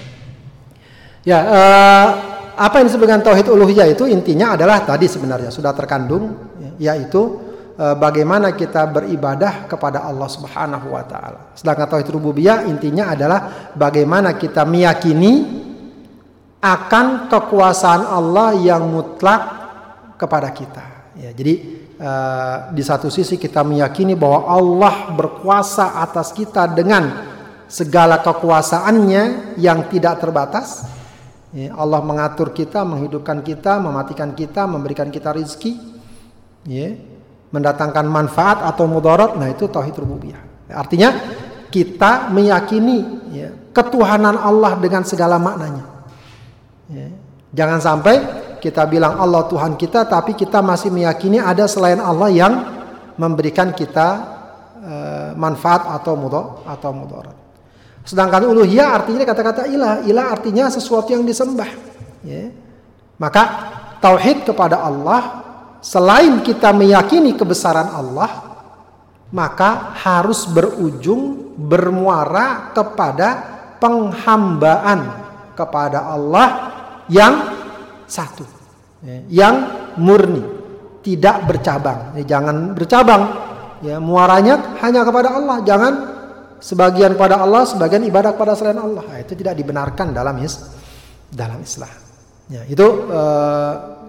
Ya, 1.24 1.40
uh, 1.48 2.08
apa 2.60 2.84
yang 2.84 2.92
disebut 2.92 3.08
tauhid 3.24 3.48
uluhiyah 3.48 3.88
itu 3.88 4.04
intinya 4.12 4.60
adalah 4.60 4.84
tadi 4.84 5.08
sebenarnya 5.08 5.48
sudah 5.48 5.72
terkandung 5.72 6.36
yaitu 6.76 7.40
Eh, 7.44 7.53
bagaimana 7.78 8.54
kita 8.54 8.86
beribadah 8.86 9.66
kepada 9.66 10.06
Allah 10.06 10.30
Subhanahu 10.30 10.94
wa 10.94 11.04
taala. 11.06 11.40
Sedangkan 11.58 11.90
tauhid 11.90 12.10
rububiyah 12.14 12.70
intinya 12.70 13.10
adalah 13.10 13.74
bagaimana 13.74 14.38
kita 14.38 14.62
meyakini 14.62 15.64
akan 16.64 17.28
kekuasaan 17.28 18.08
Allah 18.08 18.56
yang 18.56 18.88
mutlak 18.88 19.42
kepada 20.16 20.48
kita. 20.56 21.12
Ya, 21.20 21.36
jadi 21.36 21.54
uh, 22.00 22.58
di 22.72 22.80
satu 22.80 23.12
sisi 23.12 23.36
kita 23.36 23.62
meyakini 23.68 24.16
bahwa 24.16 24.48
Allah 24.48 25.12
berkuasa 25.12 26.00
atas 26.00 26.32
kita 26.32 26.66
dengan 26.72 27.12
segala 27.68 28.24
kekuasaannya 28.24 29.56
yang 29.60 29.92
tidak 29.92 30.24
terbatas. 30.24 30.88
Ya, 31.54 31.76
Allah 31.78 32.02
mengatur 32.02 32.50
kita, 32.50 32.82
menghidupkan 32.82 33.46
kita, 33.46 33.78
mematikan 33.78 34.34
kita, 34.34 34.66
memberikan 34.66 35.14
kita 35.14 35.36
rizki, 35.38 35.78
ya, 36.66 36.98
mendatangkan 37.54 38.10
manfaat 38.10 38.66
atau 38.66 38.90
mudarat. 38.90 39.38
Nah 39.38 39.48
itu 39.54 39.70
tauhid 39.70 39.94
rububiyah. 39.94 40.42
Artinya 40.74 41.14
kita 41.70 42.34
meyakini 42.34 43.30
ya, 43.30 43.50
ketuhanan 43.70 44.36
Allah 44.36 44.74
dengan 44.82 45.06
segala 45.06 45.38
maknanya. 45.38 45.86
Ya. 46.90 47.08
Jangan 47.54 47.80
sampai 47.80 48.16
kita 48.58 48.90
bilang 48.90 49.22
Allah 49.22 49.46
Tuhan 49.46 49.78
kita, 49.78 50.10
tapi 50.10 50.34
kita 50.34 50.66
masih 50.66 50.90
meyakini 50.90 51.38
ada 51.38 51.70
selain 51.70 52.02
Allah 52.02 52.34
yang 52.34 52.54
memberikan 53.14 53.70
kita 53.70 54.08
uh, 54.82 55.30
manfaat 55.38 55.86
atau 55.94 56.18
mudor 56.18 56.66
atau 56.66 56.90
mudarat. 56.90 57.38
Sedangkan 58.04 58.50
uluhiyah 58.50 58.98
artinya 58.98 59.24
kata-kata 59.24 59.70
ilah, 59.70 60.02
ilah 60.04 60.34
artinya 60.34 60.68
sesuatu 60.74 61.14
yang 61.14 61.22
disembah. 61.22 61.70
Ya. 62.26 62.50
Maka 63.22 63.44
tauhid 64.02 64.50
kepada 64.50 64.82
Allah 64.82 65.43
selain 65.84 66.40
kita 66.40 66.72
meyakini 66.72 67.36
kebesaran 67.36 67.92
Allah, 67.92 68.56
maka 69.36 69.92
harus 70.00 70.48
berujung 70.48 71.54
bermuara 71.60 72.72
kepada 72.72 73.30
penghambaan 73.84 75.22
kepada 75.54 76.08
Allah 76.08 76.48
yang 77.12 77.34
satu, 78.08 78.48
ya, 79.04 79.44
yang 79.44 79.56
murni, 80.00 80.42
tidak 81.04 81.44
bercabang. 81.46 82.16
Ya, 82.18 82.38
jangan 82.38 82.74
bercabang, 82.74 83.24
ya 83.84 84.00
muaranya 84.00 84.80
hanya 84.82 85.04
kepada 85.04 85.36
Allah. 85.36 85.62
Jangan 85.68 85.94
sebagian 86.64 87.20
pada 87.20 87.44
Allah, 87.44 87.68
sebagian 87.68 88.08
ibadah 88.08 88.34
pada 88.34 88.56
selain 88.56 88.80
Allah. 88.80 89.04
Nah, 89.04 89.20
itu 89.20 89.36
tidak 89.36 89.60
dibenarkan 89.60 90.16
dalam 90.16 90.40
is 90.40 90.58
dalam 91.28 91.60
Islam. 91.60 91.92
Ya, 92.48 92.64
itu 92.70 92.86
uh, 93.12 94.03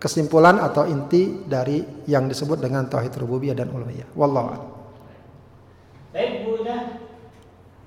kesimpulan 0.00 0.56
atau 0.56 0.88
inti 0.88 1.44
dari 1.44 1.84
yang 2.08 2.24
disebut 2.24 2.56
dengan 2.56 2.88
tauhid 2.88 3.12
rububiyah 3.20 3.52
dan 3.52 3.68
uluhiyah. 3.68 4.08
Wallahu 4.16 4.56
Baik 6.10 6.42
Bu 6.42 6.64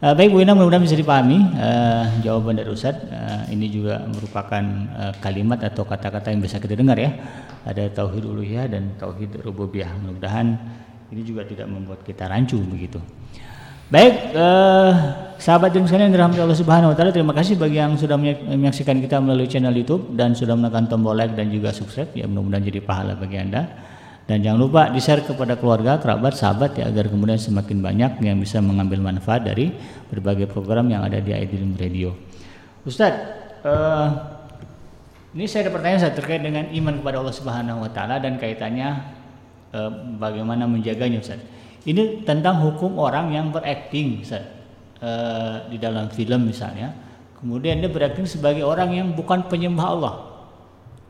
Uh, 0.03 0.11
baik 0.11 0.36
Bu 0.36 0.43
Ina, 0.43 0.51
mudah-mudahan 0.51 0.84
bisa 0.84 0.99
dipahami 0.99 1.39
uh, 1.55 2.20
jawaban 2.20 2.59
dari 2.59 2.68
Ustadz. 2.68 3.07
Uh, 3.07 3.47
ini 3.55 3.72
juga 3.72 4.03
merupakan 4.03 4.59
uh, 4.99 5.16
kalimat 5.24 5.55
atau 5.64 5.88
kata-kata 5.88 6.28
yang 6.28 6.43
bisa 6.43 6.59
kita 6.59 6.76
dengar 6.76 6.99
ya. 6.99 7.16
Ada 7.64 7.88
tauhid 7.88 8.28
uluhiyah 8.28 8.68
dan 8.68 8.99
tauhid 8.99 9.39
rububiyah. 9.39 9.95
Mudah-mudahan 10.03 10.59
ini 11.07 11.24
juga 11.24 11.47
tidak 11.47 11.72
membuat 11.72 12.03
kita 12.03 12.28
rancu 12.28 12.59
begitu. 12.68 12.99
Baik, 13.92 14.32
uh, 14.32 14.92
sahabat 15.36 15.76
dan 15.76 15.84
sekalian 15.84 16.08
dirahmati 16.08 16.40
Allah 16.40 16.56
Subhanahu 16.56 16.92
wa 16.92 16.96
taala, 16.96 17.12
terima 17.12 17.36
kasih 17.36 17.60
bagi 17.60 17.84
yang 17.84 18.00
sudah 18.00 18.16
menyaksikan 18.16 19.04
kita 19.04 19.20
melalui 19.20 19.52
channel 19.52 19.76
YouTube 19.76 20.16
dan 20.16 20.32
sudah 20.32 20.56
menekan 20.56 20.88
tombol 20.88 21.12
like 21.12 21.36
dan 21.36 21.52
juga 21.52 21.76
subscribe. 21.76 22.08
Ya 22.16 22.24
mudah-mudahan 22.24 22.64
jadi 22.64 22.80
pahala 22.80 23.20
bagi 23.20 23.44
Anda. 23.44 23.68
Dan 24.24 24.40
jangan 24.40 24.56
lupa 24.56 24.88
di-share 24.88 25.20
kepada 25.28 25.60
keluarga, 25.60 26.00
kerabat, 26.00 26.40
sahabat 26.40 26.80
ya 26.80 26.88
agar 26.88 27.12
kemudian 27.12 27.36
semakin 27.36 27.84
banyak 27.84 28.24
yang 28.24 28.40
bisa 28.40 28.64
mengambil 28.64 29.04
manfaat 29.04 29.44
dari 29.44 29.76
berbagai 30.08 30.48
program 30.48 30.88
yang 30.88 31.04
ada 31.04 31.20
di 31.20 31.36
Aidilum 31.36 31.76
Radio. 31.76 32.16
Ustadz, 32.88 33.20
uh, 33.68 34.08
ini 35.36 35.44
saya 35.44 35.68
ada 35.68 35.76
pertanyaan 35.76 36.02
saya 36.08 36.16
terkait 36.16 36.40
dengan 36.40 36.72
iman 36.72 37.04
kepada 37.04 37.20
Allah 37.20 37.36
Subhanahu 37.36 37.84
wa 37.84 37.92
taala 37.92 38.24
dan 38.24 38.40
kaitannya 38.40 39.12
uh, 39.76 39.92
bagaimana 40.16 40.72
menjaganya 40.72 41.20
Ustaz. 41.20 41.44
Ini 41.84 42.24
tentang 42.24 42.64
hukum 42.64 42.96
orang 43.00 43.32
yang 43.36 43.52
berakting. 43.52 44.24
Uh, 45.04 45.68
di 45.68 45.76
dalam 45.76 46.08
film 46.08 46.48
misalnya. 46.48 46.96
Kemudian 47.36 47.84
dia 47.84 47.92
berakting 47.92 48.24
sebagai 48.24 48.64
orang 48.64 48.96
yang 48.96 49.12
bukan 49.12 49.44
penyembah 49.52 49.88
Allah. 49.92 50.14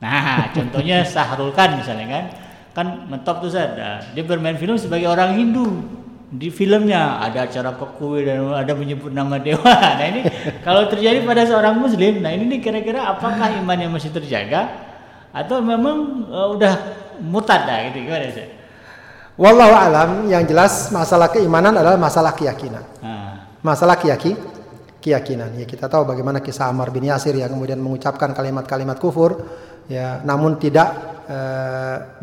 Nah, 0.02 0.50
contohnya 0.58 1.06
Sahrul 1.06 1.54
Khan 1.54 1.78
misalnya 1.78 2.08
kan 2.10 2.26
kan 2.74 2.88
mentop 3.06 3.38
tuh 3.46 3.54
saya 3.54 4.02
dia 4.18 4.26
bermain 4.26 4.58
film 4.58 4.74
sebagai 4.82 5.06
orang 5.06 5.38
Hindu 5.38 5.86
di 6.34 6.50
filmnya 6.50 7.22
ada 7.22 7.46
acara 7.46 7.78
kekui 7.78 8.26
dan 8.26 8.50
ada 8.50 8.74
menyebut 8.74 9.14
nama 9.14 9.38
dewa 9.38 9.62
nah 10.02 10.02
ini 10.10 10.26
kalau 10.66 10.90
terjadi 10.90 11.22
pada 11.22 11.46
seorang 11.46 11.78
muslim 11.78 12.26
nah 12.26 12.34
ini 12.34 12.58
kira-kira 12.58 13.14
apakah 13.14 13.54
imannya 13.62 13.94
masih 13.94 14.10
terjaga 14.10 14.74
atau 15.30 15.62
memang 15.62 16.26
uh, 16.34 16.58
udah 16.58 16.74
mutad 17.22 17.70
dah 17.70 17.94
gitu 17.94 18.10
gimana 18.10 18.34
sih 18.34 18.50
Wallahu 19.34 19.74
alam 19.74 20.10
yang 20.30 20.46
jelas 20.46 20.94
masalah 20.94 21.34
keimanan 21.34 21.74
adalah 21.74 21.98
masalah 21.98 22.38
keyakinan. 22.38 22.86
Ah. 23.02 23.50
Masalah 23.66 23.98
keyaki, 23.98 24.38
keyakinan. 25.02 25.58
Ya 25.58 25.66
kita 25.66 25.90
tahu 25.90 26.06
bagaimana 26.06 26.38
kisah 26.38 26.70
Ammar 26.70 26.94
bin 26.94 27.10
Yasir 27.10 27.34
yang 27.34 27.50
kemudian 27.50 27.82
mengucapkan 27.82 28.30
kalimat-kalimat 28.32 28.96
kufur 29.02 29.42
ya 29.92 30.24
namun 30.24 30.56
tidak 30.56 31.20
e, 31.28 31.38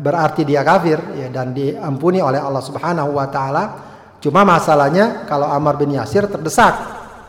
berarti 0.01 0.41
dia 0.41 0.65
kafir 0.65 0.97
ya 1.13 1.29
dan 1.29 1.53
diampuni 1.53 2.17
oleh 2.17 2.41
Allah 2.41 2.63
Subhanahu 2.63 3.13
wa 3.13 3.27
taala. 3.29 3.63
Cuma 4.21 4.45
masalahnya 4.45 5.25
kalau 5.29 5.49
Ammar 5.49 5.77
bin 5.77 5.93
Yasir 5.97 6.29
terdesak 6.29 6.73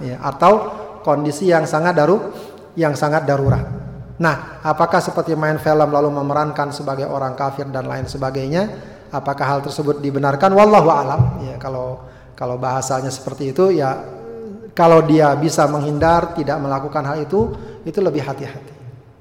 ya 0.00 0.20
atau 0.24 0.72
kondisi 1.02 1.48
yang 1.50 1.68
sangat 1.68 1.96
daru 1.96 2.32
yang 2.78 2.96
sangat 2.96 3.28
darurat. 3.28 3.64
Nah, 4.20 4.60
apakah 4.62 5.02
seperti 5.02 5.34
main 5.34 5.58
film 5.58 5.88
lalu 5.88 6.12
memerankan 6.12 6.70
sebagai 6.70 7.08
orang 7.08 7.34
kafir 7.34 7.66
dan 7.68 7.88
lain 7.88 8.06
sebagainya? 8.06 8.91
Apakah 9.12 9.44
hal 9.44 9.60
tersebut 9.60 10.00
dibenarkan? 10.00 10.50
Wallahu 10.56 10.88
alam. 10.88 11.20
Ya, 11.44 11.60
kalau 11.60 12.00
kalau 12.32 12.56
bahasanya 12.56 13.12
seperti 13.12 13.52
itu 13.52 13.70
ya 13.70 14.00
kalau 14.72 15.04
dia 15.04 15.36
bisa 15.36 15.68
menghindar 15.68 16.32
tidak 16.32 16.56
melakukan 16.58 17.04
hal 17.04 17.20
itu 17.20 17.52
itu 17.84 18.00
lebih 18.00 18.24
hati-hati. 18.24 18.74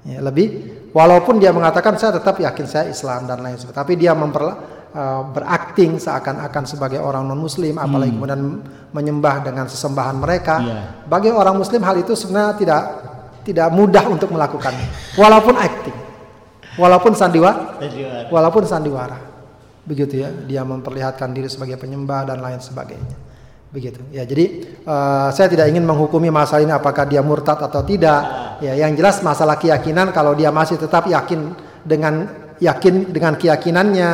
Ya, 0.08 0.24
lebih 0.24 0.82
Walaupun 0.92 1.40
dia 1.40 1.56
mengatakan 1.56 1.96
saya 1.96 2.20
tetap 2.20 2.36
yakin 2.36 2.68
saya 2.68 2.92
Islam 2.92 3.24
dan 3.24 3.40
lain 3.40 3.56
sebagainya, 3.56 3.80
tapi 3.80 3.94
dia 3.96 4.12
memper, 4.12 4.44
uh, 4.44 5.24
berakting 5.32 5.96
seakan-akan 5.96 6.68
sebagai 6.68 7.00
orang 7.00 7.24
non 7.32 7.40
Muslim, 7.40 7.80
apalagi 7.80 8.12
hmm. 8.12 8.18
kemudian 8.20 8.42
menyembah 8.92 9.40
dengan 9.40 9.72
sesembahan 9.72 10.20
mereka. 10.20 10.56
Yeah. 10.60 10.84
Bagi 11.08 11.32
orang 11.32 11.56
Muslim 11.56 11.80
hal 11.88 11.96
itu 11.96 12.12
sebenarnya 12.12 12.60
tidak 12.60 12.84
tidak 13.48 13.68
mudah 13.72 14.04
untuk 14.12 14.36
melakukannya, 14.36 15.16
walaupun 15.16 15.56
akting, 15.56 15.98
walaupun 16.76 17.16
sandiwara, 17.16 17.80
walaupun 18.28 18.68
sandiwara, 18.68 19.18
begitu 19.82 20.22
ya, 20.22 20.30
dia 20.30 20.62
memperlihatkan 20.62 21.34
diri 21.34 21.50
sebagai 21.50 21.78
penyembah 21.78 22.30
dan 22.30 22.40
lain 22.40 22.62
sebagainya. 22.62 23.18
Begitu. 23.72 24.04
Ya 24.12 24.28
jadi 24.28 24.68
uh, 24.84 25.32
saya 25.32 25.48
tidak 25.48 25.72
ingin 25.72 25.88
menghukumi 25.88 26.28
masalah 26.28 26.60
ini 26.60 26.76
apakah 26.76 27.08
dia 27.08 27.24
murtad 27.24 27.56
atau 27.56 27.80
tidak. 27.88 28.22
Ya 28.60 28.76
yang 28.76 28.92
jelas 29.00 29.24
masalah 29.24 29.56
keyakinan 29.56 30.12
kalau 30.12 30.36
dia 30.36 30.52
masih 30.52 30.76
tetap 30.76 31.08
yakin 31.08 31.56
dengan 31.88 32.28
yakin 32.60 33.16
dengan 33.16 33.40
keyakinannya 33.40 34.10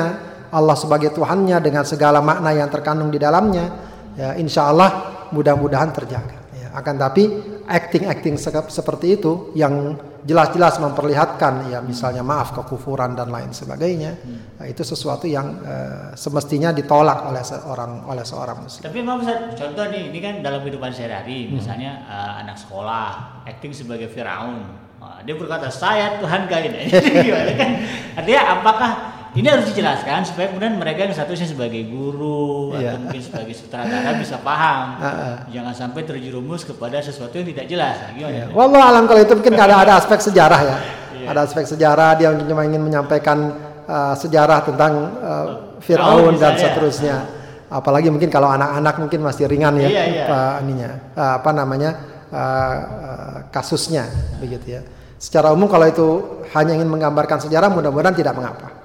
Allah 0.54 0.78
sebagai 0.78 1.10
Tuhannya 1.10 1.58
dengan 1.60 1.84
segala 1.90 2.22
makna 2.22 2.54
yang 2.54 2.70
terkandung 2.70 3.10
di 3.10 3.18
dalamnya 3.18 3.66
ya 4.14 4.38
insya 4.38 4.70
Allah 4.70 5.26
mudah-mudahan 5.34 5.90
terjaga. 5.90 6.38
Ya 6.54 6.70
akan 6.78 6.96
tapi 6.96 7.24
acting-acting 7.66 8.38
seperti 8.70 9.18
itu 9.18 9.50
yang 9.58 9.98
jelas-jelas 10.28 10.84
memperlihatkan 10.84 11.72
ya 11.72 11.80
misalnya 11.80 12.20
maaf 12.20 12.52
kekufuran 12.52 13.16
dan 13.16 13.32
lain 13.32 13.56
sebagainya 13.56 14.20
hmm. 14.20 14.60
nah, 14.60 14.68
itu 14.68 14.84
sesuatu 14.84 15.24
yang 15.24 15.64
uh, 15.64 16.12
semestinya 16.20 16.76
ditolak 16.76 17.32
oleh 17.32 17.40
seorang 17.40 18.04
oleh 18.04 18.26
seorang 18.28 18.68
muslim. 18.68 18.84
Tapi 18.84 19.00
mau 19.00 19.16
contoh 19.56 19.86
nih 19.88 20.12
ini 20.12 20.20
kan 20.20 20.44
dalam 20.44 20.60
kehidupan 20.68 20.92
sehari-hari 20.92 21.48
hmm. 21.48 21.52
misalnya 21.56 21.92
uh, 22.04 22.44
anak 22.44 22.60
sekolah 22.60 23.40
acting 23.48 23.72
sebagai 23.72 24.12
Firaun 24.12 24.68
uh, 25.00 25.20
dia 25.24 25.40
berkata 25.40 25.72
saya 25.72 26.20
Tuhan 26.20 26.52
kalian 26.52 26.92
gimana 27.26 27.54
kan 27.56 27.72
artinya 28.20 28.44
apakah 28.60 28.92
ini 29.38 29.48
harus 29.54 29.70
dijelaskan 29.70 30.26
supaya 30.26 30.50
kemudian 30.50 30.82
mereka 30.82 31.06
yang 31.06 31.14
satunya 31.14 31.46
sebagai 31.46 31.86
guru 31.86 32.74
yeah. 32.74 32.98
atau 32.98 33.06
mungkin 33.06 33.22
sebagai 33.22 33.54
sutradara 33.54 34.18
bisa 34.18 34.42
paham. 34.42 34.98
Uh, 34.98 35.06
uh. 35.06 35.36
Jangan 35.54 35.74
sampai 35.78 36.02
terjerumus 36.10 36.66
kepada 36.66 36.98
sesuatu 37.06 37.38
yang 37.38 37.46
tidak 37.54 37.66
jelas. 37.70 38.02
Nah, 38.02 38.12
gimana? 38.18 38.34
Yeah. 38.34 38.58
Wallah 38.58 38.84
alam 38.90 39.06
kalau 39.06 39.22
itu 39.22 39.34
mungkin 39.38 39.54
ada 39.54 39.78
ada 39.78 39.94
aspek 40.02 40.18
sejarah 40.26 40.62
ya. 40.66 40.78
Yeah. 41.22 41.30
Ada 41.30 41.40
aspek 41.46 41.70
sejarah 41.70 42.18
dia 42.18 42.34
cuma 42.34 42.66
ingin 42.66 42.82
menyampaikan 42.82 43.38
uh, 43.86 44.18
sejarah 44.18 44.66
tentang 44.66 44.94
uh, 45.22 45.46
Firaun 45.86 46.34
dan 46.42 46.58
seterusnya. 46.58 47.38
Apalagi 47.70 48.10
mungkin 48.10 48.34
kalau 48.34 48.50
anak-anak 48.50 48.96
mungkin 48.98 49.22
masih 49.22 49.46
ringan 49.46 49.78
ya 49.78 49.90
yeah, 49.92 50.06
yeah. 50.08 50.28
Uh, 50.34 50.54
ininya 50.66 50.90
uh, 51.14 51.34
apa 51.38 51.52
namanya 51.54 51.92
uh, 52.34 52.76
uh, 53.06 53.38
kasusnya 53.54 54.10
begitu 54.42 54.80
ya. 54.80 54.82
Secara 55.22 55.50
umum 55.54 55.70
kalau 55.70 55.86
itu 55.90 56.08
hanya 56.54 56.78
ingin 56.78 56.90
menggambarkan 56.90 57.42
sejarah 57.44 57.70
mudah-mudahan 57.70 58.18
tidak 58.18 58.34
mengapa. 58.38 58.77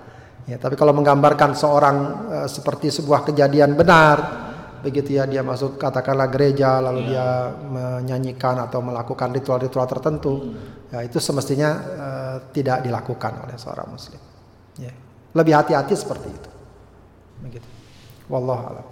Ya, 0.42 0.58
tapi 0.58 0.74
kalau 0.74 0.90
menggambarkan 0.90 1.54
seorang 1.54 1.96
uh, 2.26 2.48
seperti 2.50 2.90
sebuah 2.90 3.22
kejadian 3.22 3.78
benar, 3.78 4.16
begitu 4.82 5.14
ya 5.14 5.30
dia 5.30 5.46
masuk 5.46 5.78
katakanlah 5.78 6.26
gereja 6.26 6.82
lalu 6.82 7.14
dia 7.14 7.54
menyanyikan 7.54 8.58
atau 8.58 8.82
melakukan 8.82 9.30
ritual-ritual 9.30 9.86
tertentu 9.86 10.58
ya 10.90 11.06
itu 11.06 11.22
semestinya 11.22 11.70
uh, 11.78 12.36
tidak 12.50 12.82
dilakukan 12.82 13.46
oleh 13.46 13.54
seorang 13.54 13.86
muslim. 13.86 14.18
Ya 14.82 14.90
lebih 15.32 15.54
hati-hati 15.56 15.94
seperti 15.96 16.28
itu. 16.28 16.50
Begitu. 17.42 17.68
Wallahu 18.28 18.62
alam. 18.68 18.86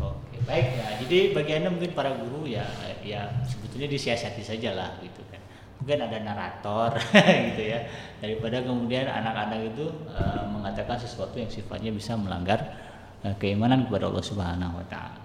Oke 0.00 0.38
baik 0.48 0.66
ya. 0.76 0.88
Jadi 1.04 1.18
bagi 1.36 1.52
anda 1.56 1.68
mungkin 1.72 1.92
para 1.92 2.16
guru 2.16 2.48
ya 2.48 2.64
ya 3.04 3.28
sebetulnya 3.48 3.88
disiasati 3.92 4.40
saja 4.44 4.72
lah 4.76 4.90
gitu 5.04 5.20
mungkin 5.82 5.98
ada 5.98 6.18
narator 6.22 6.94
gitu 7.50 7.62
ya 7.74 7.90
daripada 8.22 8.62
kemudian 8.62 9.10
anak-anak 9.10 9.74
itu 9.74 9.90
uh, 10.14 10.46
mengatakan 10.46 10.94
sesuatu 10.94 11.34
yang 11.42 11.50
sifatnya 11.50 11.90
bisa 11.90 12.14
melanggar 12.14 12.62
Eh, 13.22 13.34
keimanan 13.38 13.86
kepada 13.86 14.10
Allah 14.10 14.24
Subhanahu 14.26 14.82
wa 14.82 14.86
taala. 14.90 15.22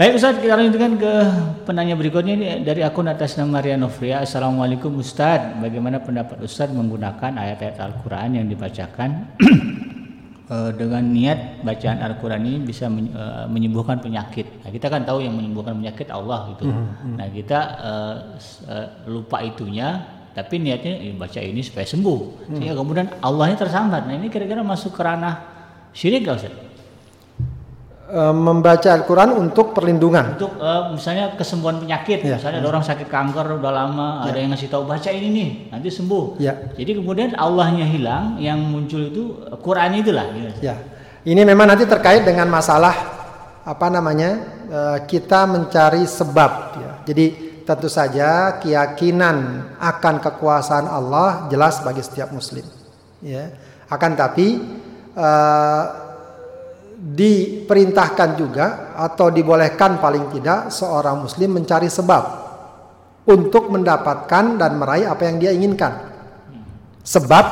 Baik 0.00 0.16
Ustaz, 0.16 0.40
kita 0.40 0.56
lanjutkan 0.56 0.96
ke 0.96 1.12
penanya 1.68 1.92
berikutnya 1.92 2.32
ini 2.38 2.46
dari 2.64 2.80
akun 2.80 3.04
atas 3.04 3.36
nama 3.36 3.60
Maria 3.60 3.76
Novria. 3.76 4.24
Assalamualaikum 4.24 4.96
Ustaz, 4.96 5.44
bagaimana 5.60 6.00
pendapat 6.00 6.40
Ustaz 6.40 6.72
menggunakan 6.72 7.36
ayat-ayat 7.36 7.76
Al-Quran 7.76 8.40
yang 8.40 8.46
dibacakan 8.48 9.28
eh, 10.48 10.70
dengan 10.74 11.04
niat 11.04 11.62
bacaan 11.62 11.98
Al-Quran 12.00 12.42
ini 12.44 12.58
bisa 12.64 12.88
eh, 12.88 13.46
menyembuhkan 13.48 14.00
penyakit. 14.00 14.64
Nah, 14.64 14.70
kita 14.72 14.88
kan 14.88 15.04
tahu 15.04 15.24
yang 15.24 15.36
menyembuhkan 15.36 15.76
penyakit 15.78 16.08
Allah 16.08 16.52
gitu. 16.56 16.68
Hmm, 16.68 16.88
hmm. 16.92 17.16
Nah 17.16 17.26
kita 17.32 17.58
uh, 17.80 18.16
lupa 19.08 19.40
itunya, 19.44 20.04
tapi 20.36 20.60
niatnya 20.60 21.00
baca 21.16 21.40
ini 21.40 21.64
supaya 21.64 21.86
sembuh. 21.88 22.50
Sehingga 22.52 22.74
kemudian 22.76 23.08
Allahnya 23.24 23.56
tersambat. 23.58 24.06
Nah 24.06 24.14
ini 24.16 24.28
kira-kira 24.28 24.60
masuk 24.60 24.94
ke 24.94 25.02
ranah 25.02 25.58
Syirik 25.92 26.28
gak 26.28 26.36
Ustaz? 26.38 26.67
E, 28.08 28.22
membaca 28.32 28.88
Al-Quran 28.88 29.36
untuk 29.36 29.76
perlindungan. 29.76 30.40
Untuk 30.40 30.56
uh, 30.56 30.96
misalnya 30.96 31.36
kesembuhan 31.36 31.76
penyakit, 31.76 32.24
ya. 32.24 32.40
misalnya 32.40 32.64
ada 32.64 32.68
orang 32.72 32.80
sakit 32.80 33.04
kanker 33.04 33.60
udah 33.60 33.68
lama, 33.68 34.24
ya. 34.24 34.32
ada 34.32 34.38
yang 34.40 34.50
ngasih 34.56 34.72
tahu 34.72 34.88
baca 34.88 35.12
ini 35.12 35.28
nih, 35.28 35.48
nanti 35.68 35.92
sembuh. 35.92 36.40
Ya. 36.40 36.56
Jadi 36.72 37.04
kemudian 37.04 37.36
Allahnya 37.36 37.84
hilang, 37.84 38.40
yang 38.40 38.64
muncul 38.64 39.12
itu 39.12 39.36
Quran 39.60 40.00
itulah. 40.00 40.24
Gitu. 40.32 40.64
Ya. 40.64 40.80
Ini 41.20 41.44
memang 41.44 41.68
nanti 41.68 41.84
terkait 41.84 42.24
dengan 42.24 42.48
masalah 42.48 42.96
apa 43.60 43.86
namanya 43.92 44.40
uh, 44.72 44.98
kita 45.04 45.44
mencari 45.44 46.08
sebab. 46.08 46.52
Ya. 46.80 46.92
Jadi 47.12 47.26
tentu 47.68 47.92
saja 47.92 48.56
keyakinan 48.56 49.68
akan 49.76 50.14
kekuasaan 50.24 50.88
Allah 50.88 51.44
jelas 51.52 51.84
bagi 51.84 52.00
setiap 52.00 52.32
Muslim. 52.32 52.64
Ya. 53.20 53.52
Akan 53.92 54.16
tapi 54.16 54.64
uh, 55.12 56.07
diperintahkan 56.98 58.34
juga 58.34 58.66
atau 58.98 59.30
dibolehkan 59.30 60.02
paling 60.02 60.34
tidak 60.34 60.74
seorang 60.74 61.22
muslim 61.22 61.54
mencari 61.54 61.86
sebab 61.86 62.22
untuk 63.30 63.70
mendapatkan 63.70 64.58
dan 64.58 64.74
meraih 64.74 65.06
apa 65.06 65.22
yang 65.30 65.36
dia 65.38 65.54
inginkan. 65.54 65.94
Sebab 67.06 67.44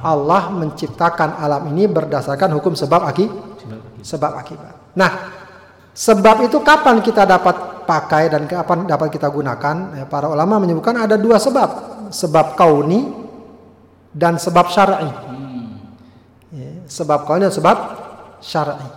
Allah 0.00 0.48
menciptakan 0.48 1.36
alam 1.36 1.68
ini 1.68 1.84
berdasarkan 1.84 2.56
hukum 2.56 2.72
sebab 2.72 3.04
akibat. 3.04 3.36
Sebab 4.00 4.32
akibat. 4.38 4.74
Nah, 4.96 5.10
sebab 5.92 6.48
itu 6.48 6.62
kapan 6.64 7.04
kita 7.04 7.28
dapat 7.28 7.84
pakai 7.84 8.32
dan 8.32 8.48
kapan 8.48 8.88
dapat 8.88 9.12
kita 9.12 9.28
gunakan? 9.28 9.76
Ya, 9.92 10.04
para 10.08 10.32
ulama 10.32 10.56
menyebutkan 10.62 10.96
ada 10.96 11.20
dua 11.20 11.36
sebab, 11.36 11.68
sebab 12.08 12.56
kauni 12.56 13.12
dan 14.16 14.40
sebab 14.40 14.72
syar'i 14.72 15.36
sebab 16.86 17.26
kauni 17.26 17.46
dan 17.46 17.54
sebab 17.54 17.76
syar'i. 18.40 18.88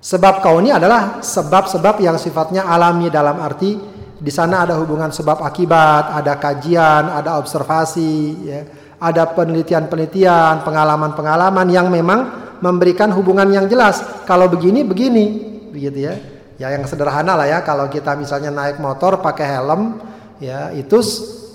Sebab 0.00 0.40
kauni 0.40 0.72
adalah 0.72 1.20
sebab-sebab 1.20 2.00
yang 2.00 2.16
sifatnya 2.16 2.64
alami 2.64 3.12
dalam 3.12 3.36
arti 3.36 3.76
di 4.20 4.28
sana 4.28 4.68
ada 4.68 4.76
hubungan 4.76 5.08
sebab 5.08 5.40
akibat, 5.40 6.12
ada 6.12 6.36
kajian, 6.36 7.08
ada 7.08 7.40
observasi, 7.40 8.16
ya, 8.44 8.60
ada 9.00 9.32
penelitian-penelitian, 9.32 10.60
pengalaman-pengalaman 10.60 11.68
yang 11.72 11.88
memang 11.88 12.52
memberikan 12.60 13.08
hubungan 13.16 13.48
yang 13.48 13.64
jelas. 13.64 14.04
Kalau 14.28 14.44
begini 14.52 14.84
begini, 14.84 15.24
begitu 15.72 16.04
ya. 16.04 16.14
Ya 16.60 16.76
yang 16.76 16.84
sederhana 16.84 17.32
lah 17.40 17.48
ya 17.48 17.64
kalau 17.64 17.88
kita 17.88 18.12
misalnya 18.20 18.52
naik 18.52 18.76
motor 18.76 19.24
pakai 19.24 19.48
helm, 19.48 19.96
ya 20.36 20.68
itu 20.76 21.00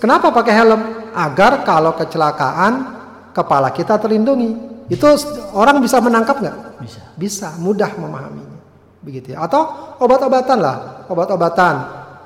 kenapa 0.02 0.34
pakai 0.34 0.54
helm? 0.58 0.80
Agar 1.14 1.62
kalau 1.62 1.94
kecelakaan 1.94 2.72
kepala 3.30 3.70
kita 3.70 3.94
terlindungi. 4.02 4.75
Itu 4.86 5.06
orang 5.54 5.82
bisa 5.82 5.98
menangkap 5.98 6.38
nggak? 6.38 6.56
Bisa. 6.78 7.00
Bisa, 7.18 7.48
mudah 7.58 7.90
memahaminya. 7.98 8.58
Begitu 9.02 9.34
ya. 9.34 9.46
Atau 9.46 9.62
obat-obatan 10.02 10.58
lah, 10.58 11.06
obat-obatan. 11.10 11.74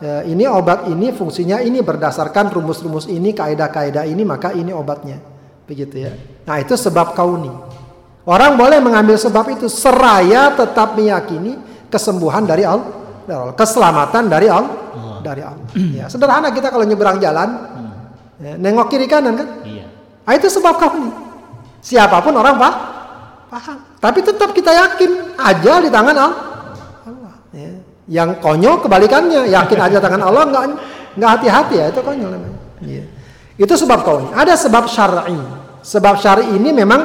Ya, 0.01 0.25
ini 0.25 0.49
obat 0.49 0.89
ini 0.89 1.13
fungsinya 1.13 1.61
ini 1.61 1.85
berdasarkan 1.85 2.57
rumus-rumus 2.57 3.05
ini, 3.05 3.37
kaidah-kaidah 3.37 4.09
ini, 4.09 4.25
maka 4.25 4.53
ini 4.57 4.73
obatnya. 4.73 5.21
Begitu 5.69 6.09
ya. 6.09 6.13
Nah, 6.49 6.57
itu 6.57 6.73
sebab 6.73 7.13
kauni. 7.13 7.53
Orang 8.25 8.57
boleh 8.57 8.81
mengambil 8.81 9.17
sebab 9.21 9.49
itu 9.53 9.69
seraya 9.69 10.53
tetap 10.57 10.97
meyakini 10.97 11.57
kesembuhan 11.93 12.49
dari 12.49 12.65
Allah, 12.65 13.53
keselamatan 13.57 14.25
dari 14.29 14.49
Allah, 14.49 14.73
dari 15.21 15.45
Allah. 15.45 15.69
Ya, 15.77 16.09
sederhana 16.09 16.49
kita 16.49 16.73
kalau 16.73 16.85
nyeberang 16.89 17.21
jalan, 17.21 17.49
hmm. 17.49 17.93
ya, 18.41 18.53
nengok 18.57 18.89
kiri 18.89 19.05
kanan 19.05 19.37
kan? 19.37 19.49
Iya. 19.69 19.85
Nah, 20.25 20.33
itu 20.33 20.49
sebab 20.49 20.81
kauni. 20.81 21.30
Siapa 21.81 22.21
pun 22.21 22.37
orang 22.37 22.57
pak 22.61 22.75
paham. 23.51 23.79
Tapi 23.99 24.19
tetap 24.23 24.55
kita 24.55 24.71
yakin 24.73 25.37
aja 25.37 25.73
di 25.83 25.91
tangan 25.91 26.17
Allah. 26.17 27.35
Ya. 27.51 27.71
Yang 28.11 28.39
konyol 28.43 28.83
kebalikannya, 28.83 29.51
yakin 29.51 29.79
aja 29.79 29.99
tangan 29.99 30.23
Allah 30.23 30.43
nggak 30.47 30.65
nggak 31.19 31.31
hati-hati 31.31 31.75
ya 31.83 31.87
itu 31.91 32.01
konyol 32.01 32.31
namanya. 32.31 32.59
Ya. 32.81 33.05
Itu 33.61 33.75
sebab 33.77 34.07
kauni. 34.07 34.33
Ada 34.33 34.57
sebab 34.57 34.89
syar'i. 34.89 35.37
Sebab 35.85 36.15
syar'i 36.17 36.57
ini 36.57 36.73
memang 36.73 37.01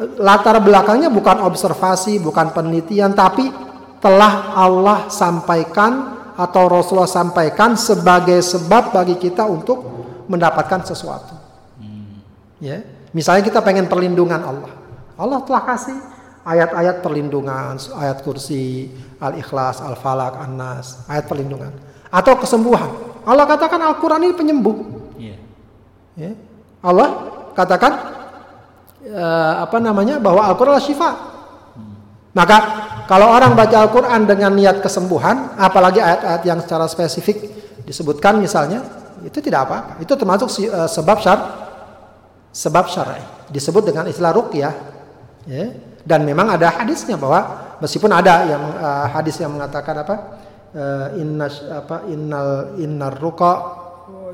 eh, 0.00 0.08
latar 0.22 0.56
belakangnya 0.62 1.12
bukan 1.12 1.44
observasi, 1.44 2.22
bukan 2.22 2.54
penelitian, 2.56 3.12
tapi 3.12 3.50
telah 3.98 4.54
Allah 4.54 5.10
sampaikan 5.10 6.16
atau 6.38 6.70
Rasulullah 6.70 7.10
sampaikan 7.10 7.74
sebagai 7.74 8.38
sebab 8.38 8.94
bagi 8.94 9.18
kita 9.18 9.42
untuk 9.42 9.82
mendapatkan 10.30 10.86
sesuatu. 10.86 11.34
Hmm. 11.82 12.22
Ya. 12.62 12.97
Misalnya 13.16 13.42
kita 13.44 13.64
pengen 13.64 13.88
perlindungan 13.88 14.40
Allah. 14.40 14.72
Allah 15.18 15.40
telah 15.42 15.62
kasih 15.64 15.98
ayat-ayat 16.48 17.04
perlindungan, 17.04 17.76
ayat 18.00 18.24
kursi, 18.24 18.88
al-ikhlas, 19.20 19.84
al-falak, 19.84 20.40
an-nas, 20.40 21.04
ayat 21.08 21.28
perlindungan. 21.28 21.72
Atau 22.08 22.40
kesembuhan. 22.40 22.88
Allah 23.28 23.44
katakan 23.44 23.80
Al-Quran 23.84 24.24
ini 24.24 24.34
penyembuh. 24.36 24.76
Yeah. 25.20 25.38
Ya. 26.16 26.32
Allah 26.80 27.08
katakan 27.52 27.92
uh, 29.12 29.54
apa 29.68 29.76
namanya 29.82 30.16
bahwa 30.16 30.48
Al-Quran 30.48 30.72
adalah 30.72 30.86
syifa. 30.86 31.10
Hmm. 31.76 31.92
Maka 32.32 32.56
kalau 33.04 33.28
orang 33.28 33.52
baca 33.52 33.76
Al-Quran 33.84 34.24
dengan 34.24 34.56
niat 34.56 34.80
kesembuhan, 34.80 35.58
apalagi 35.60 36.00
ayat-ayat 36.00 36.42
yang 36.48 36.58
secara 36.64 36.88
spesifik 36.88 37.44
disebutkan 37.84 38.40
misalnya, 38.40 38.80
itu 39.20 39.36
tidak 39.44 39.68
apa-apa. 39.68 40.00
Itu 40.00 40.16
termasuk 40.16 40.48
uh, 40.72 40.88
sebab 40.88 41.20
syarat 41.20 41.67
sebab 42.52 42.88
syar'i. 42.88 43.22
Disebut 43.52 43.92
dengan 43.92 44.08
istilah 44.08 44.32
ruqyah. 44.34 44.74
Ya. 45.48 45.66
Dan 46.04 46.24
memang 46.24 46.52
ada 46.52 46.72
hadisnya 46.80 47.20
bahwa 47.20 47.76
meskipun 47.80 48.08
ada 48.12 48.48
yang 48.48 48.62
uh, 48.80 49.06
hadis 49.12 49.36
yang 49.40 49.52
mengatakan 49.52 49.96
apa? 50.00 50.16
Uh, 50.68 51.16
inna 51.16 51.48
apa 51.72 52.04
innal 52.12 52.76
innar 52.76 53.16
ruqa 53.16 53.52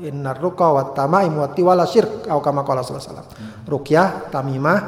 innar 0.03 0.35
ruqa 0.35 0.67
wa 0.67 0.83
tamaim 0.91 1.31
wa 1.31 1.47
tiwala 1.47 1.87
syirk 1.87 2.27
atau 2.27 2.43
kama 2.43 2.67
qala 2.67 2.83
sallallahu 2.83 3.63
Ruqyah, 3.65 4.29
tamimah, 4.29 4.79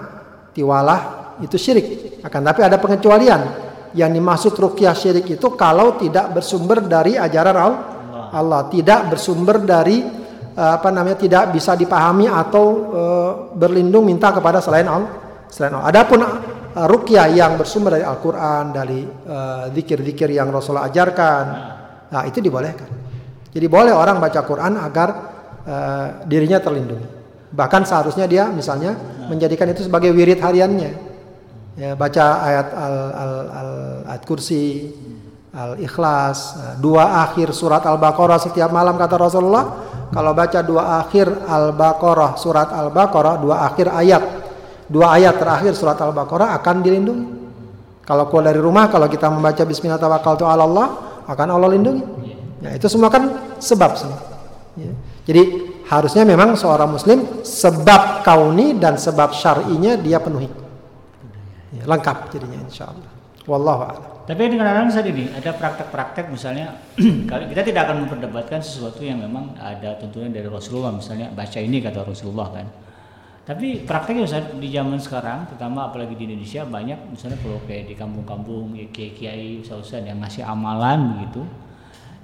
tiwalah 0.52 1.00
itu 1.42 1.56
syirik. 1.56 2.20
Akan 2.26 2.44
tapi 2.44 2.66
ada 2.66 2.78
pengecualian. 2.82 3.66
Yang 3.96 4.12
dimaksud 4.20 4.54
ruqyah 4.54 4.94
syirik 4.94 5.26
itu 5.40 5.48
kalau 5.56 5.96
tidak 5.98 6.36
bersumber 6.36 6.84
dari 6.84 7.16
ajaran 7.18 7.56
Allah. 7.56 7.82
Allah 8.28 8.68
tidak 8.68 9.16
bersumber 9.16 9.64
dari 9.64 10.04
apa 10.58 10.90
namanya 10.90 11.22
tidak 11.22 11.54
bisa 11.54 11.78
dipahami 11.78 12.26
atau 12.26 12.66
uh, 12.90 13.32
berlindung 13.54 14.10
minta 14.10 14.34
kepada 14.34 14.58
selain 14.58 14.90
Allah. 14.90 15.12
Selain 15.54 15.78
Allah. 15.78 15.94
Adapun 15.94 16.26
uh, 16.26 16.88
rukyah 16.90 17.30
yang 17.30 17.62
bersumber 17.62 17.94
dari 17.94 18.06
Al-Qur'an, 18.06 18.74
dari 18.74 19.06
zikir-zikir 19.74 20.34
yang 20.34 20.50
Rasulullah 20.50 20.90
ajarkan, 20.90 21.46
nah 22.10 22.22
itu 22.26 22.42
dibolehkan. 22.42 22.90
Jadi 23.50 23.66
boleh 23.66 23.94
orang 23.94 24.22
baca 24.22 24.46
Quran 24.46 24.78
agar 24.78 25.10
dirinya 26.30 26.62
terlindungi. 26.62 27.10
Bahkan 27.50 27.82
seharusnya 27.90 28.30
dia 28.30 28.46
misalnya 28.54 28.94
menjadikan 29.26 29.66
itu 29.74 29.90
sebagai 29.90 30.14
wirid 30.14 30.38
hariannya. 30.38 30.92
Ya, 31.78 31.98
baca 31.98 32.26
ayat 32.46 32.68
al, 32.78 32.96
al, 33.14 33.34
al, 33.50 33.70
ayat 34.14 34.24
kursi, 34.30 34.94
al-ikhlas, 35.54 36.58
dua 36.78 37.26
akhir 37.26 37.54
surat 37.58 37.82
al-baqarah 37.86 38.38
setiap 38.38 38.70
malam 38.70 38.98
kata 38.98 39.18
Rasulullah 39.18 39.87
kalau 40.12 40.32
baca 40.32 40.60
dua 40.64 41.04
akhir 41.04 41.28
Al-Baqarah, 41.28 42.40
surat 42.40 42.72
Al-Baqarah, 42.72 43.36
dua 43.44 43.68
akhir 43.68 43.92
ayat, 43.92 44.24
dua 44.88 45.20
ayat 45.20 45.36
terakhir 45.36 45.76
surat 45.76 46.00
Al-Baqarah 46.00 46.56
akan 46.58 46.76
dilindungi. 46.80 47.28
Kalau 48.08 48.32
keluar 48.32 48.56
dari 48.56 48.64
rumah, 48.64 48.88
kalau 48.88 49.12
kita 49.12 49.28
membaca 49.28 49.68
Bismillah 49.68 50.00
tawakkaltu 50.00 50.48
ala 50.48 50.64
Allah, 50.64 50.88
akan 51.28 51.48
Allah 51.52 51.70
lindungi. 51.76 52.04
Ya, 52.64 52.72
itu 52.80 52.88
semua 52.88 53.12
kan 53.12 53.52
sebab. 53.60 54.00
Ya. 54.80 54.92
Jadi 55.28 55.44
harusnya 55.92 56.24
memang 56.24 56.56
seorang 56.56 56.88
Muslim 56.88 57.44
sebab 57.44 58.24
kauni 58.24 58.80
dan 58.80 58.96
sebab 58.96 59.36
syar'inya 59.36 60.00
dia 60.00 60.24
penuhi. 60.24 60.48
Ya, 61.76 61.84
lengkap 61.84 62.32
jadinya 62.32 62.64
insya 62.64 62.88
Allah. 62.88 63.12
Wallahu 63.44 63.82
a'lam. 63.84 64.17
Tapi 64.28 64.60
kadang-kadang 64.60 64.92
saat 64.92 65.08
ini 65.08 65.32
ada 65.32 65.56
praktek-praktek 65.56 66.28
misalnya 66.28 66.76
kalau 67.32 67.48
kita 67.48 67.64
tidak 67.64 67.88
akan 67.88 68.04
memperdebatkan 68.04 68.60
sesuatu 68.60 69.00
yang 69.00 69.24
memang 69.24 69.56
ada 69.56 69.96
tuntunan 70.04 70.28
dari 70.28 70.52
Rasulullah 70.52 70.92
misalnya 70.92 71.32
baca 71.32 71.60
ini 71.64 71.80
kata 71.80 72.04
Rasulullah 72.04 72.52
kan. 72.52 72.68
Tapi 73.48 73.88
prakteknya 73.88 74.28
Ustaz, 74.28 74.44
di 74.60 74.68
zaman 74.68 75.00
sekarang, 75.00 75.48
terutama 75.48 75.88
apalagi 75.88 76.20
di 76.20 76.28
Indonesia 76.28 76.68
banyak 76.68 77.16
misalnya 77.16 77.40
kalau 77.40 77.64
kayak 77.64 77.88
di 77.88 77.96
kampung-kampung 77.96 78.76
ya, 78.76 78.92
kiai-kiai 78.92 79.64
ustaz 79.64 80.04
yang 80.04 80.20
ngasih 80.20 80.44
amalan 80.44 81.16
begitu, 81.16 81.48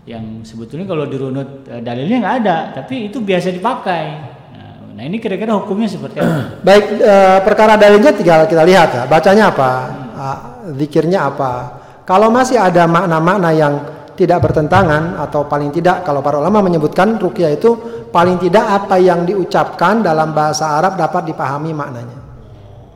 yang 0.04 0.44
sebetulnya 0.44 0.84
kalau 0.84 1.08
dirunut 1.08 1.64
eh, 1.72 1.80
dalilnya 1.80 2.20
nggak 2.20 2.36
ada, 2.44 2.58
tapi 2.76 3.08
itu 3.08 3.24
biasa 3.24 3.56
dipakai. 3.56 4.04
Nah, 4.52 5.00
nah 5.00 5.04
ini 5.08 5.24
kira-kira 5.24 5.56
hukumnya 5.56 5.88
seperti 5.88 6.20
apa? 6.20 6.60
Baik, 6.68 6.86
e, 7.00 7.16
perkara 7.48 7.80
dalilnya 7.80 8.12
tinggal 8.12 8.44
kita 8.44 8.68
lihat 8.68 8.90
ya, 8.92 9.04
bacanya 9.08 9.56
apa, 9.56 9.72
hmm. 9.88 10.76
zikirnya 10.76 11.32
apa. 11.32 11.83
Kalau 12.04 12.28
masih 12.28 12.60
ada 12.60 12.84
makna-makna 12.84 13.50
yang 13.56 13.74
tidak 14.14 14.46
bertentangan 14.46 15.18
atau 15.18 15.50
paling 15.50 15.74
tidak 15.74 16.06
kalau 16.06 16.22
para 16.22 16.38
ulama 16.38 16.62
menyebutkan 16.62 17.18
rukyah 17.18 17.50
itu 17.56 17.74
paling 18.14 18.38
tidak 18.38 18.86
apa 18.86 19.02
yang 19.02 19.26
diucapkan 19.26 20.06
dalam 20.06 20.38
bahasa 20.38 20.70
Arab 20.78 21.00
dapat 21.00 21.34
dipahami 21.34 21.74
maknanya. 21.74 22.20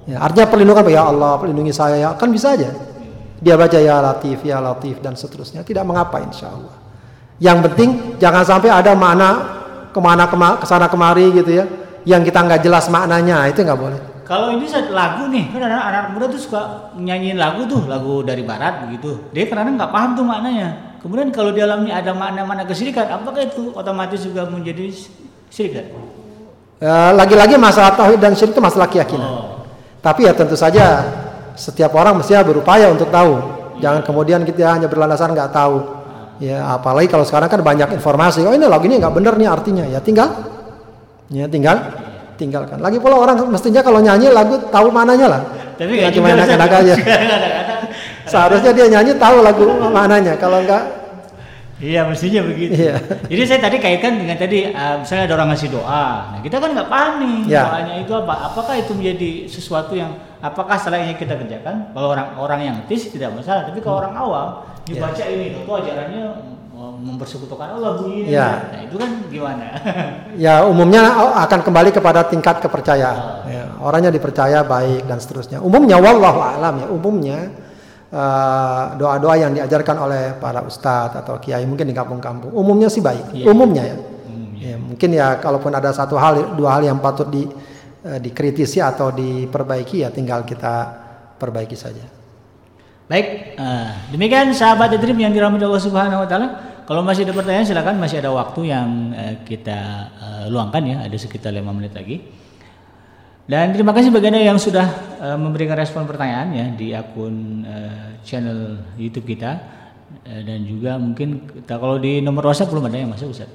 Ya, 0.08 0.24
artinya 0.24 0.48
perlindungan 0.48 0.88
ya 0.88 1.04
Allah, 1.10 1.36
pelindungi 1.36 1.74
saya 1.74 2.00
ya, 2.00 2.10
kan 2.16 2.32
bisa 2.32 2.56
aja. 2.56 2.72
Dia 3.38 3.60
baca 3.60 3.76
ya 3.76 4.00
Latif, 4.00 4.40
ya 4.46 4.64
Latif 4.64 5.04
dan 5.04 5.20
seterusnya, 5.20 5.66
tidak 5.68 5.84
mengapa 5.84 6.22
insya 6.24 6.48
Allah. 6.54 6.76
Yang 7.38 7.58
penting 7.70 7.90
jangan 8.18 8.44
sampai 8.48 8.70
ada 8.72 8.96
makna 8.96 9.30
ke 9.92 10.00
mana 10.00 10.26
kema 10.32 10.58
ke 10.58 10.66
sana 10.66 10.88
kemari 10.88 11.34
gitu 11.36 11.52
ya, 11.60 11.66
yang 12.08 12.24
kita 12.24 12.40
nggak 12.40 12.62
jelas 12.64 12.88
maknanya 12.88 13.52
itu 13.52 13.62
nggak 13.62 13.78
boleh. 13.78 14.02
Kalau 14.28 14.52
ini 14.52 14.68
lagu 14.92 15.32
nih, 15.32 15.56
kan 15.56 15.72
anak-anak 15.72 16.04
muda 16.12 16.26
tuh 16.28 16.42
suka 16.44 16.92
nyanyiin 17.00 17.40
lagu 17.40 17.64
tuh, 17.64 17.88
lagu 17.88 18.28
dari 18.28 18.44
barat 18.44 18.84
begitu. 18.84 19.32
Dia 19.32 19.48
karena 19.48 19.72
nggak 19.72 19.88
paham 19.88 20.20
tuh 20.20 20.28
maknanya. 20.28 21.00
Kemudian 21.00 21.32
kalau 21.32 21.56
di 21.56 21.64
dalamnya 21.64 21.96
ada 21.96 22.12
makna-makna 22.12 22.68
kesyirikan, 22.68 23.08
apakah 23.08 23.48
itu 23.48 23.72
otomatis 23.72 24.20
juga 24.20 24.44
menjadi 24.52 24.92
syirik? 25.48 25.96
Ya, 26.84 27.16
lagi-lagi 27.16 27.56
masalah 27.56 27.96
tauhid 27.96 28.20
dan 28.20 28.36
syirik 28.36 28.52
itu 28.52 28.60
masalah 28.60 28.92
keyakinan. 28.92 29.32
Oh. 29.32 29.64
Tapi 30.04 30.28
ya 30.28 30.36
tentu 30.36 30.60
saja 30.60 31.08
setiap 31.56 31.96
orang 31.96 32.20
mesti 32.20 32.36
berupaya 32.44 32.92
untuk 32.92 33.08
tahu. 33.08 33.40
Jangan 33.80 34.04
kemudian 34.04 34.44
kita 34.44 34.76
hanya 34.76 34.92
berlandasan 34.92 35.32
nggak 35.32 35.56
tahu. 35.56 35.78
Ya 36.44 36.68
apalagi 36.68 37.08
kalau 37.08 37.24
sekarang 37.24 37.48
kan 37.48 37.64
banyak 37.64 37.96
informasi. 37.96 38.44
Oh 38.44 38.52
ini 38.52 38.68
lagu 38.68 38.84
ini 38.92 39.00
nggak 39.00 39.16
benar 39.16 39.40
nih 39.40 39.48
artinya. 39.48 39.88
Ya 39.88 40.04
tinggal, 40.04 40.30
ya 41.32 41.50
tinggal, 41.50 41.82
tinggalkan. 42.38 42.78
Lagi 42.80 43.02
pula 43.02 43.18
orang 43.18 43.42
mestinya 43.50 43.82
kalau 43.82 44.00
nyanyi 44.00 44.30
lagu 44.30 44.56
tahu 44.70 44.88
mananya 44.94 45.28
lah. 45.28 45.42
Tapi 45.76 45.98
ya, 45.98 46.10
gimana 46.14 46.46
aja. 46.46 46.96
Seharusnya 48.32 48.72
dia 48.72 48.86
nyanyi 48.88 49.18
tahu 49.18 49.42
lagu 49.42 49.66
mananya. 49.90 50.38
Kalau 50.38 50.62
enggak 50.62 51.08
Iya 51.78 52.10
mestinya 52.10 52.42
begitu. 52.42 52.74
Iya. 52.74 52.98
Jadi 53.30 53.42
saya 53.46 53.60
tadi 53.70 53.78
kaitkan 53.78 54.18
dengan 54.18 54.34
tadi 54.34 54.66
uh, 54.66 54.98
misalnya 54.98 55.30
ada 55.30 55.34
orang 55.38 55.54
ngasih 55.54 55.70
doa, 55.70 56.06
nah 56.34 56.40
kita 56.42 56.58
kan 56.58 56.74
nggak 56.74 56.90
paham 56.90 57.14
nih 57.22 57.54
ya. 57.54 57.70
doanya 57.70 57.94
itu 58.02 58.14
apa. 58.18 58.50
Apakah 58.50 58.82
itu 58.82 58.98
menjadi 58.98 59.46
sesuatu 59.46 59.94
yang 59.94 60.18
apakah 60.42 60.74
ini 60.98 61.14
kita 61.14 61.38
kerjakan? 61.38 61.94
Kalau 61.94 62.18
orang 62.18 62.34
orang 62.42 62.60
yang 62.66 62.76
etis 62.82 63.14
tidak 63.14 63.30
masalah, 63.38 63.70
tapi 63.70 63.78
kalau 63.78 64.02
hmm. 64.02 64.04
orang 64.10 64.14
awam 64.18 64.48
dibaca 64.90 65.22
ya. 65.22 65.30
ini 65.30 65.54
itu 65.54 65.70
ajarannya 65.70 66.24
mempersekutukan 66.98 67.78
Allah 67.78 68.02
begini. 68.02 68.34
Ya. 68.34 68.74
Nah 68.74 68.82
itu 68.86 68.96
kan 68.98 69.10
gimana? 69.30 69.66
ya 70.46 70.66
umumnya 70.66 71.14
akan 71.46 71.60
kembali 71.62 71.94
kepada 71.94 72.26
tingkat 72.26 72.58
kepercayaan. 72.60 73.18
Oh. 73.18 73.50
Ya, 73.50 73.64
orangnya 73.82 74.10
dipercaya 74.10 74.66
baik 74.66 75.06
dan 75.06 75.22
seterusnya. 75.22 75.62
Umumnya 75.62 76.02
wallahu 76.02 76.42
alam 76.42 76.82
ya 76.82 76.88
umumnya 76.90 77.40
Eh, 78.08 78.84
doa-doa 78.96 79.36
uh, 79.36 79.40
yang 79.44 79.52
diajarkan 79.52 80.00
oleh 80.00 80.40
para 80.40 80.64
ustadz 80.64 81.20
atau 81.20 81.44
kiai 81.44 81.68
mungkin 81.68 81.84
di 81.84 81.92
kampung-kampung 81.92 82.56
umumnya 82.56 82.88
sih 82.88 83.04
baik 83.04 83.36
yeah. 83.36 83.52
umumnya 83.52 83.84
ya. 83.84 83.98
Yeah. 84.00 84.00
ya 84.56 84.76
mungkin 84.80 85.10
ya 85.12 85.28
kalaupun 85.44 85.76
ada 85.76 85.92
satu 85.92 86.16
hal 86.16 86.56
dua 86.56 86.80
hal 86.80 86.88
yang 86.88 87.04
patut 87.04 87.28
di 87.28 87.44
uh, 87.44 88.16
dikritisi 88.16 88.80
atau 88.80 89.12
diperbaiki 89.12 90.08
ya 90.08 90.10
tinggal 90.16 90.48
kita 90.48 90.88
perbaiki 91.36 91.76
saja 91.76 92.00
baik 93.12 93.60
uh, 93.60 93.92
demikian 94.16 94.56
sahabat 94.56 94.96
Dream 95.04 95.28
yang 95.28 95.36
dirahmati 95.36 95.68
Allah 95.68 95.84
Subhanahu 95.84 96.24
Wa 96.24 96.28
Taala 96.32 96.48
kalau 96.88 97.04
masih 97.04 97.28
ada 97.28 97.36
pertanyaan 97.36 97.68
silakan. 97.68 98.00
Masih 98.00 98.24
ada 98.24 98.32
waktu 98.32 98.72
yang 98.72 99.12
uh, 99.12 99.36
kita 99.44 99.80
uh, 100.16 100.46
luangkan 100.48 100.80
ya. 100.88 100.98
Ada 101.04 101.20
sekitar 101.20 101.52
lima 101.52 101.76
menit 101.76 101.92
lagi. 101.92 102.24
Dan 103.44 103.76
terima 103.76 103.92
kasih 103.92 104.08
bagi 104.08 104.32
Anda 104.32 104.44
yang 104.44 104.56
sudah 104.56 104.88
uh, 105.20 105.36
memberikan 105.36 105.76
respon 105.76 106.08
pertanyaan 106.08 106.48
ya 106.56 106.66
di 106.72 106.96
akun 106.96 107.68
uh, 107.68 108.24
channel 108.24 108.80
YouTube 108.96 109.28
kita. 109.28 109.60
Uh, 110.24 110.42
dan 110.48 110.64
juga 110.64 110.96
mungkin 110.96 111.44
kita 111.44 111.76
kalau 111.76 112.00
di 112.00 112.24
nomor 112.24 112.48
WhatsApp 112.48 112.72
belum 112.72 112.88
ada 112.88 112.98
yang 113.04 113.12
masuk 113.12 113.36
Ustaz. 113.36 113.52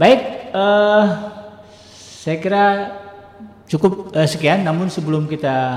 Baik, 0.00 0.48
uh, 0.56 1.04
saya 1.92 2.40
kira 2.40 2.64
cukup 3.68 4.16
uh, 4.16 4.24
sekian. 4.24 4.64
Namun 4.64 4.88
sebelum 4.88 5.28
kita 5.28 5.76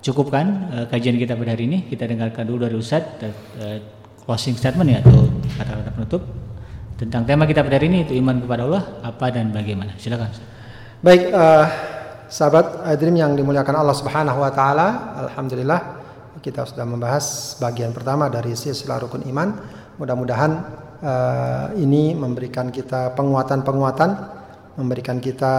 cukupkan 0.00 0.46
uh, 0.72 0.84
kajian 0.88 1.20
kita 1.20 1.36
pada 1.36 1.52
hari 1.52 1.68
ini, 1.68 1.84
kita 1.92 2.08
dengarkan 2.08 2.48
dulu 2.48 2.64
dari 2.64 2.76
Ustaz 2.80 3.04
uh, 3.20 4.03
closing 4.24 4.56
statement 4.56 4.88
ya 4.88 4.98
atau 5.04 5.28
kata-kata 5.60 5.90
penutup 5.92 6.22
tentang 6.96 7.28
tema 7.28 7.44
kita 7.44 7.60
pada 7.60 7.76
hari 7.76 7.92
ini 7.92 8.08
itu 8.08 8.16
iman 8.18 8.40
kepada 8.40 8.64
Allah 8.64 8.82
apa 9.04 9.26
dan 9.28 9.52
bagaimana. 9.52 9.92
Silakan. 10.00 10.30
Baik, 11.04 11.22
uh, 11.36 11.66
Sahabat 12.24 12.82
Adrim 12.88 13.14
yang 13.14 13.36
dimuliakan 13.36 13.76
Allah 13.76 13.92
Subhanahu 13.92 14.40
wa 14.40 14.48
taala, 14.48 15.12
alhamdulillah 15.28 16.00
kita 16.40 16.64
sudah 16.64 16.88
membahas 16.88 17.56
bagian 17.60 17.92
pertama 17.92 18.32
dari 18.32 18.56
silsilah 18.56 19.04
rukun 19.04 19.28
iman. 19.28 19.48
Mudah-mudahan 20.00 20.52
uh, 21.04 21.66
ini 21.76 22.16
memberikan 22.16 22.72
kita 22.72 23.12
penguatan-penguatan, 23.12 24.10
memberikan 24.80 25.20
kita 25.20 25.54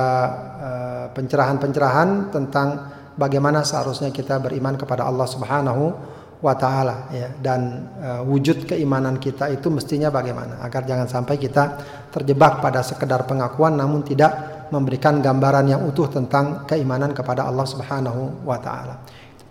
uh, 0.58 1.06
pencerahan-pencerahan 1.14 2.34
tentang 2.34 2.68
bagaimana 3.14 3.62
seharusnya 3.62 4.10
kita 4.10 4.42
beriman 4.42 4.76
kepada 4.76 5.06
Allah 5.06 5.30
Subhanahu 5.30 5.84
wa 5.94 6.15
taala 6.54 7.10
ya 7.10 7.34
dan 7.42 7.90
uh, 7.98 8.22
wujud 8.22 8.70
keimanan 8.70 9.18
kita 9.18 9.50
itu 9.50 9.74
mestinya 9.74 10.14
bagaimana 10.14 10.62
agar 10.62 10.86
jangan 10.86 11.10
sampai 11.10 11.42
kita 11.42 11.82
terjebak 12.14 12.62
pada 12.62 12.86
sekedar 12.86 13.26
pengakuan 13.26 13.74
namun 13.74 14.06
tidak 14.06 14.54
memberikan 14.70 15.22
gambaran 15.22 15.66
yang 15.66 15.82
utuh 15.86 16.06
tentang 16.06 16.70
keimanan 16.70 17.14
kepada 17.14 17.50
Allah 17.50 17.66
Subhanahu 17.66 18.46
wa 18.46 18.58
taala. 18.62 19.02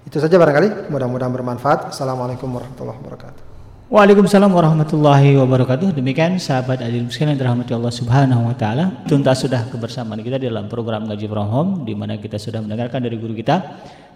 Itu 0.05 0.21
saja 0.21 0.37
barangkali, 0.37 0.93
mudah-mudahan 0.93 1.33
bermanfaat. 1.33 1.97
Assalamualaikum 1.97 2.51
warahmatullahi 2.53 2.99
wabarakatuh. 3.01 3.43
Waalaikumsalam 3.85 4.49
warahmatullahi 4.49 5.37
wabarakatuh. 5.39 5.93
Demikian 5.93 6.41
sahabat 6.41 6.81
adil 6.81 7.05
sekalian 7.13 7.37
yang 7.37 7.41
dirahmati 7.47 7.73
Allah 7.77 7.93
Subhanahu 7.95 8.49
wa 8.49 8.57
taala. 8.57 9.05
Tuntas 9.05 9.45
sudah 9.45 9.69
kebersamaan 9.69 10.25
kita 10.25 10.41
dalam 10.41 10.73
program 10.73 11.05
Ngaji 11.05 11.27
From 11.29 11.49
Home 11.53 11.71
di 11.85 11.93
mana 11.93 12.17
kita 12.17 12.41
sudah 12.41 12.65
mendengarkan 12.65 13.05
dari 13.05 13.17
guru 13.21 13.37
kita 13.37 13.61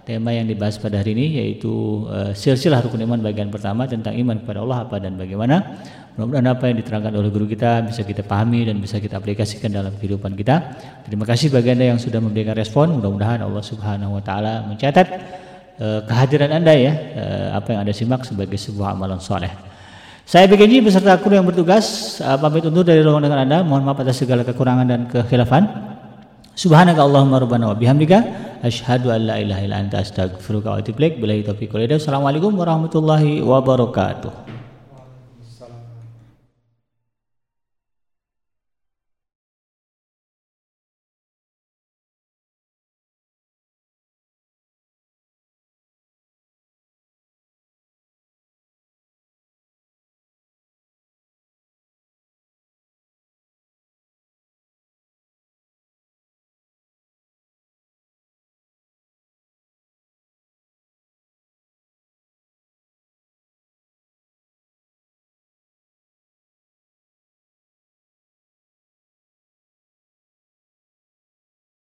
tema 0.08 0.32
yang 0.32 0.48
dibahas 0.48 0.80
pada 0.80 1.04
hari 1.04 1.12
ini 1.12 1.36
yaitu 1.36 1.68
uh, 2.08 2.32
silsilah 2.32 2.80
rukun 2.80 3.04
iman 3.04 3.20
bagian 3.20 3.52
pertama 3.52 3.84
tentang 3.84 4.16
iman 4.16 4.40
kepada 4.40 4.64
Allah 4.64 4.88
apa 4.88 4.96
dan 4.96 5.20
bagaimana. 5.20 5.84
Mudah-mudahan 6.16 6.48
apa 6.48 6.64
yang 6.72 6.76
diterangkan 6.80 7.12
oleh 7.12 7.28
guru 7.28 7.44
kita 7.44 7.84
bisa 7.84 8.02
kita 8.08 8.24
pahami 8.24 8.64
dan 8.64 8.80
bisa 8.80 8.96
kita 8.98 9.20
aplikasikan 9.20 9.68
dalam 9.68 9.92
kehidupan 10.00 10.32
kita. 10.32 10.80
Terima 11.04 11.28
kasih 11.28 11.52
bagi 11.52 11.76
Anda 11.76 11.92
yang 11.92 12.00
sudah 12.00 12.24
memberikan 12.24 12.56
respon. 12.56 12.96
Mudah-mudahan 12.96 13.44
Allah 13.44 13.60
Subhanahu 13.60 14.16
wa 14.16 14.22
taala 14.24 14.64
mencatat 14.64 15.06
uh, 15.76 16.00
kehadiran 16.08 16.56
Anda 16.56 16.72
ya, 16.72 16.92
uh, 16.96 17.48
apa 17.60 17.76
yang 17.76 17.84
Anda 17.84 17.92
simak 17.92 18.24
sebagai 18.24 18.56
sebuah 18.56 18.96
amalan 18.96 19.20
soleh. 19.20 19.52
Saya 20.24 20.48
BKJ 20.48 20.88
beserta 20.88 21.20
kru 21.20 21.36
yang 21.36 21.44
bertugas 21.44 22.16
uh, 22.24 22.40
pamit 22.40 22.64
undur 22.64 22.82
dari 22.82 23.04
ruangan 23.04 23.28
dengan 23.28 23.38
Anda. 23.44 23.58
Mohon 23.60 23.92
maaf 23.92 24.00
atas 24.00 24.24
segala 24.24 24.40
kekurangan 24.40 24.88
dan 24.88 25.00
kekhilafan. 25.04 25.68
Subhanaka 26.56 27.04
Allahumma 27.04 27.38
rabbana 27.38 27.70
wa 27.70 27.76
bihamdika 27.76 28.47
asyhadu 28.62 29.14
an 29.14 29.26
la 29.30 29.36
ilaha 29.38 29.62
illa 29.66 29.76
anta 29.78 30.02
astaghfiruka 30.02 30.74
wa 30.74 30.78
atubu 30.82 30.98
ilaik. 30.98 31.20
Billahi 31.22 31.46
taufiq 31.46 31.70
wal 31.74 31.82
hidayah. 31.86 32.02
Assalamualaikum 32.02 32.52
warahmatullahi 32.58 33.42
wabarakatuh. 33.42 34.57